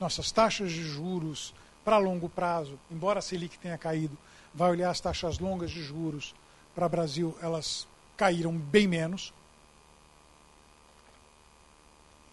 nossas 0.00 0.32
taxas 0.32 0.72
de 0.72 0.82
juros 0.82 1.54
para 1.84 1.98
longo 1.98 2.28
prazo, 2.28 2.76
embora 2.90 3.20
a 3.20 3.22
Selic 3.22 3.56
tenha 3.58 3.78
caído, 3.78 4.18
vai 4.52 4.70
olhar 4.70 4.90
as 4.90 4.98
taxas 4.98 5.38
longas 5.38 5.70
de 5.70 5.82
juros 5.82 6.34
para 6.74 6.86
o 6.86 6.88
Brasil, 6.88 7.36
elas 7.40 7.86
caíram 8.20 8.52
bem 8.52 8.86
menos, 8.86 9.32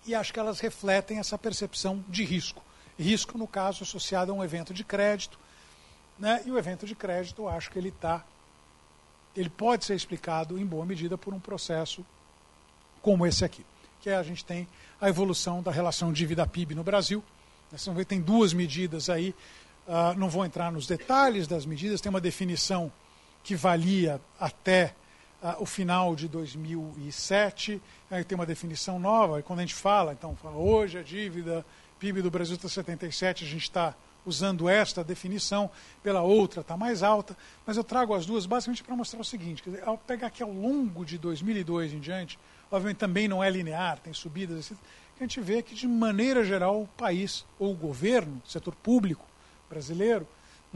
e 0.06 0.14
acho 0.14 0.34
que 0.34 0.40
elas 0.40 0.60
refletem 0.60 1.18
essa 1.18 1.38
percepção 1.38 2.04
de 2.10 2.26
risco. 2.26 2.62
Risco, 3.00 3.38
no 3.38 3.48
caso, 3.48 3.84
associado 3.84 4.34
a 4.34 4.36
um 4.36 4.44
evento 4.44 4.74
de 4.74 4.84
crédito. 4.84 5.40
Né? 6.20 6.44
E 6.46 6.52
o 6.52 6.58
evento 6.58 6.86
de 6.86 6.94
crédito, 6.94 7.48
acho 7.48 7.72
que 7.72 7.80
ele 7.80 7.88
está. 7.88 8.26
Ele 9.34 9.50
pode 9.50 9.86
ser 9.86 9.96
explicado, 9.96 10.60
em 10.60 10.66
boa 10.66 10.86
medida, 10.86 11.18
por 11.18 11.34
um 11.34 11.40
processo 11.40 12.06
como 13.02 13.26
esse 13.26 13.46
aqui. 13.46 13.66
Que 14.02 14.10
é, 14.10 14.18
a 14.18 14.24
gente 14.24 14.44
tem 14.44 14.68
a 15.00 15.08
evolução 15.08 15.64
da 15.64 15.72
relação 15.72 16.12
dívida-PIB 16.12 16.76
no 16.76 16.84
Brasil. 16.84 17.24
Vocês 17.70 17.86
vão 17.86 17.96
ver 17.96 18.04
tem 18.04 18.20
duas 18.20 18.52
medidas 18.52 19.10
aí. 19.10 19.34
Uh, 19.88 20.18
não 20.18 20.30
vou 20.30 20.44
entrar 20.44 20.70
nos 20.70 20.86
detalhes 20.86 21.48
das 21.48 21.66
medidas, 21.66 22.02
tem 22.02 22.10
uma 22.10 22.20
definição 22.20 22.92
que 23.42 23.56
valia 23.56 24.20
até 24.38 24.94
o 25.60 25.66
final 25.66 26.16
de 26.16 26.28
2007, 26.28 27.82
aí 28.10 28.24
tem 28.24 28.36
uma 28.36 28.46
definição 28.46 29.00
nova, 29.00 29.40
e 29.40 29.44
quando 29.44 29.60
a 29.60 29.62
gente 29.62 29.76
fala, 29.76 30.14
então, 30.14 30.36
fala, 30.36 30.58
hoje 30.58 30.98
a 30.98 31.04
dívida 31.04 31.66
PIB 32.00 32.22
do 32.22 32.32
Brasil 32.32 32.56
está 32.56 32.68
77, 32.68 33.44
a 33.44 33.48
gente 33.48 33.64
está 33.64 33.96
usando 34.26 34.68
esta 34.68 35.04
definição, 35.04 35.70
pela 36.04 36.22
outra 36.22 36.62
está 36.62 36.76
mais 36.76 37.02
alta, 37.02 37.38
mas 37.66 37.78
eu 37.78 37.84
trago 37.84 38.14
as 38.14 38.26
duas 38.26 38.46
basicamente 38.46 38.84
para 38.84 38.96
mostrar 38.96 39.22
o 39.22 39.24
seguinte, 39.24 39.64
dizer, 39.64 39.84
ao 39.88 39.98
pegar 39.98 40.28
aqui 40.28 40.44
ao 40.44 40.52
longo 40.52 41.06
de 41.06 41.18
2002 41.18 41.94
em 41.94 42.00
diante, 42.00 42.38
obviamente 42.70 42.98
também 42.98 43.28
não 43.28 43.44
é 43.44 43.50
linear, 43.50 44.00
tem 44.00 44.14
subidas, 44.14 44.74
a 45.20 45.24
gente 45.24 45.40
vê 45.40 45.62
que 45.62 45.74
de 45.74 45.88
maneira 45.88 46.44
geral 46.44 46.82
o 46.82 46.88
país, 46.88 47.46
ou 47.58 47.72
o 47.72 47.76
governo, 47.76 48.42
setor 48.46 48.76
público 48.76 49.26
brasileiro, 49.70 50.28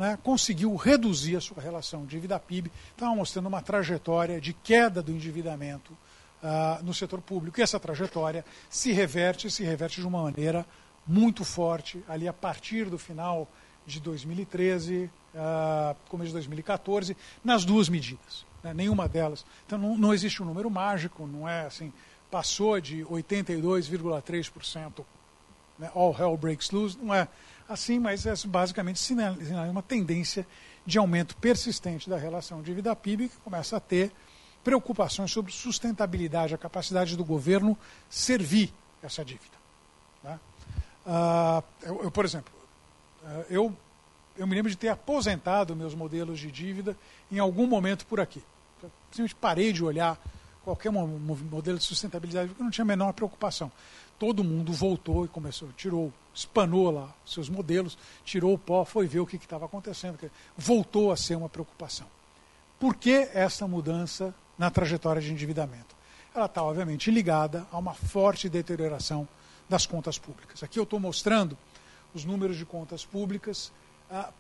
né, 0.02 0.18
conseguiu 0.24 0.76
reduzir 0.76 1.36
a 1.36 1.42
sua 1.42 1.62
relação 1.62 2.08
dívida-PIB, 2.08 2.72
estava 2.90 3.16
mostrando 3.16 3.46
uma 3.46 3.62
trajetória 3.62 4.42
de 4.42 4.52
queda 4.52 5.00
do 5.00 5.12
endividamento 5.12 5.94
uh, 6.42 6.84
no 6.84 6.92
setor 6.92 7.22
público. 7.22 7.60
E 7.60 7.62
essa 7.62 7.80
trajetória 7.80 8.44
se 8.68 8.92
reverte, 8.92 9.52
se 9.52 9.64
reverte 9.64 10.02
de 10.02 10.08
uma 10.08 10.24
maneira 10.24 10.66
muito 11.06 11.46
forte 11.46 12.04
ali 12.10 12.28
a 12.28 12.34
partir 12.34 12.90
do 12.90 12.98
final 12.98 13.48
de 13.86 14.00
2013, 14.00 15.04
uh, 15.04 15.10
ah, 15.36 15.96
começo 16.10 16.30
de 16.30 16.34
2014, 16.34 17.16
nas 17.44 17.64
duas 17.64 17.88
medidas. 17.88 18.44
Né, 18.64 18.74
nenhuma 18.74 19.08
delas. 19.08 19.46
Então 19.68 19.78
não, 19.78 19.96
não 19.96 20.16
existe 20.16 20.42
um 20.42 20.48
número 20.48 20.72
mágico, 20.72 21.28
não 21.28 21.48
é 21.48 21.68
assim, 21.68 21.94
passou 22.32 22.82
de 22.82 23.06
82,3%, 23.06 25.06
né, 25.78 25.92
all 25.94 26.16
hell 26.18 26.36
breaks 26.36 26.72
loose, 26.72 26.98
não 27.00 27.14
é 27.14 27.28
assim, 27.72 28.00
mas 28.00 28.26
é 28.26 28.34
basicamente 28.48 29.00
sinaliza 29.00 29.62
uma 29.64 29.82
tendência 29.82 30.46
de 30.86 30.98
aumento 30.98 31.36
persistente 31.38 32.10
da 32.10 32.18
relação 32.18 32.62
dívida-PIB, 32.62 33.30
que 33.30 33.38
começa 33.38 33.78
a 33.78 33.80
ter 33.80 34.12
preocupações 34.64 35.32
sobre 35.32 35.52
sustentabilidade, 35.52 36.54
a 36.54 36.58
capacidade 36.58 37.16
do 37.18 37.26
governo 37.26 37.78
servir 38.10 38.74
essa 39.02 39.26
dívida. 39.26 39.58
Né? 40.24 40.40
Uh, 41.06 41.64
eu, 41.82 42.04
eu, 42.04 42.12
por 42.12 42.26
exemplo, 42.26 42.54
uh, 43.24 43.46
eu, 43.50 43.76
eu 44.38 44.46
me 44.46 44.56
lembro 44.56 44.70
de 44.70 44.78
ter 44.78 44.90
aposentado 44.90 45.76
meus 45.76 45.96
modelos 45.96 46.40
de 46.40 46.52
dívida 46.52 46.96
em 47.32 47.40
algum 47.40 47.66
momento 47.66 48.06
por 48.06 48.20
aqui. 48.20 48.44
Eu 48.84 48.92
simplesmente 49.12 49.36
parei 49.36 49.74
de 49.74 49.84
olhar 49.84 50.20
qualquer 50.64 50.92
modelo 50.92 51.78
de 51.78 51.84
sustentabilidade, 51.84 52.50
porque 52.50 52.64
não 52.64 52.70
tinha 52.70 52.84
a 52.84 52.88
menor 52.88 53.14
preocupação. 53.14 53.72
Todo 54.20 54.44
mundo 54.44 54.72
voltou 54.72 55.26
e 55.26 55.28
começou, 55.28 55.70
tirou 55.76 56.14
espanou 56.34 56.92
lá 56.92 57.14
seus 57.26 57.50
modelos, 57.50 57.98
tirou 58.24 58.54
o 58.54 58.58
pó, 58.58 58.86
foi 58.86 59.08
ver 59.08 59.20
o 59.20 59.26
que 59.26 59.36
estava 59.36 59.66
acontecendo. 59.66 60.18
Voltou 60.58 61.12
a 61.12 61.18
ser 61.18 61.36
uma 61.36 61.50
preocupação. 61.50 62.08
Por 62.80 62.96
que 62.96 63.30
essa 63.34 63.68
mudança 63.68 64.34
na 64.58 64.70
trajetória 64.70 65.22
de 65.22 65.32
endividamento? 65.32 66.02
ela 66.34 66.46
está, 66.46 66.64
obviamente, 66.64 67.12
ligada 67.12 67.68
a 67.72 67.78
uma 67.78 67.94
forte 67.94 68.48
deterioração 68.48 69.28
das 69.68 69.86
contas 69.86 70.18
públicas. 70.18 70.64
Aqui 70.64 70.80
eu 70.80 70.84
estou 70.84 71.00
mostrando 71.00 71.58
os 72.14 72.26
números 72.26 72.58
de 72.58 72.66
contas 72.66 73.06
públicas 73.06 73.72
ah, 74.10 74.32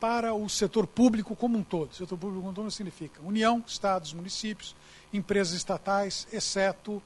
para 0.00 0.34
o 0.34 0.48
setor 0.48 0.86
público 0.86 1.36
como 1.36 1.56
um 1.58 1.62
todo. 1.62 1.94
Setor 1.94 2.18
público 2.18 2.40
como 2.40 2.50
um 2.50 2.54
todo 2.54 2.70
significa 2.70 3.20
União, 3.22 3.62
Estados, 3.66 4.12
municípios, 4.12 4.74
empresas 5.12 5.54
estatais, 5.54 6.26
exceto 6.32 7.02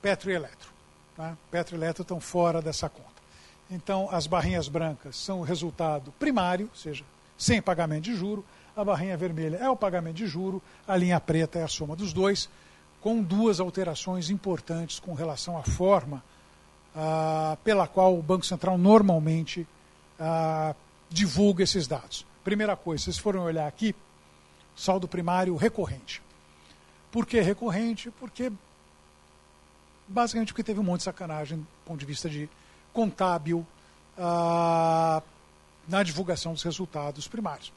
Petro 0.00 0.30
e 0.30 0.34
Eletro. 0.34 0.70
Tá? 1.16 1.36
Petro 1.50 1.76
e 1.76 1.78
Eletro 1.78 2.02
estão 2.02 2.20
fora 2.20 2.62
dessa 2.62 2.88
conta. 2.88 3.19
Então, 3.70 4.08
as 4.10 4.26
barrinhas 4.26 4.68
brancas 4.68 5.16
são 5.16 5.40
o 5.40 5.44
resultado 5.44 6.12
primário, 6.18 6.68
ou 6.72 6.76
seja, 6.76 7.04
sem 7.38 7.62
pagamento 7.62 8.04
de 8.04 8.16
juro. 8.16 8.44
A 8.76 8.84
barrinha 8.84 9.16
vermelha 9.16 9.56
é 9.56 9.68
o 9.68 9.76
pagamento 9.76 10.16
de 10.16 10.26
juro, 10.26 10.62
a 10.86 10.96
linha 10.96 11.20
preta 11.20 11.58
é 11.58 11.62
a 11.62 11.68
soma 11.68 11.94
dos 11.94 12.12
dois, 12.12 12.48
com 13.00 13.22
duas 13.22 13.60
alterações 13.60 14.30
importantes 14.30 14.98
com 14.98 15.14
relação 15.14 15.56
à 15.56 15.62
forma 15.62 16.22
ah, 16.94 17.56
pela 17.62 17.86
qual 17.86 18.18
o 18.18 18.22
Banco 18.22 18.44
Central 18.44 18.76
normalmente 18.76 19.66
ah, 20.18 20.74
divulga 21.08 21.62
esses 21.62 21.86
dados. 21.86 22.26
Primeira 22.44 22.76
coisa, 22.76 23.04
vocês 23.04 23.18
forem 23.18 23.40
olhar 23.40 23.66
aqui, 23.66 23.94
saldo 24.76 25.06
primário 25.06 25.54
recorrente. 25.56 26.22
Por 27.10 27.26
que 27.26 27.40
recorrente? 27.40 28.10
Porque 28.12 28.52
basicamente 30.06 30.52
porque 30.52 30.64
teve 30.64 30.80
um 30.80 30.84
monte 30.84 31.00
de 31.00 31.04
sacanagem 31.04 31.58
do 31.58 31.66
ponto 31.84 32.00
de 32.00 32.06
vista 32.06 32.28
de 32.28 32.48
contábil 32.92 33.66
ah, 34.18 35.22
na 35.88 36.02
divulgação 36.02 36.52
dos 36.52 36.62
resultados 36.62 37.26
primários. 37.26 37.72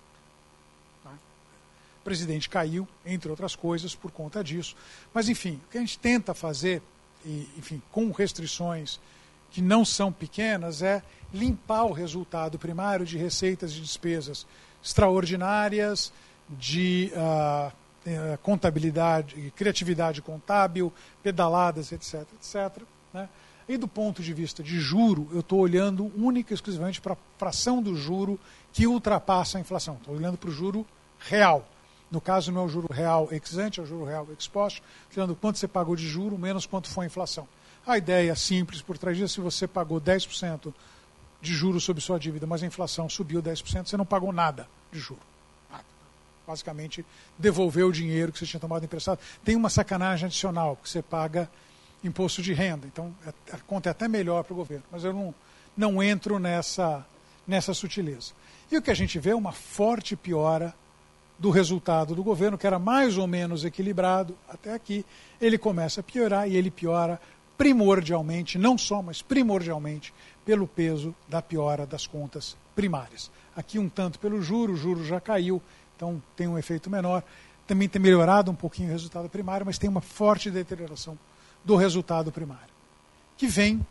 Tá? 1.03 1.11
O 2.01 2.03
presidente 2.03 2.49
caiu, 2.49 2.87
entre 3.05 3.29
outras 3.29 3.55
coisas, 3.55 3.95
por 3.95 4.11
conta 4.11 4.43
disso. 4.43 4.75
Mas, 5.13 5.29
enfim, 5.29 5.59
o 5.67 5.71
que 5.71 5.77
a 5.77 5.81
gente 5.81 5.97
tenta 5.97 6.33
fazer, 6.33 6.81
enfim, 7.57 7.81
com 7.91 8.11
restrições 8.11 8.99
que 9.51 9.61
não 9.61 9.85
são 9.85 10.11
pequenas, 10.11 10.81
é 10.81 11.01
limpar 11.33 11.83
o 11.83 11.91
resultado 11.91 12.59
primário 12.59 13.05
de 13.05 13.17
receitas 13.17 13.71
e 13.73 13.79
despesas 13.79 14.45
extraordinárias, 14.83 16.11
de 16.49 17.11
uh, 17.15 17.71
contabilidade, 18.41 19.53
criatividade 19.55 20.21
contábil, 20.21 20.91
pedaladas, 21.21 21.91
etc, 21.91 22.25
etc. 22.33 22.83
Né? 23.13 23.29
E 23.67 23.77
do 23.77 23.87
ponto 23.87 24.21
de 24.21 24.33
vista 24.33 24.61
de 24.61 24.79
juro, 24.79 25.27
eu 25.31 25.39
estou 25.39 25.59
olhando 25.59 26.11
única 26.17 26.53
e 26.53 26.55
exclusivamente 26.55 26.99
para 26.99 27.13
a 27.13 27.17
fração 27.37 27.81
do 27.81 27.95
juro 27.95 28.39
que 28.71 28.85
ultrapassa 28.85 29.57
a 29.57 29.61
inflação. 29.61 29.95
Estou 29.95 30.15
olhando 30.15 30.37
para 30.37 30.49
o 30.49 30.53
juro 30.53 30.85
real. 31.19 31.67
No 32.11 32.21
caso, 32.21 32.51
não 32.51 32.61
é 32.61 32.65
o 32.65 32.69
juro 32.69 32.91
real 32.91 33.27
ex 33.31 33.57
ante, 33.57 33.79
é 33.79 33.83
o 33.83 33.85
juro 33.85 34.05
real 34.05 34.27
ex 34.29 34.47
post, 34.47 34.83
olhando 35.15 35.35
quanto 35.35 35.57
você 35.57 35.67
pagou 35.67 35.95
de 35.95 36.07
juro 36.07 36.37
menos 36.37 36.65
quanto 36.65 36.89
foi 36.89 37.05
a 37.05 37.07
inflação. 37.07 37.47
A 37.87 37.97
ideia 37.97 38.35
simples 38.35 38.81
por 38.81 38.97
trás 38.97 39.17
disso, 39.17 39.35
se 39.35 39.41
você 39.41 39.67
pagou 39.67 39.99
10% 39.99 40.73
de 41.41 41.53
juros 41.53 41.83
sobre 41.83 42.01
sua 42.01 42.19
dívida, 42.19 42.45
mas 42.45 42.63
a 42.63 42.65
inflação 42.65 43.09
subiu 43.09 43.41
10%, 43.41 43.87
você 43.87 43.97
não 43.97 44.05
pagou 44.05 44.31
nada 44.31 44.67
de 44.91 44.99
juro. 44.99 45.19
Basicamente, 46.45 47.05
devolveu 47.37 47.87
o 47.87 47.91
dinheiro 47.91 48.31
que 48.31 48.39
você 48.39 48.45
tinha 48.45 48.59
tomado 48.59 48.83
emprestado. 48.83 49.19
Tem 49.43 49.55
uma 49.55 49.69
sacanagem 49.69 50.25
adicional, 50.25 50.77
que 50.81 50.89
você 50.89 51.01
paga 51.01 51.49
imposto 52.03 52.41
de 52.41 52.53
renda. 52.53 52.87
Então, 52.87 53.13
é, 53.25 53.33
a 53.53 53.57
conta 53.59 53.89
é 53.89 53.91
até 53.91 54.07
melhor 54.07 54.43
para 54.43 54.53
o 54.53 54.57
governo. 54.57 54.83
Mas 54.91 55.03
eu 55.03 55.13
não, 55.13 55.33
não 55.75 56.03
entro 56.03 56.39
nessa, 56.39 57.05
nessa 57.47 57.73
sutileza. 57.73 58.33
E 58.71 58.77
o 58.77 58.81
que 58.81 58.91
a 58.91 58.95
gente 58.95 59.19
vê 59.19 59.31
é 59.31 59.35
uma 59.35 59.51
forte 59.51 60.15
piora 60.15 60.73
do 61.37 61.49
resultado 61.49 62.15
do 62.15 62.23
governo, 62.23 62.57
que 62.57 62.67
era 62.67 62.79
mais 62.79 63.17
ou 63.17 63.27
menos 63.27 63.65
equilibrado 63.65 64.35
até 64.47 64.73
aqui. 64.73 65.05
Ele 65.41 65.57
começa 65.57 65.99
a 65.99 66.03
piorar 66.03 66.49
e 66.49 66.55
ele 66.55 66.71
piora 66.71 67.19
primordialmente, 67.57 68.57
não 68.57 68.77
só, 68.77 69.01
mas 69.01 69.21
primordialmente, 69.21 70.13
pelo 70.45 70.67
peso 70.67 71.13
da 71.27 71.41
piora 71.41 71.85
das 71.85 72.07
contas 72.07 72.55
primárias. 72.75 73.31
Aqui 73.55 73.77
um 73.77 73.87
tanto 73.87 74.19
pelo 74.19 74.41
juro, 74.41 74.73
o 74.73 74.77
juro 74.77 75.05
já 75.05 75.19
caiu, 75.19 75.61
então 75.95 76.21
tem 76.35 76.47
um 76.47 76.57
efeito 76.57 76.89
menor. 76.89 77.23
Também 77.67 77.87
tem 77.87 78.01
melhorado 78.01 78.51
um 78.51 78.55
pouquinho 78.55 78.89
o 78.89 78.91
resultado 78.91 79.29
primário, 79.29 79.65
mas 79.65 79.77
tem 79.77 79.89
uma 79.89 80.01
forte 80.01 80.49
deterioração 80.49 81.17
do 81.63 81.75
resultado 81.75 82.31
primário, 82.31 82.73
que 83.37 83.47
vem 83.47 83.85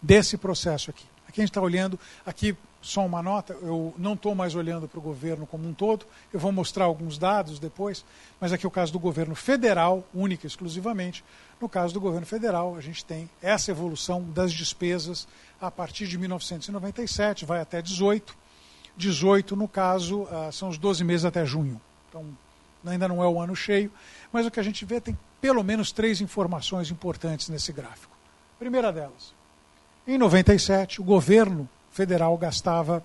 desse 0.00 0.36
processo 0.36 0.90
aqui. 0.90 1.04
Aqui 1.28 1.40
a 1.40 1.44
gente 1.44 1.50
está 1.50 1.60
olhando, 1.60 1.98
aqui 2.24 2.56
só 2.80 3.04
uma 3.04 3.22
nota, 3.22 3.54
eu 3.60 3.92
não 3.98 4.14
estou 4.14 4.34
mais 4.34 4.54
olhando 4.54 4.88
para 4.88 4.98
o 4.98 5.02
governo 5.02 5.46
como 5.46 5.68
um 5.68 5.74
todo, 5.74 6.06
eu 6.32 6.38
vou 6.38 6.52
mostrar 6.52 6.84
alguns 6.84 7.18
dados 7.18 7.58
depois, 7.58 8.04
mas 8.40 8.52
aqui 8.52 8.64
é 8.64 8.68
o 8.68 8.70
caso 8.70 8.92
do 8.92 8.98
governo 8.98 9.34
federal, 9.34 10.04
única 10.14 10.46
e 10.46 10.48
exclusivamente. 10.48 11.24
No 11.60 11.68
caso 11.68 11.92
do 11.92 12.00
governo 12.00 12.24
federal, 12.24 12.76
a 12.76 12.80
gente 12.80 13.04
tem 13.04 13.28
essa 13.42 13.70
evolução 13.70 14.22
das 14.22 14.52
despesas 14.52 15.26
a 15.60 15.70
partir 15.70 16.06
de 16.06 16.16
1997, 16.16 17.44
vai 17.44 17.60
até 17.60 17.82
18. 17.82 18.36
18, 18.96 19.54
no 19.54 19.68
caso, 19.68 20.26
ah, 20.30 20.50
são 20.52 20.68
os 20.68 20.78
12 20.78 21.04
meses 21.04 21.24
até 21.24 21.44
junho. 21.44 21.80
Então, 22.08 22.24
ainda 22.86 23.06
não 23.06 23.22
é 23.22 23.28
o 23.28 23.40
ano 23.40 23.54
cheio, 23.54 23.92
mas 24.32 24.46
o 24.46 24.50
que 24.50 24.60
a 24.60 24.62
gente 24.62 24.84
vê 24.84 25.00
tem 25.00 25.16
pelo 25.40 25.62
menos 25.62 25.92
três 25.92 26.20
informações 26.20 26.90
importantes 26.90 27.48
nesse 27.48 27.72
gráfico. 27.72 28.16
Primeira 28.58 28.92
delas, 28.92 29.32
em 30.06 30.16
97, 30.16 31.00
o 31.00 31.04
governo 31.04 31.68
federal 31.90 32.36
gastava 32.38 33.04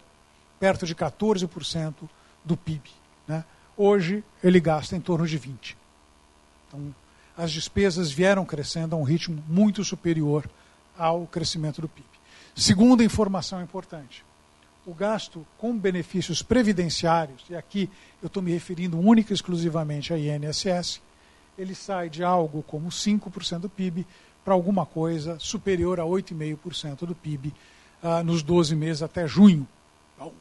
perto 0.59 0.85
de 0.85 0.95
14% 0.95 1.93
do 2.45 2.55
PIB. 2.55 2.89
Né? 3.27 3.43
Hoje, 3.75 4.23
ele 4.41 4.59
gasta 4.59 4.95
em 4.95 5.01
torno 5.01 5.27
de 5.27 5.37
20%. 5.37 5.75
Então, 6.67 6.95
as 7.35 7.51
despesas 7.51 8.11
vieram 8.11 8.45
crescendo 8.45 8.95
a 8.95 8.99
um 8.99 9.03
ritmo 9.03 9.43
muito 9.47 9.83
superior 9.83 10.49
ao 10.97 11.27
crescimento 11.27 11.81
do 11.81 11.89
PIB. 11.89 12.07
Segunda 12.55 13.03
informação 13.03 13.61
importante: 13.61 14.23
o 14.85 14.93
gasto 14.93 15.45
com 15.57 15.77
benefícios 15.77 16.41
previdenciários, 16.41 17.43
e 17.49 17.55
aqui 17.55 17.89
eu 18.21 18.27
estou 18.27 18.41
me 18.41 18.51
referindo 18.51 18.99
única 18.99 19.33
e 19.33 19.35
exclusivamente 19.35 20.13
à 20.13 20.17
INSS, 20.17 21.01
ele 21.57 21.75
sai 21.75 22.09
de 22.09 22.23
algo 22.23 22.63
como 22.63 22.89
5% 22.89 23.59
do 23.59 23.69
PIB 23.69 24.05
para 24.43 24.53
alguma 24.53 24.85
coisa 24.85 25.37
superior 25.39 25.99
a 25.99 26.03
8,5% 26.03 27.05
do 27.05 27.15
PIB 27.15 27.53
ah, 28.01 28.23
nos 28.23 28.43
12 28.43 28.75
meses 28.75 29.01
até 29.01 29.27
junho. 29.27 29.67
Então, 30.15 30.33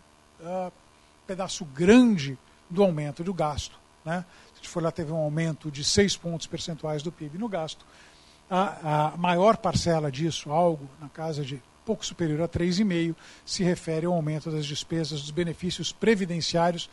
ah, 0.45 0.73
pedaço 1.27 1.65
grande 1.65 2.39
do 2.69 2.83
aumento 2.83 3.23
do 3.23 3.33
gasto. 3.33 3.79
Né? 4.05 4.25
Se 4.47 4.53
a 4.53 4.57
gente 4.57 4.69
for 4.69 4.83
lá, 4.83 4.91
teve 4.91 5.13
um 5.13 5.17
aumento 5.17 5.71
de 5.71 5.85
6 5.85 6.17
pontos 6.17 6.47
percentuais 6.47 7.03
do 7.03 7.13
PIB 7.13 7.39
no 7.39 7.49
gasto. 7.49 7.87
A, 8.51 9.13
a 9.13 9.17
maior 9.17 9.57
parcela 9.57 10.11
disso, 10.11 10.51
algo 10.51 10.89
na 11.01 11.09
casa 11.09 11.45
de 11.45 11.63
pouco 11.85 12.05
superior 12.05 12.41
a 12.43 12.49
3,5%, 12.49 13.15
se 13.45 13.63
refere 13.63 14.07
ao 14.07 14.13
aumento 14.13 14.51
das 14.51 14.67
despesas 14.67 15.21
dos 15.21 15.31
benefícios 15.31 15.93
previdenciários 15.93 16.91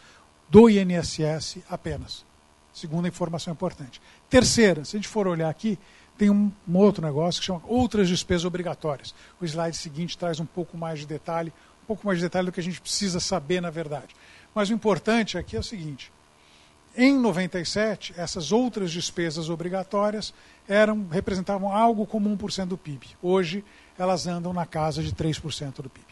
do 0.49 0.69
INSS 0.69 1.59
apenas. 1.69 2.28
Segunda 2.73 3.07
informação 3.07 3.51
importante. 3.51 4.01
Terceira, 4.29 4.85
se 4.85 4.95
a 4.95 4.99
gente 4.99 5.07
for 5.07 5.27
olhar 5.27 5.49
aqui, 5.49 5.77
tem 6.17 6.29
um, 6.29 6.51
um, 6.67 6.77
outro 6.77 7.03
negócio 7.03 7.39
que 7.39 7.47
chama 7.47 7.61
outras 7.65 8.07
despesas 8.07 8.45
obrigatórias. 8.45 9.15
O 9.39 9.45
slide 9.45 9.77
seguinte 9.77 10.17
traz 10.17 10.39
um 10.39 10.45
pouco 10.45 10.77
mais 10.77 10.99
de 10.99 11.07
detalhe, 11.07 11.53
um 11.83 11.85
pouco 11.85 12.05
mais 12.05 12.19
de 12.19 12.25
detalhe 12.25 12.47
do 12.47 12.51
que 12.51 12.59
a 12.59 12.63
gente 12.63 12.81
precisa 12.81 13.19
saber 13.19 13.61
na 13.61 13.69
verdade. 13.69 14.15
Mas 14.53 14.69
o 14.69 14.73
importante 14.73 15.37
aqui 15.37 15.55
é 15.55 15.59
o 15.59 15.63
seguinte: 15.63 16.11
em 16.95 17.17
97, 17.17 18.13
essas 18.17 18.51
outras 18.51 18.91
despesas 18.91 19.49
obrigatórias 19.49 20.33
eram 20.67 21.07
representavam 21.07 21.71
algo 21.71 22.05
como 22.05 22.29
1% 22.35 22.65
do 22.65 22.77
PIB. 22.77 23.07
Hoje, 23.21 23.63
elas 23.97 24.27
andam 24.27 24.51
na 24.51 24.65
casa 24.65 25.01
de 25.01 25.13
3% 25.13 25.81
do 25.81 25.89
PIB. 25.89 26.07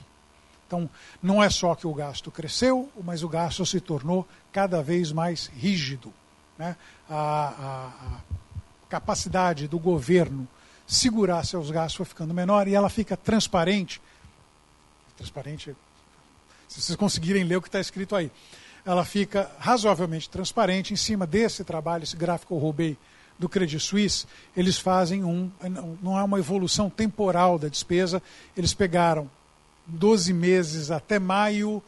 Então, 0.65 0.89
não 1.21 1.41
é 1.41 1.49
só 1.49 1.75
que 1.75 1.87
o 1.87 1.93
gasto 1.93 2.29
cresceu, 2.29 2.89
mas 3.03 3.23
o 3.23 3.29
gasto 3.29 3.65
se 3.65 3.79
tornou 3.79 4.27
cada 4.51 4.81
vez 4.81 5.11
mais 5.11 5.47
rígido. 5.47 6.13
Né? 6.57 6.75
A, 7.09 7.89
a, 7.89 8.19
capacidade 8.89 9.67
do 9.67 9.77
governo 9.77 10.47
segurar 10.85 11.43
seus 11.45 11.69
gastos 11.69 11.95
foi 11.95 12.05
ficando 12.05 12.33
menor 12.33 12.67
e 12.67 12.73
ela 12.73 12.89
fica 12.89 13.17
transparente. 13.17 14.01
Transparente, 15.17 15.75
se 16.67 16.81
vocês 16.81 16.95
conseguirem 16.95 17.43
ler 17.43 17.57
o 17.57 17.61
que 17.61 17.67
está 17.67 17.79
escrito 17.79 18.15
aí. 18.15 18.31
Ela 18.85 19.03
fica 19.03 19.51
razoavelmente 19.59 20.29
transparente 20.29 20.93
em 20.93 20.95
cima 20.95 21.27
desse 21.27 21.63
trabalho, 21.65 22.03
esse 22.03 22.15
gráfico 22.15 22.55
eu 22.55 22.59
roubei 22.59 22.97
do 23.37 23.47
Credit 23.47 23.79
Suisse, 23.79 24.25
eles 24.55 24.77
fazem 24.77 25.23
um, 25.23 25.51
não 26.01 26.17
é 26.17 26.23
uma 26.23 26.39
evolução 26.39 26.89
temporal 26.89 27.59
da 27.59 27.67
despesa, 27.67 28.21
eles 28.55 28.73
pegaram 28.73 29.29
12 29.85 30.33
meses 30.33 30.89
até 30.89 31.19
maio 31.19 31.83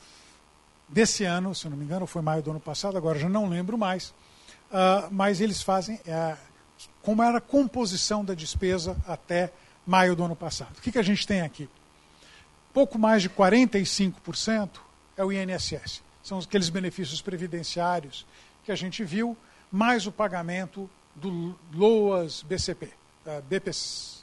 desse 0.87 1.23
ano, 1.23 1.55
se 1.55 1.67
não 1.69 1.77
me 1.77 1.85
engano, 1.85 2.05
foi 2.05 2.21
maio 2.21 2.43
do 2.43 2.51
ano 2.51 2.59
passado, 2.59 2.97
agora 2.97 3.17
já 3.17 3.29
não 3.29 3.47
lembro 3.47 3.77
mais, 3.77 4.13
uh, 4.71 5.07
mas 5.11 5.41
eles 5.41 5.61
fazem 5.61 5.95
uh, 5.95 6.37
como 7.01 7.23
era 7.23 7.37
a 7.39 7.41
composição 7.41 8.23
da 8.23 8.33
despesa 8.33 8.95
até 9.07 9.51
maio 9.85 10.15
do 10.15 10.23
ano 10.23 10.35
passado. 10.35 10.77
O 10.77 10.81
que, 10.81 10.91
que 10.91 10.99
a 10.99 11.03
gente 11.03 11.25
tem 11.25 11.41
aqui? 11.41 11.69
Pouco 12.73 12.99
mais 12.99 13.21
de 13.21 13.29
45% 13.29 14.69
é 15.17 15.23
o 15.23 15.31
INSS. 15.31 16.03
São 16.23 16.39
aqueles 16.39 16.69
benefícios 16.69 17.21
previdenciários 17.21 18.25
que 18.63 18.71
a 18.71 18.75
gente 18.75 19.03
viu, 19.03 19.35
mais 19.71 20.05
o 20.05 20.11
pagamento 20.11 20.89
do 21.15 21.55
LOAS 21.73 22.43
BCP, 22.43 22.85
uh, 23.25 23.41
BPC, 23.49 24.19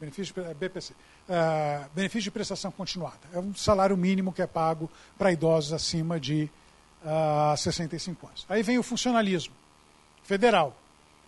benefício, 0.00 0.34
BPC, 0.58 0.92
uh, 0.92 1.90
benefício 1.94 2.24
de 2.24 2.30
prestação 2.30 2.70
continuada. 2.70 3.20
É 3.32 3.38
um 3.38 3.54
salário 3.54 3.96
mínimo 3.96 4.32
que 4.32 4.42
é 4.42 4.46
pago 4.46 4.90
para 5.18 5.30
idosos 5.30 5.72
acima 5.72 6.18
de 6.18 6.50
uh, 7.04 7.56
65 7.56 8.26
anos. 8.26 8.46
Aí 8.48 8.62
vem 8.62 8.78
o 8.78 8.82
funcionalismo 8.82 9.54
federal. 10.24 10.76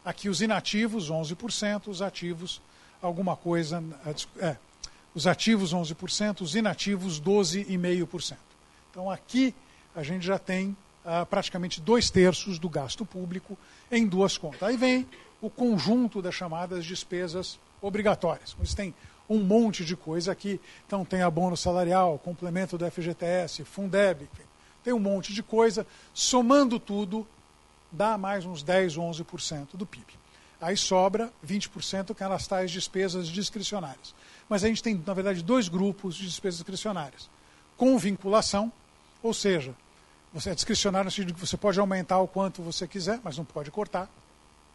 Aqui 0.04 0.28
os 0.28 0.40
inativos, 0.40 1.10
11%, 1.10 1.88
os 1.88 2.02
ativos, 2.02 2.60
alguma 3.00 3.36
coisa. 3.36 3.82
É, 4.38 4.56
os 5.14 5.26
ativos, 5.26 5.72
11%, 5.72 6.40
os 6.40 6.54
inativos, 6.54 7.20
12,5%. 7.20 8.36
Então 8.90 9.10
aqui 9.10 9.54
a 9.94 10.02
gente 10.02 10.26
já 10.26 10.38
tem 10.38 10.76
uh, 11.04 11.24
praticamente 11.26 11.80
dois 11.80 12.10
terços 12.10 12.58
do 12.58 12.68
gasto 12.68 13.04
público 13.04 13.56
em 13.90 14.06
duas 14.06 14.36
contas. 14.36 14.62
Aí 14.62 14.76
vem 14.76 15.06
o 15.40 15.48
conjunto 15.48 16.20
das 16.20 16.34
chamadas 16.34 16.84
despesas 16.84 17.58
obrigatórias. 17.80 18.54
Você 18.58 18.76
tem 18.76 18.94
um 19.28 19.38
monte 19.38 19.84
de 19.84 19.96
coisa 19.96 20.32
aqui. 20.32 20.60
Então 20.86 21.04
tem 21.04 21.22
abono 21.22 21.56
salarial, 21.56 22.18
complemento 22.18 22.78
do 22.78 22.90
FGTS, 22.90 23.64
Fundeb, 23.64 24.28
tem 24.82 24.92
um 24.92 25.00
monte 25.00 25.32
de 25.32 25.42
coisa. 25.42 25.86
Somando 26.14 26.78
tudo, 26.78 27.26
dá 27.96 28.18
mais 28.18 28.44
uns 28.44 28.62
10, 28.62 28.96
11% 28.96 29.68
do 29.74 29.86
PIB. 29.86 30.06
Aí 30.60 30.76
sobra 30.76 31.32
20% 31.44 32.14
que 32.14 32.22
eram 32.22 32.34
as 32.34 32.46
tais 32.46 32.70
despesas 32.70 33.26
discricionárias. 33.26 34.14
Mas 34.48 34.62
a 34.62 34.68
gente 34.68 34.82
tem, 34.82 35.02
na 35.04 35.14
verdade, 35.14 35.42
dois 35.42 35.68
grupos 35.68 36.14
de 36.14 36.26
despesas 36.26 36.58
discricionárias. 36.58 37.28
Com 37.76 37.98
vinculação, 37.98 38.72
ou 39.22 39.34
seja, 39.34 39.74
você 40.32 40.50
é 40.50 40.54
discricionário 40.54 41.06
no 41.06 41.10
sentido 41.10 41.34
que 41.34 41.40
você 41.40 41.56
pode 41.56 41.80
aumentar 41.80 42.18
o 42.18 42.28
quanto 42.28 42.62
você 42.62 42.86
quiser, 42.86 43.18
mas 43.24 43.36
não 43.36 43.44
pode 43.44 43.70
cortar. 43.70 44.08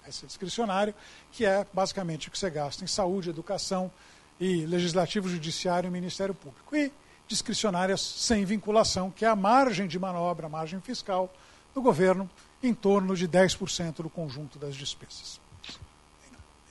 Esse 0.07 0.25
é 0.25 0.27
discricionário, 0.27 0.93
que 1.31 1.45
é 1.45 1.65
basicamente 1.71 2.27
o 2.27 2.31
que 2.31 2.39
você 2.39 2.49
gasta 2.49 2.83
em 2.83 2.87
saúde, 2.87 3.29
educação 3.29 3.91
e 4.39 4.65
legislativo, 4.65 5.29
judiciário 5.29 5.87
e 5.87 5.91
Ministério 5.91 6.33
Público. 6.33 6.75
E 6.75 6.91
discricionárias 7.27 8.01
sem 8.01 8.43
vinculação, 8.45 9.11
que 9.11 9.25
é 9.25 9.27
a 9.27 9.35
margem 9.35 9.87
de 9.87 9.99
manobra, 9.99 10.47
a 10.47 10.49
margem 10.49 10.81
fiscal 10.81 11.31
do 11.73 11.81
governo, 11.81 12.29
em 12.63 12.73
torno 12.73 13.15
de 13.15 13.27
10% 13.27 13.95
do 13.95 14.09
conjunto 14.09 14.59
das 14.59 14.75
despesas. 14.75 15.39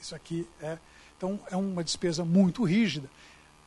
Isso 0.01 0.15
aqui 0.15 0.47
é, 0.61 0.79
então, 1.17 1.39
é 1.51 1.57
uma 1.57 1.85
despesa 1.85 2.25
muito 2.25 2.65
rígida. 2.65 3.09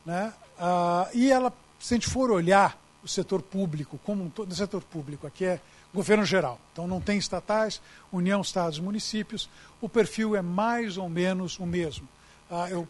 Né? 0.04 0.32
Ah, 0.58 1.08
e 1.14 1.30
ela, 1.30 1.52
se 1.78 1.94
a 1.94 1.96
gente 1.96 2.08
for 2.08 2.30
olhar 2.30 2.78
o 3.02 3.08
setor 3.08 3.42
público, 3.42 3.98
como 4.04 4.24
um 4.24 4.30
todo, 4.30 4.50
o 4.50 4.54
setor 4.54 4.82
público 4.82 5.26
aqui 5.26 5.44
é 5.44 5.60
governo 5.92 6.24
geral. 6.24 6.58
Então 6.72 6.88
não 6.88 7.00
tem 7.00 7.16
estatais, 7.16 7.80
União, 8.12 8.40
Estados, 8.40 8.80
municípios. 8.80 9.48
O 9.80 9.88
perfil 9.88 10.34
é 10.34 10.42
mais 10.42 10.96
ou 10.96 11.08
menos 11.08 11.58
o 11.58 11.66
mesmo. 11.66 12.08
Ah, 12.50 12.68
eu, 12.68 12.88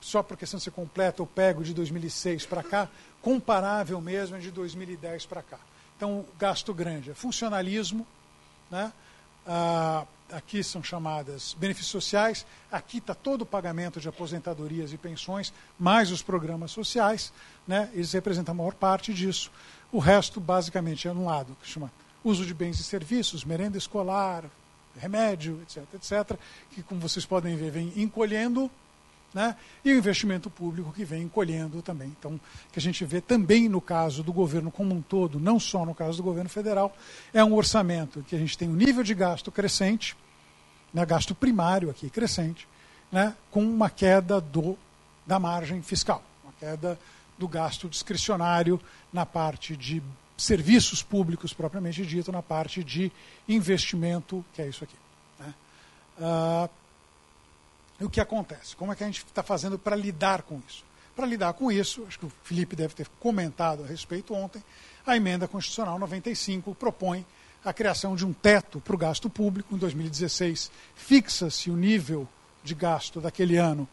só 0.00 0.22
por 0.22 0.36
questão 0.36 0.58
de 0.58 0.64
ser 0.64 0.70
completa, 0.70 1.20
eu 1.20 1.26
pego 1.26 1.64
de 1.64 1.74
2006 1.74 2.46
para 2.46 2.62
cá, 2.62 2.88
comparável 3.20 4.00
mesmo 4.00 4.36
é 4.36 4.38
de 4.38 4.50
2010 4.50 5.26
para 5.26 5.42
cá. 5.42 5.58
Então, 5.96 6.24
gasto 6.38 6.72
grande 6.74 7.10
é 7.10 7.14
funcionalismo, 7.14 8.06
né? 8.74 8.92
Ah, 9.46 10.04
aqui 10.32 10.64
são 10.64 10.82
chamadas 10.82 11.54
benefícios 11.60 11.92
sociais, 11.92 12.44
aqui 12.72 12.98
está 12.98 13.14
todo 13.14 13.42
o 13.42 13.46
pagamento 13.46 14.00
de 14.00 14.08
aposentadorias 14.08 14.92
e 14.92 14.98
pensões, 14.98 15.52
mais 15.78 16.10
os 16.10 16.22
programas 16.22 16.72
sociais, 16.72 17.32
né? 17.68 17.88
eles 17.92 18.12
representam 18.12 18.52
a 18.52 18.56
maior 18.56 18.74
parte 18.74 19.14
disso. 19.14 19.50
O 19.92 20.00
resto, 20.00 20.40
basicamente, 20.40 21.06
é 21.06 21.12
um 21.12 21.24
lado, 21.24 21.56
que 21.62 21.68
chama 21.68 21.92
uso 22.24 22.44
de 22.44 22.52
bens 22.52 22.80
e 22.80 22.82
serviços, 22.82 23.44
merenda 23.44 23.78
escolar, 23.78 24.44
remédio, 24.98 25.60
etc., 25.62 25.84
etc., 25.94 26.36
que, 26.72 26.82
como 26.82 27.00
vocês 27.00 27.24
podem 27.24 27.54
ver, 27.54 27.70
vem 27.70 27.92
encolhendo 27.96 28.68
né? 29.34 29.56
e 29.84 29.92
o 29.92 29.98
investimento 29.98 30.48
público 30.48 30.92
que 30.92 31.04
vem 31.04 31.22
encolhendo 31.22 31.82
também. 31.82 32.08
Então, 32.18 32.40
que 32.72 32.78
a 32.78 32.82
gente 32.82 33.04
vê 33.04 33.20
também 33.20 33.68
no 33.68 33.80
caso 33.80 34.22
do 34.22 34.32
governo 34.32 34.70
como 34.70 34.94
um 34.94 35.02
todo, 35.02 35.40
não 35.40 35.58
só 35.58 35.84
no 35.84 35.94
caso 35.94 36.18
do 36.18 36.22
governo 36.22 36.48
federal, 36.48 36.96
é 37.32 37.44
um 37.44 37.52
orçamento 37.52 38.24
que 38.28 38.36
a 38.36 38.38
gente 38.38 38.56
tem 38.56 38.68
um 38.68 38.76
nível 38.76 39.02
de 39.02 39.12
gasto 39.12 39.50
crescente, 39.50 40.16
né? 40.92 41.04
gasto 41.04 41.34
primário 41.34 41.90
aqui 41.90 42.08
crescente, 42.08 42.68
né? 43.10 43.34
com 43.50 43.62
uma 43.62 43.90
queda 43.90 44.40
do, 44.40 44.78
da 45.26 45.40
margem 45.40 45.82
fiscal, 45.82 46.22
uma 46.44 46.52
queda 46.52 46.98
do 47.36 47.48
gasto 47.48 47.88
discricionário 47.88 48.80
na 49.12 49.26
parte 49.26 49.76
de 49.76 50.00
serviços 50.36 51.02
públicos 51.02 51.52
propriamente 51.52 52.06
dito, 52.06 52.30
na 52.30 52.42
parte 52.42 52.84
de 52.84 53.10
investimento, 53.48 54.44
que 54.52 54.62
é 54.62 54.68
isso 54.68 54.84
aqui. 54.84 54.96
Né? 55.40 55.54
Uh, 56.18 56.83
e 58.00 58.04
o 58.04 58.10
que 58.10 58.20
acontece? 58.20 58.74
Como 58.76 58.92
é 58.92 58.96
que 58.96 59.04
a 59.04 59.06
gente 59.06 59.24
está 59.24 59.42
fazendo 59.42 59.78
para 59.78 59.94
lidar 59.94 60.42
com 60.42 60.60
isso? 60.68 60.84
Para 61.14 61.26
lidar 61.26 61.52
com 61.52 61.70
isso, 61.70 62.04
acho 62.08 62.18
que 62.18 62.26
o 62.26 62.32
Felipe 62.42 62.74
deve 62.74 62.94
ter 62.94 63.08
comentado 63.20 63.84
a 63.84 63.86
respeito 63.86 64.34
ontem, 64.34 64.62
a 65.06 65.16
emenda 65.16 65.46
constitucional 65.46 65.98
95 65.98 66.74
propõe 66.74 67.24
a 67.64 67.72
criação 67.72 68.14
de 68.14 68.26
um 68.26 68.32
teto 68.32 68.80
para 68.80 68.94
o 68.94 68.98
gasto 68.98 69.30
público. 69.30 69.74
Em 69.74 69.78
2016, 69.78 70.70
fixa-se 70.94 71.70
o 71.70 71.76
nível 71.76 72.28
de 72.62 72.74
gasto 72.74 73.20
daquele 73.20 73.56
ano 73.56 73.88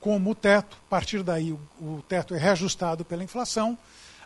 como 0.00 0.34
teto. 0.34 0.76
A 0.86 0.90
partir 0.90 1.22
daí, 1.22 1.52
o, 1.52 2.02
teto 2.08 2.34
é 2.34 2.38
reajustado 2.38 3.04
pela 3.04 3.24
inflação. 3.24 3.78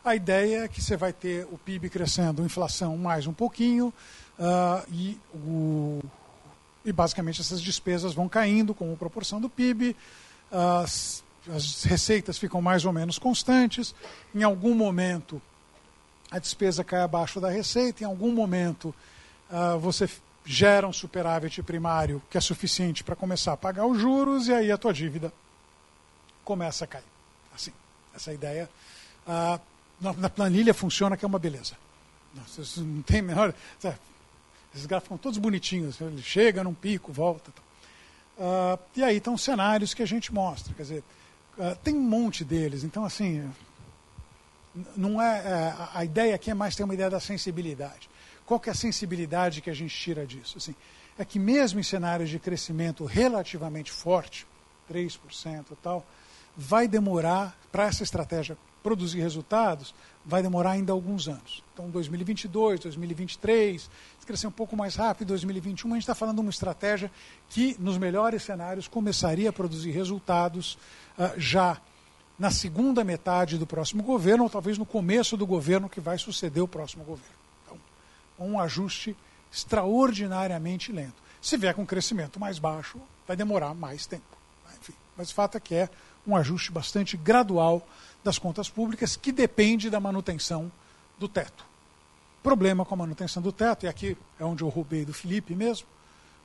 A 0.04 0.16
ideia 0.16 0.64
é 0.64 0.68
que 0.68 0.82
você 0.82 0.96
vai 0.96 1.12
ter 1.12 1.46
o 1.50 1.58
PIB 1.58 1.88
crescendo, 1.88 2.44
inflação 2.44 2.96
mais 2.96 3.26
um 3.26 3.32
pouquinho, 3.32 3.94
uh, 4.38 4.84
e 4.90 5.16
o, 5.32 6.00
e 6.84 6.92
basicamente 6.92 7.40
essas 7.40 7.60
despesas 7.60 8.12
vão 8.12 8.28
caindo 8.28 8.74
como 8.74 8.96
proporção 8.96 9.40
do 9.40 9.48
PIB, 9.48 9.96
as, 10.50 11.22
as 11.54 11.84
receitas 11.84 12.38
ficam 12.38 12.60
mais 12.60 12.84
ou 12.84 12.92
menos 12.92 13.18
constantes, 13.18 13.94
em 14.34 14.42
algum 14.42 14.74
momento 14.74 15.40
a 16.30 16.38
despesa 16.38 16.82
cai 16.82 17.02
abaixo 17.02 17.40
da 17.40 17.50
receita, 17.50 18.02
em 18.02 18.06
algum 18.06 18.32
momento 18.32 18.94
uh, 19.50 19.78
você 19.78 20.08
gera 20.44 20.88
um 20.88 20.92
superávit 20.92 21.62
primário 21.62 22.22
que 22.30 22.36
é 22.36 22.40
suficiente 22.40 23.04
para 23.04 23.14
começar 23.14 23.52
a 23.52 23.56
pagar 23.56 23.86
os 23.86 24.00
juros 24.00 24.48
e 24.48 24.52
aí 24.52 24.72
a 24.72 24.78
tua 24.78 24.92
dívida 24.92 25.32
começa 26.44 26.84
a 26.84 26.86
cair. 26.86 27.04
Assim, 27.54 27.72
essa 28.14 28.32
ideia 28.32 28.68
uh, 29.26 29.60
na, 30.00 30.12
na, 30.14 30.30
planilha 30.30 30.74
funciona 30.74 31.16
que 31.16 31.24
é 31.24 31.28
uma 31.28 31.38
beleza. 31.38 31.76
Não, 32.34 32.42
não 32.84 33.02
tem 33.02 33.22
menor. 33.22 33.54
Esses 34.74 34.86
gráficos 34.86 35.06
ficam 35.06 35.18
todos 35.18 35.38
bonitinhos. 35.38 36.00
Ele 36.00 36.22
chega 36.22 36.64
num 36.64 36.74
pico, 36.74 37.12
volta. 37.12 37.52
Uh, 38.38 38.78
e 38.96 39.02
aí 39.02 39.18
estão 39.18 39.36
cenários 39.36 39.94
que 39.94 40.02
a 40.02 40.06
gente 40.06 40.32
mostra. 40.32 40.72
Quer 40.74 40.82
dizer, 40.82 41.04
uh, 41.58 41.76
tem 41.82 41.94
um 41.94 42.00
monte 42.00 42.44
deles. 42.44 42.82
Então, 42.82 43.04
assim, 43.04 43.48
não 44.96 45.20
é, 45.20 45.38
é, 45.38 45.74
a 45.94 46.04
ideia 46.04 46.34
aqui 46.34 46.50
é 46.50 46.54
mais 46.54 46.74
ter 46.74 46.84
uma 46.84 46.94
ideia 46.94 47.10
da 47.10 47.20
sensibilidade. 47.20 48.08
Qual 48.46 48.58
que 48.58 48.68
é 48.68 48.72
a 48.72 48.74
sensibilidade 48.74 49.60
que 49.60 49.70
a 49.70 49.74
gente 49.74 49.94
tira 49.94 50.26
disso? 50.26 50.58
Assim, 50.58 50.74
é 51.18 51.24
que 51.24 51.38
mesmo 51.38 51.78
em 51.78 51.82
cenários 51.82 52.30
de 52.30 52.38
crescimento 52.38 53.04
relativamente 53.04 53.92
forte, 53.92 54.46
3% 54.90 55.64
e 55.70 55.76
tal, 55.76 56.06
vai 56.56 56.88
demorar 56.88 57.56
para 57.70 57.84
essa 57.84 58.02
estratégia 58.02 58.56
produzir 58.82 59.20
resultados, 59.20 59.94
vai 60.24 60.42
demorar 60.42 60.72
ainda 60.72 60.92
alguns 60.92 61.28
anos. 61.28 61.62
Então, 61.72 61.90
2022, 61.90 62.80
2023, 62.80 63.90
se 64.18 64.26
crescer 64.26 64.46
um 64.46 64.52
pouco 64.52 64.76
mais 64.76 64.94
rápido, 64.94 65.28
2021, 65.28 65.90
a 65.90 65.94
gente 65.94 66.02
está 66.02 66.14
falando 66.14 66.36
de 66.36 66.42
uma 66.42 66.50
estratégia 66.50 67.10
que, 67.48 67.76
nos 67.78 67.98
melhores 67.98 68.42
cenários, 68.42 68.86
começaria 68.86 69.50
a 69.50 69.52
produzir 69.52 69.90
resultados 69.90 70.78
uh, 71.18 71.38
já 71.38 71.80
na 72.38 72.50
segunda 72.50 73.04
metade 73.04 73.58
do 73.58 73.66
próximo 73.66 74.02
governo, 74.02 74.44
ou 74.44 74.50
talvez 74.50 74.78
no 74.78 74.86
começo 74.86 75.36
do 75.36 75.46
governo 75.46 75.88
que 75.88 76.00
vai 76.00 76.18
suceder 76.18 76.62
o 76.62 76.68
próximo 76.68 77.04
governo. 77.04 77.36
Então, 77.64 77.78
um 78.38 78.58
ajuste 78.58 79.16
extraordinariamente 79.50 80.92
lento. 80.92 81.22
Se 81.40 81.56
vier 81.56 81.74
com 81.74 81.84
crescimento 81.84 82.40
mais 82.40 82.58
baixo, 82.58 82.98
vai 83.26 83.36
demorar 83.36 83.74
mais 83.74 84.06
tempo. 84.06 84.24
Enfim, 84.80 84.94
mas 85.16 85.30
o 85.30 85.34
fato 85.34 85.56
é 85.56 85.60
que 85.60 85.74
é 85.74 85.88
um 86.26 86.36
ajuste 86.36 86.70
bastante 86.70 87.16
gradual 87.16 87.86
das 88.22 88.38
contas 88.38 88.68
públicas 88.68 89.16
que 89.16 89.32
depende 89.32 89.90
da 89.90 90.00
manutenção 90.00 90.70
do 91.18 91.28
teto. 91.28 91.64
Problema 92.42 92.84
com 92.84 92.94
a 92.94 92.98
manutenção 92.98 93.42
do 93.42 93.52
teto, 93.52 93.86
e 93.86 93.88
aqui 93.88 94.16
é 94.38 94.44
onde 94.44 94.62
eu 94.62 94.68
roubei 94.68 95.04
do 95.04 95.12
Felipe 95.12 95.54
mesmo, 95.54 95.86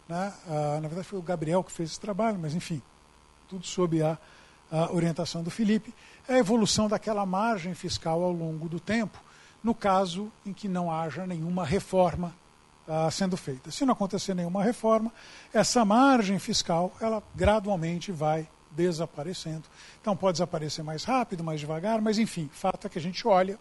né? 0.07 0.34
ah, 0.47 0.80
na 0.82 0.88
verdade 0.88 1.07
foi 1.07 1.19
o 1.19 1.21
Gabriel 1.21 1.63
que 1.63 1.71
fez 1.71 1.91
esse 1.91 1.99
trabalho, 1.99 2.38
mas 2.39 2.53
enfim, 2.53 2.82
tudo 3.47 3.65
sob 3.65 4.01
a, 4.01 4.17
a 4.71 4.91
orientação 4.91 5.43
do 5.43 5.49
Felipe, 5.49 5.93
é 6.28 6.36
a 6.36 6.38
evolução 6.38 6.88
daquela 6.88 7.25
margem 7.25 7.73
fiscal 7.73 8.23
ao 8.23 8.32
longo 8.32 8.69
do 8.69 8.80
tempo, 8.80 9.19
no 9.63 9.73
caso 9.73 10.32
em 10.45 10.53
que 10.53 10.67
não 10.67 10.91
haja 10.91 11.25
nenhuma 11.25 11.65
reforma 11.65 12.34
ah, 12.88 13.09
sendo 13.11 13.36
feita. 13.36 13.71
Se 13.71 13.86
não 13.86 13.93
acontecer 13.93 14.34
nenhuma 14.34 14.63
reforma, 14.63 15.11
essa 15.53 15.84
margem 15.84 16.39
fiscal 16.39 16.95
ela 17.01 17.21
gradualmente 17.36 18.11
vai 18.11 18.47
desaparecendo. 18.72 19.63
Então 20.01 20.15
pode 20.15 20.34
desaparecer 20.34 20.84
mais 20.84 21.03
rápido, 21.03 21.43
mais 21.43 21.59
devagar, 21.59 22.01
mas 22.01 22.18
enfim, 22.18 22.49
fato 22.51 22.88
é 22.88 22.89
que 22.89 22.99
a 22.99 23.01
gente 23.01 23.28
olha, 23.28 23.59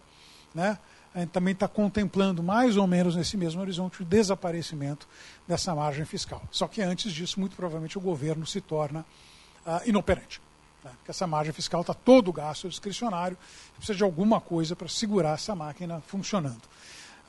né? 0.53 0.77
A 1.13 1.21
gente 1.21 1.31
também 1.31 1.53
está 1.53 1.67
contemplando 1.67 2.43
mais 2.43 2.77
ou 2.77 2.85
menos 2.85 3.15
nesse 3.15 3.37
mesmo 3.37 3.59
horizonte 3.61 4.01
o 4.01 4.05
desaparecimento 4.05 5.07
dessa 5.47 5.73
margem 5.73 6.05
fiscal. 6.05 6.43
Só 6.51 6.67
que 6.67 6.81
antes 6.81 7.11
disso, 7.11 7.39
muito 7.39 7.55
provavelmente 7.55 7.97
o 7.97 8.01
governo 8.01 8.45
se 8.45 8.61
torna 8.61 9.05
uh, 9.65 9.89
inoperante. 9.89 10.39
Né? 10.83 10.91
Porque 10.97 11.11
essa 11.11 11.25
margem 11.25 11.51
fiscal 11.53 11.81
está 11.81 11.93
todo 11.93 12.31
gasto 12.31 12.69
discricionário, 12.69 13.37
precisa 13.75 13.97
de 13.97 14.03
alguma 14.03 14.39
coisa 14.39 14.75
para 14.75 14.87
segurar 14.87 15.33
essa 15.33 15.55
máquina 15.55 16.01
funcionando. 16.05 16.61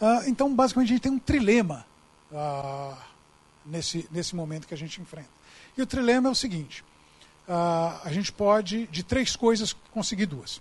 Uh, 0.01 0.29
então, 0.29 0.55
basicamente, 0.55 0.89
a 0.89 0.93
gente 0.95 1.03
tem 1.03 1.12
um 1.12 1.18
trilema 1.18 1.87
uh, 2.31 2.97
nesse, 3.64 4.07
nesse 4.11 4.37
momento 4.37 4.66
que 4.66 4.74
a 4.74 4.76
gente 4.79 5.01
enfrenta. 5.01 5.31
E 5.76 5.83
o 5.83 5.87
trilema 5.87 6.29
é 6.29 6.33
o 6.33 6.35
seguinte: 6.35 6.85
a 7.49 8.11
gente 8.11 8.31
pode, 8.31 8.87
de 8.89 9.03
três 9.03 9.35
coisas, 9.35 9.75
conseguir 9.91 10.27
duas. 10.27 10.61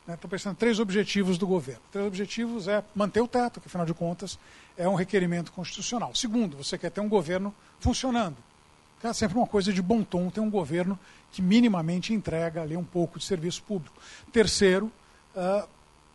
Estou 0.00 0.14
né? 0.14 0.30
pensando 0.30 0.52
em 0.54 0.56
três 0.56 0.80
objetivos 0.80 1.38
do 1.38 1.46
governo. 1.46 1.82
Três 1.92 2.06
objetivos 2.06 2.66
é 2.66 2.82
manter 2.94 3.20
o 3.20 3.28
teto, 3.28 3.60
que 3.60 3.68
afinal 3.68 3.86
de 3.86 3.94
contas 3.94 4.38
é 4.76 4.88
um 4.88 4.94
requerimento 4.94 5.52
constitucional. 5.52 6.14
Segundo, 6.14 6.56
você 6.56 6.76
quer 6.76 6.90
ter 6.90 7.00
um 7.00 7.08
governo 7.08 7.54
funcionando. 7.78 8.36
É 9.02 9.12
sempre 9.12 9.36
uma 9.36 9.46
coisa 9.46 9.72
de 9.72 9.82
bom 9.82 10.02
tom 10.02 10.30
ter 10.30 10.40
um 10.40 10.50
governo 10.50 10.98
que 11.32 11.42
minimamente 11.42 12.12
entrega 12.12 12.62
ali 12.62 12.76
um 12.76 12.84
pouco 12.84 13.18
de 13.18 13.24
serviço 13.24 13.62
público. 13.62 13.94
Terceiro, 14.32 14.92
uh, 15.36 15.68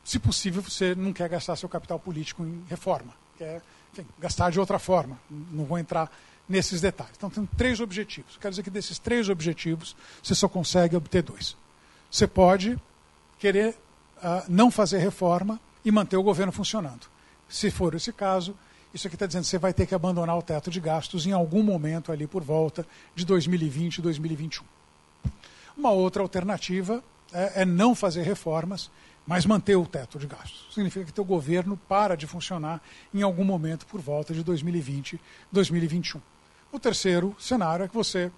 se 0.03 0.19
possível, 0.19 0.61
você 0.61 0.95
não 0.95 1.11
quer 1.11 1.27
gastar 1.27 1.55
seu 1.57 1.67
capital 1.67 1.99
político 1.99 2.43
em 2.43 2.63
reforma. 2.69 3.13
Quer 3.37 3.61
enfim, 3.93 4.07
gastar 4.19 4.51
de 4.51 4.59
outra 4.59 4.79
forma. 4.79 5.19
Não 5.29 5.65
vou 5.65 5.77
entrar 5.77 6.11
nesses 6.47 6.81
detalhes. 6.81 7.13
Então, 7.17 7.29
tem 7.29 7.45
três 7.57 7.79
objetivos. 7.79 8.37
Quero 8.37 8.51
dizer 8.51 8.63
que 8.63 8.69
desses 8.69 8.97
três 8.97 9.29
objetivos, 9.29 9.95
você 10.21 10.33
só 10.33 10.47
consegue 10.47 10.95
obter 10.95 11.21
dois. 11.21 11.57
Você 12.09 12.25
pode 12.25 12.77
querer 13.37 13.75
uh, 14.17 14.43
não 14.47 14.71
fazer 14.71 14.99
reforma 14.99 15.59
e 15.83 15.91
manter 15.91 16.17
o 16.17 16.23
governo 16.23 16.51
funcionando. 16.51 17.07
Se 17.49 17.69
for 17.69 17.93
esse 17.95 18.11
caso, 18.11 18.55
isso 18.93 19.07
aqui 19.07 19.15
está 19.15 19.25
dizendo 19.25 19.43
que 19.43 19.49
você 19.49 19.57
vai 19.57 19.73
ter 19.73 19.85
que 19.85 19.95
abandonar 19.95 20.37
o 20.37 20.41
teto 20.41 20.69
de 20.69 20.79
gastos 20.79 21.25
em 21.25 21.31
algum 21.31 21.63
momento 21.63 22.11
ali 22.11 22.25
por 22.25 22.43
volta 22.43 22.85
de 23.15 23.25
2020 23.25 23.97
e 23.97 24.01
2021. 24.01 24.65
Uma 25.77 25.91
outra 25.91 26.23
alternativa 26.23 27.03
é, 27.31 27.61
é, 27.61 27.65
não 27.65 27.93
fazer 27.93 28.23
reformas, 28.23 28.89
mas 29.25 29.45
manter 29.45 29.75
o 29.75 29.85
teto 29.85 30.17
de 30.17 30.25
gastos. 30.25 30.73
Significa 30.73 31.05
que 31.05 31.13
teu 31.13 31.25
governo 31.25 31.77
para 31.87 32.15
de 32.15 32.25
funcionar 32.25 32.81
em 33.13 33.21
algum 33.21 33.43
momento 33.43 33.85
por 33.85 34.01
volta 34.01 34.33
de 34.33 34.43
2020, 34.43 35.19
2021. 35.51 36.21
O 36.71 36.79
terceiro 36.79 37.35
cenário 37.39 37.85
é 37.85 37.87
que 37.87 37.93
você 37.93 38.31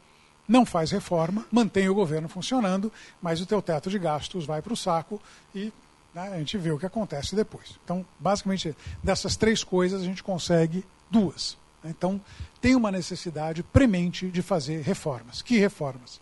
não 0.47 0.65
faz 0.65 0.89
reforma, 0.91 1.45
mantém 1.51 1.87
o 1.89 1.93
governo 1.93 2.27
funcionando, 2.27 2.91
mas 3.21 3.39
o 3.39 3.45
teu 3.45 3.61
teto 3.61 3.89
de 3.89 3.99
gastos 3.99 4.45
vai 4.45 4.61
para 4.61 4.73
o 4.73 4.77
saco 4.77 5.21
e 5.53 5.71
né, 6.13 6.29
a 6.33 6.37
gente 6.39 6.57
vê 6.57 6.71
o 6.71 6.79
que 6.79 6.85
acontece 6.85 7.35
depois. 7.35 7.79
Então, 7.83 8.05
basicamente, 8.19 8.75
dessas 9.03 9.35
três 9.35 9.63
coisas 9.63 10.01
a 10.01 10.05
gente 10.05 10.23
consegue 10.23 10.83
duas. 11.09 11.57
Então, 11.83 12.19
tem 12.59 12.75
uma 12.75 12.91
necessidade 12.91 13.63
premente 13.63 14.27
de 14.27 14.41
fazer 14.41 14.81
reformas. 14.81 15.41
Que 15.41 15.57
reformas? 15.57 16.19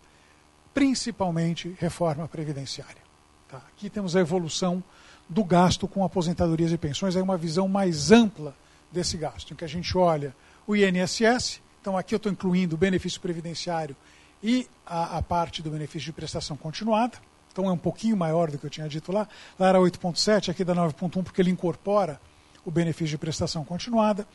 Principalmente 0.74 1.74
reforma 1.80 2.28
previdenciária. 2.28 3.02
Tá? 3.48 3.56
Aqui 3.56 3.88
temos 3.88 4.14
a 4.14 4.20
evolução 4.20 4.84
do 5.28 5.42
gasto 5.42 5.88
com 5.88 6.04
aposentadorias 6.04 6.72
e 6.72 6.78
pensões, 6.78 7.16
é 7.16 7.22
uma 7.22 7.36
visão 7.36 7.68
mais 7.68 8.12
ampla 8.12 8.54
desse 8.90 9.16
gasto, 9.16 9.52
em 9.52 9.56
que 9.56 9.64
a 9.64 9.68
gente 9.68 9.96
olha 9.96 10.34
o 10.66 10.74
INSS, 10.76 11.60
então 11.80 11.96
aqui 11.96 12.14
eu 12.14 12.18
estou 12.18 12.30
incluindo 12.30 12.74
o 12.74 12.78
benefício 12.78 13.20
previdenciário 13.20 13.96
e 14.42 14.68
a, 14.86 15.18
a 15.18 15.22
parte 15.22 15.62
do 15.62 15.70
benefício 15.70 16.06
de 16.06 16.12
prestação 16.12 16.56
continuada, 16.56 17.18
então 17.52 17.68
é 17.68 17.72
um 17.72 17.78
pouquinho 17.78 18.16
maior 18.16 18.50
do 18.50 18.58
que 18.58 18.64
eu 18.64 18.70
tinha 18.70 18.88
dito 18.88 19.10
lá. 19.10 19.26
Lá 19.58 19.68
era 19.68 19.78
8,7, 19.78 20.50
aqui 20.50 20.62
dá 20.62 20.74
9,1, 20.74 21.24
porque 21.24 21.42
ele 21.42 21.50
incorpora 21.50 22.20
o 22.64 22.70
benefício 22.70 23.08
de 23.08 23.18
prestação 23.18 23.64
continuada. 23.64 24.26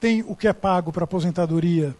Tem 0.00 0.22
o 0.22 0.34
que 0.34 0.48
é 0.48 0.52
pago 0.52 0.90
para 0.90 1.04
aposentadoria 1.04 1.94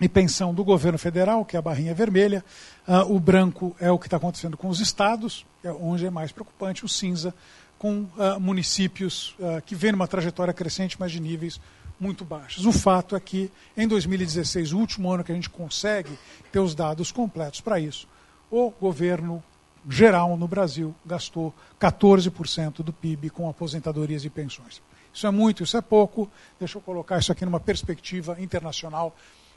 e 0.00 0.08
pensão 0.08 0.54
do 0.54 0.64
governo 0.64 0.98
federal, 0.98 1.44
que 1.44 1.56
é 1.56 1.58
a 1.58 1.62
barrinha 1.62 1.94
vermelha. 1.94 2.44
Uh, 2.88 3.14
o 3.14 3.20
branco 3.20 3.76
é 3.78 3.90
o 3.90 3.98
que 3.98 4.06
está 4.06 4.16
acontecendo 4.16 4.56
com 4.56 4.68
os 4.68 4.80
estados, 4.80 5.44
é 5.62 5.70
onde 5.70 6.06
é 6.06 6.10
mais 6.10 6.32
preocupante. 6.32 6.84
O 6.84 6.88
cinza 6.88 7.34
com 7.78 8.00
uh, 8.02 8.40
municípios 8.40 9.36
uh, 9.38 9.60
que 9.66 9.74
vêm 9.74 9.92
numa 9.92 10.08
trajetória 10.08 10.52
crescente, 10.54 10.96
mas 10.98 11.12
de 11.12 11.20
níveis 11.20 11.60
muito 11.98 12.24
baixos. 12.24 12.66
O 12.66 12.72
fato 12.72 13.14
é 13.16 13.20
que, 13.20 13.50
em 13.76 13.86
2016, 13.86 14.72
o 14.72 14.78
último 14.78 15.10
ano 15.10 15.24
que 15.24 15.32
a 15.32 15.34
gente 15.34 15.50
consegue 15.50 16.18
ter 16.50 16.58
os 16.58 16.74
dados 16.74 17.12
completos 17.12 17.60
para 17.60 17.78
isso, 17.78 18.08
o 18.50 18.70
governo 18.70 19.42
geral 19.88 20.36
no 20.36 20.48
Brasil 20.48 20.94
gastou 21.04 21.54
14% 21.80 22.82
do 22.82 22.92
PIB 22.92 23.30
com 23.30 23.48
aposentadorias 23.48 24.24
e 24.24 24.30
pensões. 24.30 24.82
Isso 25.12 25.26
é 25.26 25.30
muito, 25.30 25.62
isso 25.62 25.76
é 25.76 25.82
pouco. 25.82 26.30
Deixa 26.58 26.78
eu 26.78 26.82
colocar 26.82 27.18
isso 27.18 27.30
aqui 27.30 27.44
numa 27.44 27.60
perspectiva 27.60 28.40
internacional, 28.40 29.14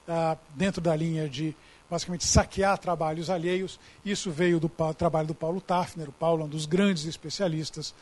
uh, 0.08 0.38
dentro 0.56 0.82
da 0.82 0.96
linha 0.96 1.28
de 1.28 1.56
basicamente 1.90 2.26
saquear 2.26 2.78
trabalhos 2.78 3.30
alheios. 3.30 3.80
Isso 4.06 4.30
veio 4.30 4.60
do 4.60 4.70
trabalho 4.94 5.28
do 5.28 5.36
Paulo 5.36 5.62
Tafner. 5.62 6.10
O 6.10 6.14
Paulo 6.14 6.44
é 6.44 6.46
um 6.46 6.50
dos 6.50 6.66
grandes 6.66 7.06
especialistas 7.06 7.96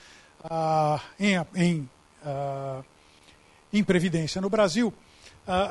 uh, 0.43 0.99
em, 1.19 1.79
uh, 2.25 2.83
em, 3.79 3.83
previdência 3.83 4.41
no 4.41 4.49
Brasil. 4.49 4.93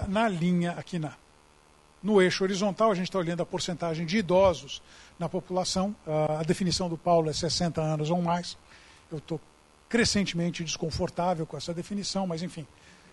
na 0.09 0.29
linha 0.29 0.73
aqui 0.73 0.99
na, 0.99 1.15
no 2.03 2.21
eixo 2.21 2.45
horizontal, 2.45 2.91
a 2.91 2.95
gente 2.95 3.09
está 3.09 3.19
olhando 3.19 3.43
a 3.43 3.47
porcentagem 3.47 4.07
de 4.07 4.19
idosos 4.19 4.83
na 5.19 5.29
população. 5.29 5.95
A 6.39 6.43
definição 6.43 6.89
do 6.89 6.99
Paulo 6.99 7.31
é 7.31 7.33
60 7.33 7.81
anos 7.81 8.11
ou 8.11 8.21
mais. 8.21 8.57
Eu 9.11 9.19
estou 9.19 9.41
crescentemente 9.89 10.65
desconfortável 10.65 11.47
com 11.47 11.57
essa 11.57 11.73
definição, 11.73 12.27
mas 12.27 12.43
enfim, 12.43 12.67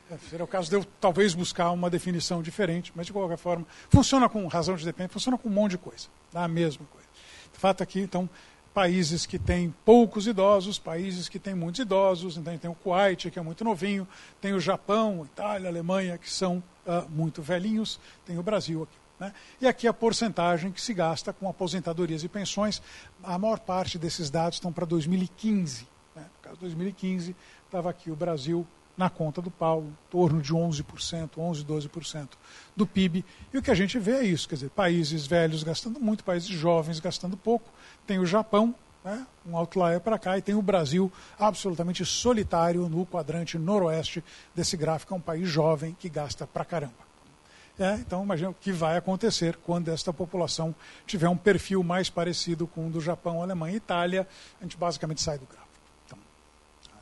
é, 0.10 0.18
seria 0.30 0.44
o 0.44 0.48
caso 0.48 0.70
de 0.70 0.76
eu 0.76 0.86
talvez 1.00 1.34
buscar 1.34 1.72
uma 1.72 1.89
definição 1.89 2.42
diferente, 2.42 2.92
mas 2.96 3.06
de 3.06 3.14
qualquer 3.14 3.38
forma, 3.38 3.66
funciona 3.89 4.28
com 4.28 4.46
razão 4.48 4.76
de 4.76 4.84
dependência, 4.84 5.14
funciona 5.14 5.38
com 5.38 5.48
um 5.48 5.52
monte 5.52 5.72
de 5.72 5.78
coisa, 5.78 6.08
dá 6.34 6.44
a 6.44 6.48
mesma 6.48 6.86
coisa. 6.92 7.08
Fato, 7.54 7.84
aqui, 7.84 8.00
então, 8.00 8.28
países 8.74 9.26
que 9.26 9.38
têm 9.38 9.74
poucos 9.84 10.28
idosos, 10.28 10.80
países 10.80 11.28
que 11.28 11.39
têm 11.39 11.53
muitos 11.53 11.82
idosos, 11.82 12.38
então 12.38 12.57
tem 12.57 12.72
o 12.72 12.76
Kuwait, 12.76 13.30
que 13.30 13.38
é 13.38 13.41
muito 13.41 13.63
novinho, 13.63 14.07
tem 14.39 14.53
o 14.53 14.59
Japão, 14.59 15.26
Itália, 15.26 15.69
Alemanha, 15.69 16.17
que 16.17 16.30
são 16.30 16.63
uh, 16.86 17.09
muito 17.09 17.41
velhinhos, 17.41 17.99
tem 18.26 18.38
o 18.38 18.43
Brasil 18.43 18.84
aqui. 18.84 19.01
Né? 19.19 19.34
E 19.61 19.67
aqui 19.67 19.88
a 19.88 19.93
porcentagem 19.93 20.72
que 20.72 20.82
se 20.82 20.93
gasta 20.93 21.32
com 21.32 21.47
aposentadorias 21.47 22.24
e 22.24 22.28
pensões. 22.28 22.82
A 23.22 23.38
maior 23.38 23.59
parte 23.59 23.99
desses 23.99 24.32
dados 24.32 24.55
estão 24.55 24.74
para 24.74 24.86
2015. 24.86 25.88
Né? 26.15 26.24
No 26.24 26.41
caso 26.41 26.55
de 26.55 26.61
2015, 26.61 27.36
estava 27.65 27.89
aqui 27.89 28.09
o 28.09 28.15
Brasil 28.15 28.65
na 29.02 29.10
conta 29.10 29.41
do 29.41 29.49
Paulo, 29.49 29.88
em 29.88 30.12
torno 30.12 30.39
de 30.39 30.54
11%, 30.54 31.32
11%, 31.36 31.66
12% 31.66 32.30
do 32.76 32.86
PIB. 32.86 33.26
E 33.52 33.58
o 33.58 33.62
que 33.62 33.72
a 33.72 33.74
gente 33.74 33.97
vê 33.97 34.12
é 34.12 34.24
isso, 34.24 34.47
quer 34.47 34.54
dizer, 34.54 34.70
países 34.70 35.26
velhos 35.26 35.64
gastando 35.64 35.99
muito, 35.99 36.24
países 36.24 36.47
jovens 36.47 36.99
gastando 36.99 37.36
pouco. 37.36 37.68
Tem 38.06 38.20
o 38.20 38.28
Japão, 38.28 38.76
né, 39.04 39.26
um 39.43 39.58
outlier 39.58 39.99
para 39.99 40.20
cá, 40.20 40.38
e 40.38 40.41
tem 40.43 40.54
o 40.54 40.62
Brasil 40.62 41.12
absolutamente 41.39 42.06
solitário 42.06 42.88
no 42.88 43.04
quadrante 43.04 43.58
noroeste 43.58 44.24
desse 44.54 44.78
gráfico, 44.78 45.16
é 45.16 45.18
um 45.18 45.22
país 45.22 45.49
jovem 45.49 45.97
que 45.99 46.08
gasta 46.08 46.45
pra 46.45 46.64
caramba. 46.64 47.10
É, 47.80 47.95
então, 47.95 48.22
imagina 48.24 48.52
o 48.52 48.54
que 48.54 48.72
vai 48.72 48.97
acontecer 48.97 49.58
quando 49.66 49.89
esta 49.89 50.14
população 50.14 50.76
tiver 51.08 51.28
um 51.28 51.38
perfil 51.38 51.82
mais 51.82 52.08
parecido 52.08 52.68
com 52.68 52.86
o 52.86 52.91
do 52.91 53.02
Japão, 53.02 53.41
Alemanha 53.41 53.74
e 53.74 53.78
Itália. 53.78 54.28
A 54.60 54.64
gente 54.64 54.78
basicamente 54.78 55.24
sai 55.24 55.39
do 55.39 55.47
gráfico. 55.47 55.72
Então, 56.06 56.20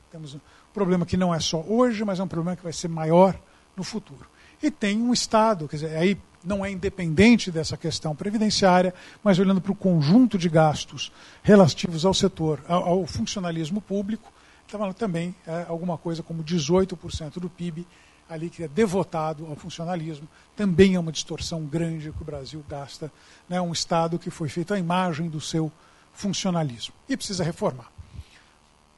temos 0.10 0.38
problema 0.80 1.06
que 1.06 1.18
não 1.18 1.36
é 1.36 1.42
só 1.42 1.60
hoje, 1.68 2.06
mas 2.06 2.20
é 2.20 2.24
um 2.24 2.28
problema 2.28 2.56
que 2.56 2.64
vai 2.64 2.72
ser 2.72 2.88
maior 2.88 3.38
no 3.76 3.84
futuro. 3.84 4.26
E 4.64 4.72
tem 4.72 5.02
um 5.02 5.12
Estado, 5.12 5.68
quer 5.68 5.76
dizer, 5.76 5.98
aí 5.98 6.18
não 6.42 6.66
é 6.66 6.72
independente 6.72 7.52
dessa 7.52 7.76
questão 7.76 8.16
previdenciária, 8.16 8.94
mas 9.22 9.40
olhando 9.40 9.60
para 9.60 9.74
o 9.74 9.76
conjunto 9.76 10.38
de 10.38 10.48
gastos 10.48 11.12
relativos 11.44 12.06
ao 12.06 12.14
setor, 12.14 12.64
ao, 12.66 13.06
funcionalismo 13.06 13.82
público, 13.82 14.32
então, 14.66 14.94
também 14.94 15.36
é 15.46 15.66
alguma 15.68 15.98
coisa 15.98 16.24
como 16.24 16.44
18% 16.44 17.40
do 17.40 17.50
PIB 17.50 17.86
ali 18.30 18.50
que 18.50 18.64
é 18.64 18.68
devotado 18.70 19.48
ao 19.48 19.56
funcionalismo, 19.56 20.30
também 20.56 20.96
é 20.96 21.00
uma 21.00 21.12
distorção 21.12 21.66
grande 21.66 22.12
que 22.12 22.22
o 22.22 22.26
Brasil 22.26 22.64
gasta, 22.70 23.12
né, 23.50 23.60
um 23.60 23.74
Estado 23.74 24.20
que 24.20 24.30
foi 24.30 24.48
feito 24.48 24.74
à 24.74 24.80
imagem 24.80 25.28
do 25.28 25.42
seu 25.42 25.70
funcionalismo 26.14 26.94
e 27.10 27.18
precisa 27.18 27.44
reformar. 27.44 27.99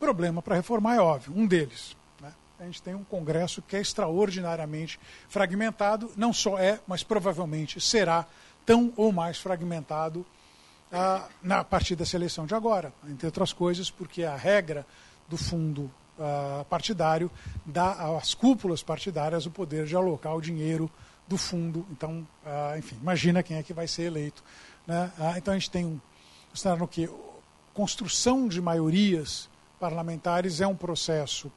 Problema 0.01 0.41
para 0.41 0.55
reformar 0.55 0.95
é 0.95 0.99
óbvio, 0.99 1.31
um 1.35 1.45
deles. 1.45 1.95
Né, 2.19 2.33
a 2.59 2.63
gente 2.63 2.81
tem 2.81 2.95
um 2.95 3.03
Congresso 3.03 3.61
que 3.61 3.75
é 3.75 3.81
extraordinariamente 3.81 4.99
fragmentado, 5.29 6.11
não 6.17 6.33
só 6.33 6.57
é, 6.57 6.79
mas 6.87 7.03
provavelmente 7.03 7.79
será 7.79 8.25
tão 8.65 8.91
ou 8.97 9.11
mais 9.11 9.37
fragmentado 9.37 10.25
ah, 10.91 11.29
na 11.43 11.63
partir 11.63 11.95
dessa 11.95 12.15
eleição 12.15 12.47
de 12.47 12.55
agora, 12.55 12.91
entre 13.07 13.27
outras 13.27 13.53
coisas, 13.53 13.91
porque 13.91 14.23
a 14.23 14.35
regra 14.35 14.87
do 15.29 15.37
fundo 15.37 15.83
uh, 16.17 16.65
partidário 16.65 17.29
dá 17.63 18.17
às 18.17 18.33
cúpulas 18.33 18.81
partidárias 18.81 19.45
o 19.45 19.51
poder 19.51 19.85
de 19.85 19.95
alocar 19.95 20.35
o 20.35 20.41
dinheiro 20.41 20.91
do 21.27 21.37
fundo. 21.37 21.85
Então, 21.91 22.27
uh, 22.43 22.75
enfim, 22.75 22.97
imagina 22.99 23.43
quem 23.43 23.57
é 23.57 23.63
que 23.63 23.71
vai 23.71 23.87
ser 23.87 24.03
eleito. 24.03 24.43
Né? 24.87 25.11
Uh, 25.19 25.37
então 25.37 25.53
a 25.53 25.57
gente 25.59 25.69
tem 25.69 25.85
um 25.85 26.01
cenário 26.55 26.81
no 26.81 26.87
que 26.87 27.07
construção 27.71 28.47
de 28.47 28.59
maiorias 28.59 29.47
parlamentares 29.81 30.61
é 30.61 30.67
um 30.67 30.75
processo 30.75 31.51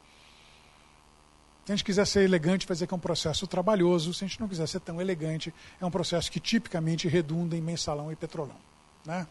Se 1.66 1.72
a 1.72 1.76
gente 1.76 1.84
quiser 1.84 2.06
ser 2.06 2.24
elegante, 2.24 2.66
vai 2.66 2.74
dizer 2.74 2.86
que 2.86 2.94
é 2.94 2.96
um 2.96 3.00
processo 3.00 3.46
trabalhoso. 3.46 4.12
Se 4.12 4.24
a 4.24 4.26
gente 4.26 4.40
não 4.40 4.48
quiser 4.48 4.66
ser 4.66 4.80
tão 4.80 5.00
elegante, 5.00 5.52
é 5.80 5.84
um 5.86 5.90
processo 5.90 6.30
que 6.30 6.40
tipicamente 6.40 7.08
redunda 7.08 7.56
em 7.56 7.60
mensalão 7.60 8.12
e 8.12 8.16
petrolão. 8.16 8.56
Né? 9.04 9.26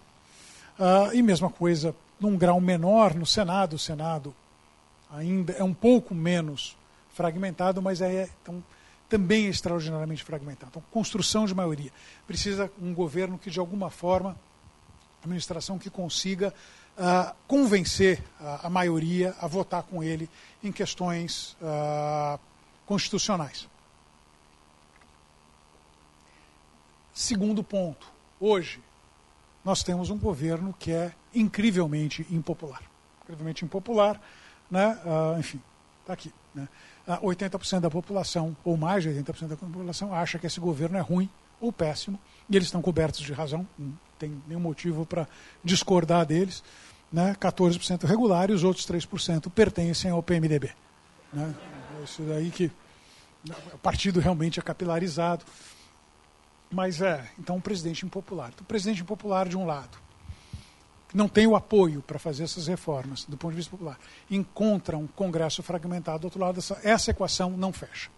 Uh, 0.79 1.13
e 1.13 1.21
mesma 1.21 1.49
coisa, 1.49 1.95
num 2.19 2.35
grau 2.35 2.59
menor 2.59 3.13
no 3.13 3.25
Senado. 3.25 3.75
O 3.75 3.79
Senado 3.79 4.33
ainda 5.11 5.53
é 5.53 5.63
um 5.63 5.73
pouco 5.75 6.15
menos 6.15 6.75
fragmentado, 7.13 7.81
mas 7.81 8.01
é 8.01 8.27
então, 8.41 8.63
também 9.07 9.45
é 9.45 9.49
extraordinariamente 9.49 10.23
fragmentado. 10.23 10.69
Então, 10.71 10.83
construção 10.89 11.45
de 11.45 11.53
maioria. 11.53 11.91
Precisa 12.25 12.71
um 12.81 12.95
governo 12.95 13.37
que, 13.37 13.51
de 13.51 13.59
alguma 13.59 13.91
forma, 13.91 14.35
administração 15.21 15.77
que 15.77 15.89
consiga 15.89 16.51
uh, 16.97 17.35
convencer 17.47 18.23
a, 18.39 18.67
a, 18.67 18.69
maioria 18.69 19.35
a 19.39 19.47
votar 19.47 19.83
com 19.83 20.03
ele 20.03 20.29
em 20.63 20.71
questões 20.71 21.57
uh, 21.61 22.39
constitucionais. 22.85 23.67
Segundo 27.13 27.63
ponto, 27.63 28.07
hoje 28.39 28.81
nós 29.63 29.83
temos 29.83 30.09
um 30.09 30.17
governo 30.17 30.73
que 30.77 30.91
é 30.91 31.13
incrivelmente 31.33 32.25
impopular. 32.29 32.81
Incrivelmente 33.23 33.63
impopular, 33.63 34.19
né? 34.69 34.99
Uh, 35.05 35.39
enfim, 35.39 35.61
está 36.01 36.13
aqui. 36.13 36.33
Né? 36.53 36.67
80% 37.07 37.81
da 37.81 37.89
população, 37.89 38.55
ou 38.63 38.77
mais 38.77 39.03
de 39.03 39.09
80% 39.09 39.47
da 39.47 39.57
população, 39.57 40.13
acha 40.13 40.39
que 40.39 40.47
esse 40.47 40.59
governo 40.59 40.97
é 40.97 41.01
ruim 41.01 41.29
ou 41.59 41.71
péssimo, 41.71 42.19
e 42.49 42.55
eles 42.55 42.67
estão 42.67 42.81
cobertos 42.81 43.21
de 43.21 43.33
razão, 43.33 43.67
tem 44.23 44.41
nenhum 44.47 44.59
motivo 44.59 45.05
para 45.05 45.27
discordar 45.63 46.25
deles. 46.25 46.63
Né? 47.11 47.35
14% 47.39 48.05
regular 48.05 48.49
e 48.49 48.53
os 48.53 48.63
outros 48.63 48.85
3% 48.87 49.51
pertencem 49.51 50.09
ao 50.09 50.23
PMDB. 50.23 50.71
Né? 51.31 51.53
Isso 52.03 52.23
daí 52.23 52.49
que 52.49 52.71
o 53.73 53.77
partido 53.77 54.19
realmente 54.19 54.59
é 54.59 54.63
capilarizado. 54.63 55.45
Mas 56.71 57.01
é, 57.01 57.29
então, 57.37 57.57
um 57.57 57.61
presidente 57.61 58.05
impopular. 58.05 58.51
Então, 58.53 58.65
presidente 58.65 59.01
impopular, 59.01 59.47
de 59.47 59.55
um 59.55 59.65
lado, 59.65 59.95
não 61.13 61.27
tem 61.27 61.45
o 61.45 61.55
apoio 61.55 62.01
para 62.01 62.17
fazer 62.17 62.45
essas 62.45 62.65
reformas, 62.65 63.25
do 63.25 63.37
ponto 63.37 63.51
de 63.51 63.57
vista 63.57 63.69
popular, 63.69 63.99
encontra 64.31 64.97
um 64.97 65.05
Congresso 65.05 65.61
fragmentado, 65.61 66.19
do 66.21 66.25
outro 66.25 66.39
lado, 66.39 66.57
essa, 66.57 66.79
essa 66.83 67.11
equação 67.11 67.51
não 67.51 67.71
fecha. 67.71 68.09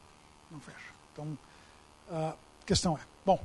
Não 0.50 0.62
fecha. 0.62 0.78
Então, 1.12 1.38
a 2.10 2.34
questão 2.66 2.96
é, 2.96 3.02
bom, 3.26 3.44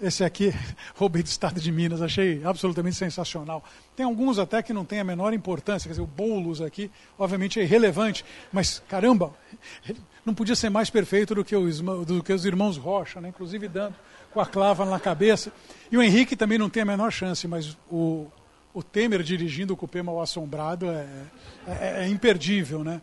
esse 0.00 0.24
aqui, 0.24 0.52
roubei 0.94 1.22
do 1.22 1.26
Estado 1.26 1.60
de 1.60 1.70
Minas, 1.70 2.02
achei 2.02 2.44
absolutamente 2.44 2.96
sensacional. 2.96 3.64
Tem 3.96 4.04
alguns 4.04 4.38
até 4.38 4.62
que 4.62 4.72
não 4.72 4.84
têm 4.84 5.00
a 5.00 5.04
menor 5.04 5.32
importância, 5.32 5.88
quer 5.88 5.92
dizer, 5.92 6.02
o 6.02 6.06
Boulos 6.06 6.60
aqui, 6.60 6.90
obviamente, 7.18 7.60
é 7.60 7.62
irrelevante, 7.62 8.24
mas 8.52 8.82
caramba, 8.88 9.32
não 10.24 10.34
podia 10.34 10.56
ser 10.56 10.70
mais 10.70 10.90
perfeito 10.90 11.34
do 11.34 11.44
que 11.44 11.54
os, 11.54 11.80
do 11.80 12.22
que 12.22 12.32
os 12.32 12.44
irmãos 12.44 12.76
Rocha, 12.76 13.20
né? 13.20 13.28
inclusive 13.28 13.68
dando 13.68 13.94
com 14.34 14.40
a 14.40 14.46
clava 14.46 14.84
na 14.84 14.98
cabeça. 14.98 15.52
E 15.90 15.96
o 15.96 16.02
Henrique 16.02 16.34
também 16.34 16.58
não 16.58 16.68
tem 16.68 16.82
a 16.82 16.86
menor 16.86 17.12
chance, 17.12 17.46
mas 17.46 17.78
o, 17.88 18.26
o 18.74 18.82
Temer 18.82 19.22
dirigindo 19.22 19.72
o 19.72 19.76
cupê 19.76 20.02
mal 20.02 20.20
assombrado 20.20 20.90
é, 20.90 21.06
é, 21.68 22.04
é, 22.04 22.08
imperdível. 22.08 22.82
Né? 22.82 23.00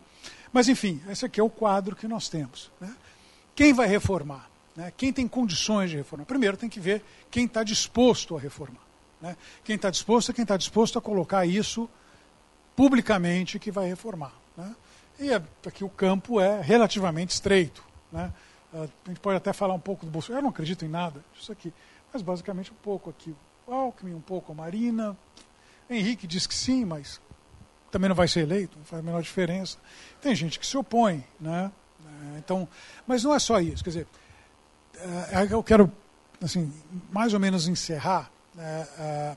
Mas, 0.52 0.68
enfim, 0.68 1.00
esse 1.08 1.24
aqui 1.24 1.40
é 1.40 1.42
o 1.42 1.48
quadro 1.48 1.96
que 1.96 2.06
nós 2.06 2.28
temos. 2.28 2.70
Né? 2.78 2.94
Quem 3.54 3.72
vai 3.72 3.88
reformar? 3.88 4.51
Né? 4.76 4.92
Quem 4.96 5.12
tem 5.12 5.28
condições 5.28 5.90
de 5.90 5.96
reformar? 5.96 6.24
Primeiro 6.24 6.56
tem 6.56 6.68
que 6.68 6.80
ver 6.80 7.04
quem 7.30 7.44
está 7.44 7.62
disposto 7.62 8.36
a 8.36 8.40
reformar. 8.40 8.82
Né? 9.20 9.36
Quem 9.64 9.76
está 9.76 9.90
disposto 9.90 10.30
é 10.30 10.34
quem 10.34 10.42
está 10.42 10.56
disposto 10.56 10.98
a 10.98 11.02
colocar 11.02 11.46
isso 11.46 11.88
publicamente 12.74 13.58
que 13.58 13.70
vai 13.70 13.86
reformar. 13.86 14.32
Né? 14.56 14.74
E 15.20 15.30
é, 15.30 15.42
aqui 15.66 15.84
o 15.84 15.88
campo 15.88 16.40
é 16.40 16.60
relativamente 16.60 17.30
estreito. 17.30 17.84
Né? 18.10 18.32
a 18.74 19.08
gente 19.08 19.20
pode 19.20 19.36
até 19.36 19.52
falar 19.52 19.74
um 19.74 19.80
pouco 19.80 20.06
do 20.06 20.10
Bolsonaro. 20.10 20.40
Eu 20.40 20.42
não 20.44 20.50
acredito 20.50 20.84
em 20.84 20.88
nada 20.88 21.22
disso 21.34 21.52
aqui, 21.52 21.72
mas 22.12 22.22
basicamente 22.22 22.72
um 22.72 22.76
pouco 22.82 23.10
aqui 23.10 23.34
o 23.66 23.72
Alckmin, 23.72 24.14
um 24.14 24.20
pouco 24.20 24.52
a 24.52 24.54
Marina. 24.54 25.16
Henrique 25.88 26.26
diz 26.26 26.46
que 26.46 26.54
sim, 26.54 26.84
mas 26.84 27.20
também 27.90 28.08
não 28.08 28.16
vai 28.16 28.26
ser 28.26 28.40
eleito, 28.40 28.78
não 28.78 28.84
faz 28.84 29.00
a 29.00 29.04
menor 29.04 29.22
diferença. 29.22 29.76
Tem 30.20 30.34
gente 30.34 30.58
que 30.58 30.66
se 30.66 30.76
opõe, 30.76 31.24
né? 31.38 31.70
É, 32.34 32.38
então, 32.38 32.66
mas 33.06 33.22
não 33.22 33.34
é 33.34 33.38
só 33.38 33.60
isso. 33.60 33.84
Quer 33.84 33.90
dizer, 33.90 34.06
é, 34.06 34.06
é 34.21 34.21
eu 35.50 35.62
quero, 35.62 35.90
assim, 36.42 36.72
mais 37.10 37.34
ou 37.34 37.40
menos 37.40 37.68
encerrar 37.68 38.30
né, 38.54 39.36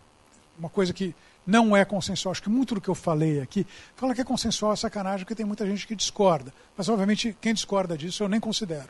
uma 0.58 0.70
coisa 0.70 0.94
que 0.94 1.16
não 1.46 1.76
é 1.76 1.86
consensual. 1.86 2.32
Acho 2.32 2.42
que 2.42 2.50
muito 2.50 2.76
do 2.76 2.82
que 2.82 2.90
eu 2.90 2.96
falei 2.96 3.42
aqui, 3.42 3.66
fala 3.96 4.16
que 4.16 4.22
é 4.22 4.24
consensual 4.24 4.74
é 4.74 4.76
sacanagem, 4.76 5.26
porque 5.26 5.36
tem 5.36 5.46
muita 5.46 5.66
gente 5.66 5.86
que 5.86 5.96
discorda. 5.96 6.54
Mas, 6.76 6.90
obviamente, 6.90 7.36
quem 7.40 7.54
discorda 7.54 7.98
disso 7.98 8.24
eu 8.24 8.30
nem 8.30 8.40
considero. 8.40 8.90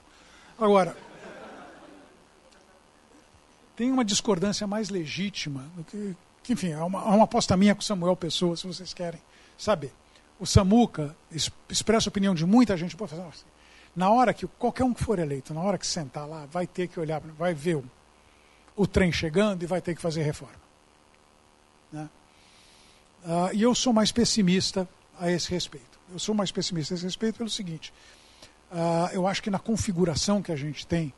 Agora, 0.57 0.95
tem 3.75 3.91
uma 3.91 4.05
discordância 4.05 4.65
mais 4.65 4.89
legítima 4.89 5.65
que, 5.89 6.15
que 6.43 6.53
enfim, 6.53 6.71
é 6.71 6.77
uma, 6.77 6.99
é 6.99 7.09
uma 7.09 7.25
aposta 7.25 7.57
minha 7.57 7.75
com 7.75 7.81
Samuel 7.81 8.15
Pessoa, 8.15 8.55
se 8.55 8.65
vocês 8.65 8.93
querem 8.93 9.19
saber. 9.57 9.91
O 10.39 10.45
Samuca 10.45 11.15
expressa 11.69 12.09
a 12.09 12.11
opinião 12.11 12.33
de 12.33 12.45
muita 12.45 12.75
gente. 12.75 12.95
Pô, 12.95 13.05
assim, 13.05 13.45
na 13.95 14.09
hora 14.09 14.33
que 14.33 14.45
qualquer 14.45 14.83
um 14.83 14.93
que 14.93 15.03
for 15.03 15.17
eleito, 15.19 15.53
na 15.53 15.61
hora 15.61 15.77
que 15.77 15.87
sentar 15.87 16.27
lá, 16.27 16.45
vai 16.45 16.67
ter 16.67 16.87
que 16.87 16.99
olhar, 16.99 17.21
vai 17.21 17.53
ver 17.53 17.77
o, 17.77 17.85
o 18.75 18.85
trem 18.85 19.11
chegando 19.11 19.63
e 19.63 19.65
vai 19.65 19.81
ter 19.81 19.95
que 19.95 20.01
fazer 20.01 20.23
reforma. 20.23 20.59
Né? 21.91 22.09
Uh, 23.23 23.53
e 23.53 23.61
eu 23.61 23.73
sou 23.73 23.93
mais 23.93 24.11
pessimista 24.11 24.87
a 25.19 25.31
esse 25.31 25.49
respeito. 25.49 25.97
Eu 26.11 26.19
sou 26.19 26.35
mais 26.35 26.51
pessimista 26.51 26.93
a 26.93 26.95
esse 26.95 27.05
respeito 27.05 27.37
pelo 27.37 27.49
seguinte: 27.49 27.93
uh, 28.71 29.13
eu 29.13 29.25
acho 29.25 29.41
que 29.41 29.49
na 29.49 29.59
configuração 29.59 30.41
que 30.41 30.51
a 30.51 30.55
gente 30.55 30.85
tem, 30.85 31.13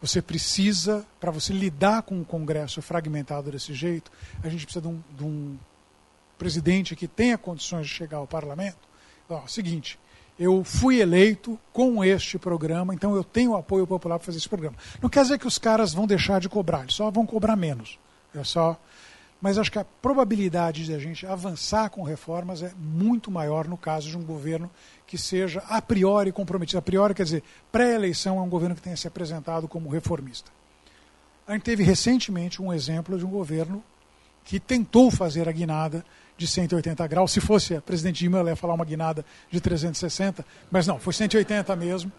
você 0.00 0.22
precisa, 0.22 1.04
para 1.18 1.32
você 1.32 1.52
lidar 1.52 2.02
com 2.02 2.14
um 2.14 2.24
Congresso 2.24 2.80
fragmentado 2.80 3.50
desse 3.50 3.74
jeito, 3.74 4.10
a 4.42 4.48
gente 4.48 4.64
precisa 4.64 4.80
de 4.80 4.88
um, 4.88 5.02
de 5.16 5.24
um 5.24 5.58
presidente 6.38 6.94
que 6.94 7.08
tenha 7.08 7.36
condições 7.36 7.88
de 7.88 7.92
chegar 7.92 8.18
ao 8.18 8.26
parlamento. 8.26 8.78
Ó, 9.28 9.46
seguinte, 9.46 9.98
eu 10.38 10.62
fui 10.62 11.00
eleito 11.00 11.58
com 11.72 12.04
este 12.04 12.38
programa, 12.38 12.94
então 12.94 13.14
eu 13.14 13.24
tenho 13.24 13.56
apoio 13.56 13.86
popular 13.86 14.18
para 14.18 14.26
fazer 14.26 14.38
esse 14.38 14.48
programa. 14.48 14.76
Não 15.02 15.08
quer 15.08 15.22
dizer 15.22 15.38
que 15.38 15.46
os 15.46 15.58
caras 15.58 15.92
vão 15.92 16.06
deixar 16.06 16.40
de 16.40 16.48
cobrar, 16.48 16.82
eles 16.82 16.94
só 16.94 17.10
vão 17.10 17.26
cobrar 17.26 17.56
menos. 17.56 17.98
É 18.34 18.44
só 18.44 18.78
mas 19.40 19.56
acho 19.56 19.70
que 19.70 19.78
a 19.78 19.84
probabilidade 19.84 20.84
de 20.84 20.94
a 20.94 20.98
gente 20.98 21.24
avançar 21.24 21.90
com 21.90 22.02
reformas 22.02 22.62
é 22.62 22.72
muito 22.76 23.30
maior 23.30 23.68
no 23.68 23.76
caso 23.76 24.08
de 24.08 24.18
um 24.18 24.22
governo 24.22 24.68
que 25.06 25.16
seja 25.16 25.62
a 25.68 25.80
priori 25.80 26.32
comprometido. 26.32 26.78
A 26.78 26.82
priori 26.82 27.14
quer 27.14 27.22
dizer, 27.22 27.44
pré-eleição 27.70 28.38
é 28.38 28.42
um 28.42 28.48
governo 28.48 28.74
que 28.74 28.82
tenha 28.82 28.96
se 28.96 29.06
apresentado 29.06 29.68
como 29.68 29.88
reformista. 29.88 30.50
A 31.46 31.52
gente 31.52 31.62
teve 31.62 31.84
recentemente 31.84 32.60
um 32.60 32.72
exemplo 32.72 33.16
de 33.16 33.24
um 33.24 33.30
governo 33.30 33.82
que 34.44 34.58
tentou 34.58 35.10
fazer 35.10 35.48
a 35.48 35.52
guinada 35.52 36.04
de 36.38 36.46
180 36.46 37.06
graus. 37.06 37.32
Se 37.32 37.40
fosse 37.40 37.74
a 37.74 37.82
presidente 37.82 38.20
Dilma, 38.20 38.38
ela 38.38 38.50
ia 38.50 38.56
falar 38.56 38.72
uma 38.72 38.84
guinada 38.84 39.26
de 39.50 39.60
360, 39.60 40.46
mas 40.70 40.86
não, 40.86 40.98
foi 40.98 41.12
180 41.12 41.76
mesmo. 41.76 42.10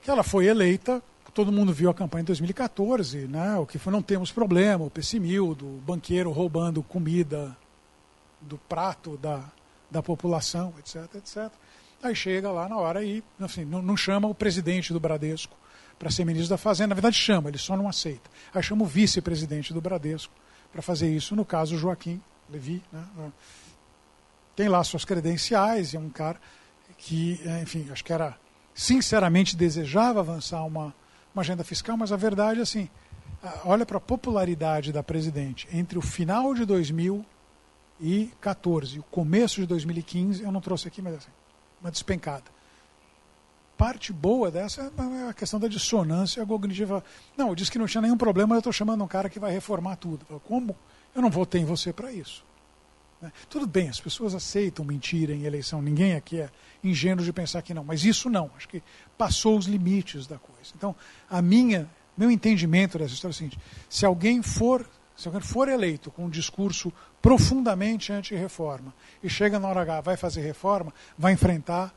Que 0.00 0.10
ela 0.10 0.22
foi 0.22 0.46
eleita 0.46 1.02
todo 1.34 1.50
mundo 1.50 1.72
viu 1.72 1.90
a 1.90 1.94
campanha 1.94 2.22
em 2.22 2.26
2014, 2.26 3.26
né? 3.26 3.56
o 3.56 3.66
que 3.66 3.76
foi 3.76 3.92
não 3.92 4.00
temos 4.00 4.30
problema, 4.30 4.84
o 4.84 4.90
pessimildo, 4.90 5.66
o 5.66 5.82
banqueiro 5.84 6.30
roubando 6.30 6.80
comida 6.80 7.56
do 8.40 8.56
prato 8.56 9.16
da, 9.16 9.42
da 9.90 10.00
população, 10.00 10.72
etc, 10.78 11.12
etc. 11.16 11.50
Aí 12.00 12.14
chega 12.14 12.52
lá 12.52 12.68
na 12.68 12.76
hora 12.76 13.02
e 13.02 13.22
assim, 13.40 13.64
não, 13.64 13.82
não 13.82 13.96
chama 13.96 14.28
o 14.28 14.34
presidente 14.34 14.92
do 14.92 15.00
Bradesco 15.00 15.56
para 15.98 16.08
ser 16.08 16.24
ministro 16.24 16.50
da 16.50 16.58
Fazenda. 16.58 16.88
Na 16.88 16.94
verdade 16.94 17.16
chama, 17.16 17.48
ele 17.48 17.58
só 17.58 17.76
não 17.76 17.88
aceita. 17.88 18.30
Aí 18.54 18.62
chama 18.62 18.84
o 18.84 18.86
vice-presidente 18.86 19.74
do 19.74 19.80
Bradesco 19.80 20.32
para 20.70 20.82
fazer 20.82 21.10
isso, 21.10 21.34
no 21.34 21.44
caso 21.44 21.76
Joaquim 21.76 22.20
Levi. 22.50 22.82
Né? 22.92 23.32
Tem 24.56 24.68
lá 24.68 24.82
suas 24.84 25.04
credenciais 25.04 25.92
e 25.92 25.96
é 25.96 26.00
um 26.00 26.10
cara 26.10 26.40
que, 26.96 27.40
enfim, 27.62 27.88
acho 27.90 28.04
que 28.04 28.12
era 28.12 28.36
sinceramente 28.74 29.56
desejava 29.56 30.20
avançar 30.20 30.64
uma 30.64 30.94
uma 31.34 31.42
agenda 31.42 31.64
fiscal, 31.64 31.96
mas 31.96 32.12
a 32.12 32.16
verdade 32.16 32.60
é 32.60 32.62
assim, 32.62 32.88
olha 33.64 33.84
para 33.84 33.96
a 33.98 34.00
popularidade 34.00 34.92
da 34.92 35.02
presidente 35.02 35.66
entre 35.72 35.98
o 35.98 36.02
final 36.02 36.54
de 36.54 36.64
2014 36.64 38.96
e 38.96 39.00
o 39.00 39.02
começo 39.02 39.60
de 39.60 39.66
2015, 39.66 40.44
eu 40.44 40.52
não 40.52 40.60
trouxe 40.60 40.86
aqui, 40.86 41.02
mas 41.02 41.16
assim, 41.16 41.32
uma 41.80 41.90
despencada. 41.90 42.44
Parte 43.76 44.12
boa 44.12 44.52
dessa 44.52 44.92
é 44.96 45.28
a 45.28 45.34
questão 45.34 45.58
da 45.58 45.66
dissonância 45.66 46.46
cognitiva. 46.46 47.02
Não, 47.36 47.48
eu 47.48 47.56
disse 47.56 47.72
que 47.72 47.78
não 47.78 47.88
tinha 47.88 48.00
nenhum 48.00 48.16
problema, 48.16 48.54
eu 48.54 48.60
estou 48.60 48.72
chamando 48.72 49.02
um 49.02 49.08
cara 49.08 49.28
que 49.28 49.40
vai 49.40 49.50
reformar 49.50 49.96
tudo. 49.96 50.24
Como? 50.44 50.76
Eu 51.14 51.22
não 51.22 51.30
votei 51.30 51.60
em 51.60 51.64
você 51.64 51.92
para 51.92 52.12
isso. 52.12 52.44
Né? 53.24 53.32
Tudo 53.48 53.66
bem, 53.66 53.88
as 53.88 54.00
pessoas 54.00 54.34
aceitam 54.34 54.84
mentira 54.84 55.32
em 55.32 55.44
eleição, 55.44 55.80
ninguém 55.80 56.14
aqui 56.14 56.40
é 56.40 56.50
ingênuo 56.82 57.24
de 57.24 57.32
pensar 57.32 57.62
que 57.62 57.72
não, 57.72 57.82
mas 57.82 58.04
isso 58.04 58.28
não, 58.28 58.50
acho 58.56 58.68
que 58.68 58.82
passou 59.16 59.56
os 59.56 59.66
limites 59.66 60.26
da 60.26 60.38
coisa. 60.38 60.72
Então, 60.76 60.94
a 61.30 61.40
minha, 61.40 61.88
meu 62.16 62.30
entendimento 62.30 62.98
dessa 62.98 63.14
história 63.14 63.32
é 63.32 63.34
o 63.34 63.38
seguinte: 63.38 63.58
se 63.88 64.04
alguém 64.04 64.42
for, 64.42 64.86
se 65.16 65.26
alguém 65.26 65.40
for 65.40 65.68
eleito 65.68 66.10
com 66.10 66.26
um 66.26 66.30
discurso 66.30 66.92
profundamente 67.22 68.12
anti-reforma 68.12 68.92
e 69.22 69.30
chega 69.30 69.58
na 69.58 69.68
hora 69.68 69.80
H, 69.80 70.02
vai 70.02 70.16
fazer 70.16 70.42
reforma, 70.42 70.92
vai 71.16 71.32
enfrentar 71.32 71.94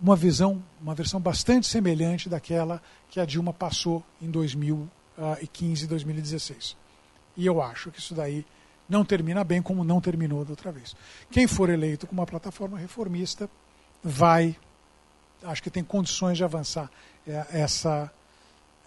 uma 0.00 0.14
visão, 0.14 0.62
uma 0.80 0.94
versão 0.94 1.20
bastante 1.20 1.66
semelhante 1.66 2.28
daquela 2.28 2.80
que 3.08 3.18
a 3.18 3.24
Dilma 3.24 3.52
passou 3.52 4.04
em 4.22 4.30
2015 4.30 5.84
e 5.84 5.88
2016. 5.88 6.76
E 7.38 7.46
eu 7.46 7.62
acho 7.62 7.92
que 7.92 8.00
isso 8.00 8.16
daí 8.16 8.44
não 8.88 9.04
termina 9.04 9.44
bem 9.44 9.62
como 9.62 9.84
não 9.84 10.00
terminou 10.00 10.44
da 10.44 10.50
outra 10.50 10.72
vez. 10.72 10.96
Quem 11.30 11.46
for 11.46 11.70
eleito 11.70 12.04
com 12.04 12.12
uma 12.12 12.26
plataforma 12.26 12.76
reformista 12.76 13.48
vai, 14.02 14.56
acho 15.44 15.62
que 15.62 15.70
tem 15.70 15.84
condições 15.84 16.36
de 16.36 16.42
avançar 16.42 16.90
é, 17.24 17.46
essa, 17.52 18.10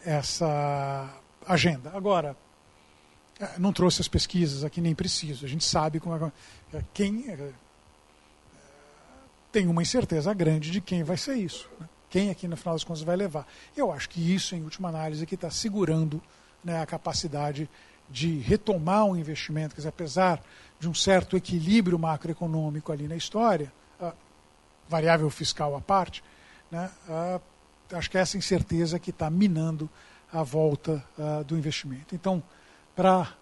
essa 0.04 1.10
agenda. 1.47 1.91
Agora, 1.95 2.36
é, 3.39 3.58
não 3.58 3.72
trouxe 3.72 4.02
as 4.02 4.10
pesquisas 4.10 4.66
aqui, 4.66 4.82
nem 4.82 4.93
preciso. 4.93 5.45
A 5.45 5.49
gente 5.49 5.64
sabe 5.64 6.02
como 6.02 6.14
é, 6.14 6.78
é 6.78 6.84
quem 6.93 7.26
tem 9.49 9.66
uma 9.66 9.82
incerteza 9.82 10.34
grande 10.34 10.72
de 10.72 10.82
quem 10.82 11.04
vai 11.04 11.16
ser 11.16 11.36
isso. 11.36 11.70
Né? 11.80 11.88
Quem 12.10 12.30
aqui, 12.30 12.49
no 12.49 12.58
final 12.58 12.76
das 12.76 12.84
contas, 12.84 13.02
vai 13.02 13.16
levar. 13.16 13.47
Eu 13.78 13.93
acho 13.93 14.10
que 14.10 14.34
isso, 14.36 14.54
em 14.56 14.62
última 14.62 14.89
análise, 14.89 15.26
que 15.26 15.36
está 15.36 15.49
segurando 15.49 16.22
né, 16.62 16.82
a 16.82 16.86
capacidade 16.86 17.70
de 18.12 18.39
retomar 18.39 19.05
um 19.05 19.16
investimento, 19.16 19.74
quer 19.74 19.82
dizer, 19.82 19.89
apesar 19.89 20.43
de 20.80 20.89
um 20.89 20.93
certo 20.93 21.38
equilíbrio 21.38 21.97
macroeconômico 21.97 22.91
ali 22.91 23.07
na 23.07 23.16
história, 23.16 23.72
variável 24.89 25.30
fiscal 25.30 25.76
à 25.76 25.82
parte, 25.82 26.24
né, 26.70 26.91
acho 27.93 28.09
que 28.09 28.18
é 28.18 28.22
essa 28.22 28.38
incerteza 28.38 28.99
que 28.99 29.12
está 29.12 29.30
minando 29.30 29.89
a 30.34 30.43
volta 30.43 31.03
do 31.45 31.57
investimento. 31.57 32.14
Então, 32.14 32.43
para 32.95 33.34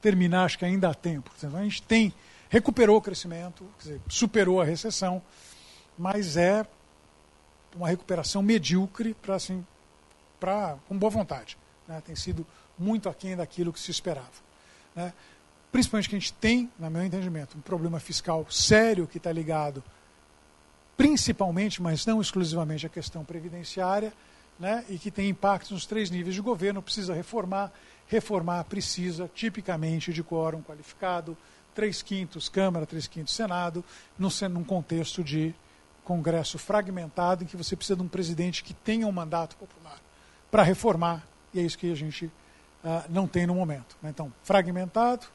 terminar, 0.00 0.44
acho 0.44 0.58
que 0.58 0.64
ainda 0.64 0.88
há 0.88 0.94
tempo. 0.94 1.30
A 1.42 1.62
gente 1.62 1.82
tem, 1.82 2.14
recuperou 2.48 2.96
o 2.96 3.02
crescimento, 3.02 3.66
dizer, 3.78 4.00
superou 4.08 4.60
a 4.60 4.64
recessão, 4.64 5.20
mas 5.98 6.36
é 6.36 6.64
uma 7.74 7.88
recuperação 7.88 8.42
medíocre 8.42 9.14
para 9.14 9.34
assim, 9.34 9.66
para 10.40 10.76
com 10.88 10.96
boa 10.96 11.10
vontade. 11.10 11.58
Né? 11.86 12.00
Tem 12.04 12.14
sido 12.16 12.46
muito 12.78 13.08
aquém 13.08 13.36
daquilo 13.36 13.72
que 13.72 13.80
se 13.80 13.90
esperava. 13.90 14.28
Né? 14.94 15.12
Principalmente 15.70 16.08
que 16.08 16.16
a 16.16 16.18
gente 16.18 16.32
tem, 16.34 16.70
no 16.78 16.90
meu 16.90 17.04
entendimento, 17.04 17.56
um 17.58 17.60
problema 17.60 18.00
fiscal 18.00 18.46
sério 18.50 19.06
que 19.06 19.18
está 19.18 19.32
ligado 19.32 19.82
principalmente, 20.96 21.80
mas 21.80 22.04
não 22.04 22.20
exclusivamente, 22.20 22.84
à 22.84 22.88
questão 22.88 23.24
previdenciária, 23.24 24.12
né? 24.58 24.84
e 24.88 24.98
que 24.98 25.12
tem 25.12 25.28
impactos 25.28 25.70
nos 25.70 25.86
três 25.86 26.10
níveis 26.10 26.34
de 26.34 26.40
governo, 26.40 26.82
precisa 26.82 27.14
reformar. 27.14 27.72
Reformar 28.08 28.64
precisa, 28.64 29.30
tipicamente, 29.32 30.12
de 30.12 30.24
quórum 30.24 30.60
qualificado, 30.60 31.36
três 31.72 32.02
quintos 32.02 32.48
Câmara, 32.48 32.84
três 32.84 33.06
quintos 33.06 33.32
Senado, 33.32 33.84
num, 34.18 34.28
num 34.50 34.64
contexto 34.64 35.22
de 35.22 35.54
Congresso 36.02 36.58
fragmentado, 36.58 37.44
em 37.44 37.46
que 37.46 37.56
você 37.56 37.76
precisa 37.76 37.94
de 37.94 38.02
um 38.02 38.08
presidente 38.08 38.64
que 38.64 38.74
tenha 38.74 39.06
um 39.06 39.12
mandato 39.12 39.54
popular 39.56 40.00
para 40.50 40.64
reformar, 40.64 41.24
e 41.54 41.60
é 41.60 41.62
isso 41.62 41.78
que 41.78 41.92
a 41.92 41.94
gente 41.94 42.28
uh, 42.84 43.04
não 43.08 43.26
tem 43.26 43.46
no 43.46 43.54
momento. 43.54 43.96
Né? 44.02 44.10
Então, 44.10 44.32
fragmentado, 44.42 45.26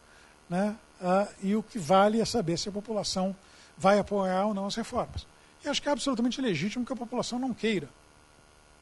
né? 0.50 0.76
Uh, 1.02 1.28
e 1.42 1.56
o 1.56 1.64
que 1.64 1.78
vale 1.78 2.22
é 2.22 2.26
saber 2.26 2.58
se 2.58 2.70
a 2.70 2.72
população 2.72 3.36
vai 3.78 4.00
apoiar 4.00 4.46
ou 4.46 4.54
não 4.54 4.66
as 4.66 4.76
reformas. 4.76 5.28
E 5.64 5.68
acho 5.68 5.82
que 5.82 5.90
é 5.90 5.92
absolutamente 5.92 6.40
legítimo 6.42 6.86
que 6.86 6.94
a 6.94 6.96
população 6.96 7.40
não 7.40 7.54
queira. 7.54 7.90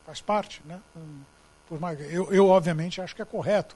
Faz 0.06 0.22
parte. 0.22 0.62
Né? 0.66 0.80
Mais, 1.80 2.00
eu, 2.12 2.32
eu, 2.34 2.48
obviamente, 2.48 3.02
acho 3.02 3.16
que 3.16 3.22
é 3.22 3.26
correto. 3.26 3.76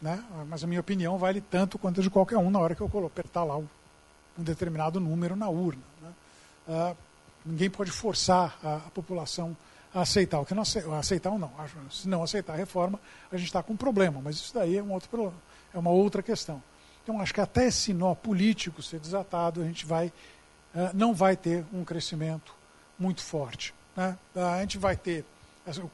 Né? 0.00 0.22
Mas 0.48 0.64
a 0.64 0.66
minha 0.66 0.80
opinião 0.80 1.18
vale 1.18 1.40
tanto 1.40 1.78
quanto 1.78 2.00
a 2.00 2.02
de 2.02 2.10
qualquer 2.10 2.38
um 2.38 2.50
na 2.50 2.58
hora 2.58 2.74
que 2.74 2.80
eu 2.80 3.06
apertar 3.06 3.44
lá 3.44 3.56
um, 3.56 3.66
determinado 4.36 4.98
número 4.98 5.36
na 5.36 5.48
urna. 5.48 5.82
Né? 6.02 6.12
Uh, 6.68 6.96
ninguém 7.44 7.70
pode 7.70 7.90
forçar 7.90 8.58
a, 8.62 8.76
a 8.76 8.90
população 8.90 9.50
a 9.50 9.73
aceitar. 9.94 10.40
O 10.40 10.44
que 10.44 10.54
não 10.54 10.64
aceitar 10.98 11.30
ou 11.30 11.38
não. 11.38 11.52
Se 11.90 12.08
não 12.08 12.22
aceitar 12.22 12.54
a 12.54 12.56
reforma, 12.56 12.98
a 13.30 13.36
gente 13.36 13.46
está 13.46 13.62
com 13.62 13.74
um 13.74 13.76
problema. 13.76 14.20
Mas 14.22 14.36
isso 14.36 14.52
daí 14.52 14.76
é 14.76 14.82
um 14.82 14.92
outro 14.92 15.08
problema, 15.08 15.36
é 15.72 15.78
uma 15.78 15.90
outra 15.90 16.22
questão. 16.22 16.62
Então 17.02 17.20
acho 17.20 17.32
que 17.32 17.40
até 17.40 17.66
esse 17.66 17.92
nó 17.92 18.14
político 18.14 18.82
ser 18.82 18.98
desatado, 18.98 19.60
a 19.62 19.64
gente 19.64 19.86
vai 19.86 20.08
uh, 20.74 20.90
não 20.92 21.14
vai 21.14 21.36
ter 21.36 21.64
um 21.72 21.84
crescimento 21.84 22.54
muito 22.98 23.22
forte. 23.22 23.74
Né? 23.96 24.18
A 24.34 24.60
gente 24.60 24.78
vai 24.78 24.96
ter 24.96 25.24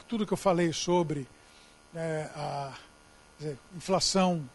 tudo 0.09 0.27
que 0.27 0.33
eu 0.33 0.37
falei 0.37 0.73
sobre 0.73 1.29
né, 1.93 2.31
a 2.35 2.73
dizer, 3.39 3.59
inflação, 3.77 4.49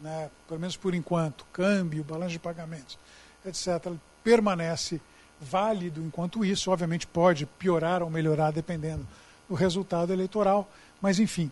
né, 0.00 0.30
pelo 0.46 0.60
menos 0.60 0.76
por 0.76 0.94
enquanto, 0.94 1.44
câmbio, 1.52 2.04
balanço 2.04 2.32
de 2.32 2.38
pagamentos, 2.38 2.98
etc., 3.44 3.92
permanece 4.22 5.00
válido 5.40 6.00
enquanto 6.00 6.44
isso. 6.44 6.70
Obviamente 6.70 7.06
pode 7.06 7.46
piorar 7.46 8.02
ou 8.02 8.10
melhorar 8.10 8.50
dependendo 8.50 9.06
do 9.48 9.54
resultado 9.54 10.12
eleitoral, 10.12 10.68
mas 11.00 11.18
enfim, 11.18 11.50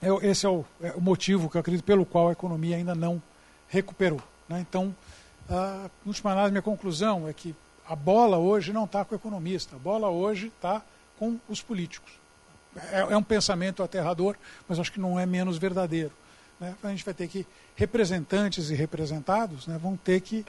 é 0.00 0.08
esse 0.26 0.46
é 0.46 0.48
o, 0.48 0.64
é 0.80 0.92
o, 0.92 1.00
motivo 1.00 1.48
que 1.48 1.56
eu 1.56 1.60
acredito 1.60 1.84
pelo 1.84 2.06
qual 2.06 2.28
a 2.28 2.32
economia 2.32 2.76
ainda 2.76 2.94
não 2.94 3.22
recuperou. 3.68 4.22
Né? 4.48 4.64
Então, 4.68 4.94
a 5.48 5.88
última 6.04 6.32
análise, 6.32 6.52
minha 6.52 6.62
conclusão 6.62 7.28
é 7.28 7.32
que 7.32 7.54
a 7.88 7.94
bola 7.94 8.36
hoje 8.36 8.72
não 8.72 8.84
está 8.84 9.04
com 9.04 9.14
o 9.14 9.18
economista, 9.18 9.76
a 9.76 9.78
bola 9.78 10.08
hoje 10.08 10.48
está 10.48 10.82
com 11.18 11.38
os 11.48 11.62
políticos. 11.62 12.12
É, 12.92 13.00
é, 13.12 13.16
um 13.16 13.22
pensamento 13.22 13.82
aterrador, 13.82 14.36
mas 14.68 14.78
acho 14.78 14.92
que 14.92 15.00
não 15.00 15.18
é 15.18 15.24
menos 15.24 15.56
verdadeiro. 15.56 16.12
Né? 16.60 16.74
A 16.82 16.88
gente 16.88 17.04
vai 17.04 17.14
ter 17.14 17.28
que, 17.28 17.46
representantes 17.74 18.70
e 18.70 18.74
representados, 18.74 19.66
né, 19.66 19.78
vão 19.78 19.96
ter 19.96 20.20
que 20.20 20.44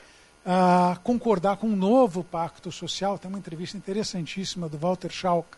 concordar 1.03 1.57
com 1.57 1.67
um 1.67 1.75
novo 1.75 2.23
pacto 2.23 2.71
social. 2.71 3.17
Tem 3.17 3.29
uma 3.29 3.37
entrevista 3.37 3.77
interessantíssima 3.77 4.69
do 4.69 4.77
Walter 4.77 5.11
Schalk, 5.11 5.49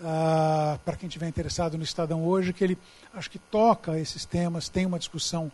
uh, 0.00 0.78
para 0.84 0.96
quem 0.96 1.06
estiver 1.06 1.28
interessado 1.28 1.78
no 1.78 1.84
Estadão 1.84 2.24
hoje, 2.24 2.52
que 2.52 2.62
ele 2.62 2.78
acho 3.14 3.30
que 3.30 3.38
toca 3.38 3.98
esses 3.98 4.24
temas, 4.24 4.68
tem 4.68 4.86
uma 4.86 4.98
discussão 4.98 5.50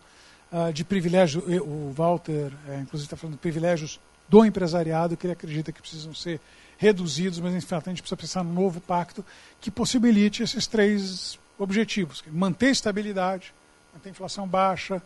uh, 0.52 0.72
de 0.72 0.84
privilégios. 0.84 1.44
O 1.60 1.92
Walter, 1.92 2.52
é, 2.68 2.80
inclusive, 2.80 3.06
está 3.06 3.16
falando 3.16 3.34
de 3.34 3.40
privilégios 3.40 4.00
do 4.28 4.44
empresariado, 4.44 5.16
que 5.16 5.26
ele 5.26 5.32
acredita 5.32 5.72
que 5.72 5.80
precisam 5.80 6.14
ser 6.14 6.40
reduzidos, 6.78 7.38
mas 7.40 7.54
enfim, 7.54 7.74
a 7.74 7.80
gente 7.90 8.02
precisa 8.02 8.16
pensar 8.16 8.42
num 8.42 8.52
novo 8.52 8.80
pacto 8.80 9.24
que 9.60 9.70
possibilite 9.70 10.42
esses 10.42 10.66
três 10.66 11.38
objetivos: 11.58 12.24
manter 12.32 12.70
estabilidade, 12.70 13.52
manter 13.92 14.10
inflação 14.10 14.46
baixa, 14.46 15.02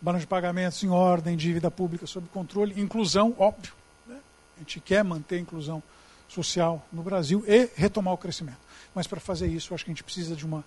balanço 0.00 0.22
de 0.22 0.26
pagamentos 0.26 0.82
em 0.82 0.88
ordem, 0.88 1.36
dívida 1.36 1.70
pública 1.70 2.06
sob 2.06 2.28
controle, 2.28 2.80
inclusão, 2.80 3.34
óbvio. 3.38 3.72
Né? 4.06 4.18
A 4.56 4.60
gente 4.60 4.80
quer 4.80 5.02
manter 5.02 5.36
a 5.36 5.40
inclusão 5.40 5.82
social 6.28 6.84
no 6.92 7.02
Brasil 7.02 7.44
e 7.46 7.70
retomar 7.76 8.14
o 8.14 8.18
crescimento. 8.18 8.58
Mas 8.94 9.06
para 9.06 9.20
fazer 9.20 9.46
isso, 9.46 9.74
acho 9.74 9.84
que 9.84 9.90
a 9.90 9.94
gente 9.94 10.04
precisa 10.04 10.36
de, 10.36 10.44
uma, 10.44 10.64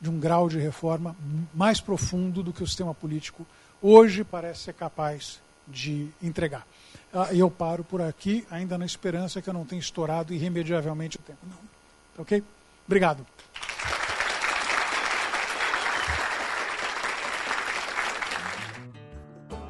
de 0.00 0.10
um 0.10 0.18
grau 0.18 0.48
de 0.48 0.58
reforma 0.58 1.16
mais 1.54 1.80
profundo 1.80 2.42
do 2.42 2.52
que 2.52 2.62
o 2.62 2.66
sistema 2.66 2.94
político 2.94 3.46
hoje 3.80 4.24
parece 4.24 4.64
ser 4.64 4.74
capaz 4.74 5.40
de 5.66 6.08
entregar. 6.22 6.66
Ah, 7.12 7.32
e 7.32 7.38
eu 7.38 7.50
paro 7.50 7.84
por 7.84 8.02
aqui, 8.02 8.46
ainda 8.50 8.76
na 8.76 8.84
esperança 8.84 9.40
que 9.40 9.48
eu 9.48 9.54
não 9.54 9.64
tenha 9.64 9.80
estourado 9.80 10.34
irremediavelmente 10.34 11.16
o 11.16 11.20
tempo. 11.20 11.38
Não. 11.46 12.22
Ok? 12.22 12.42
Obrigado. 12.86 13.24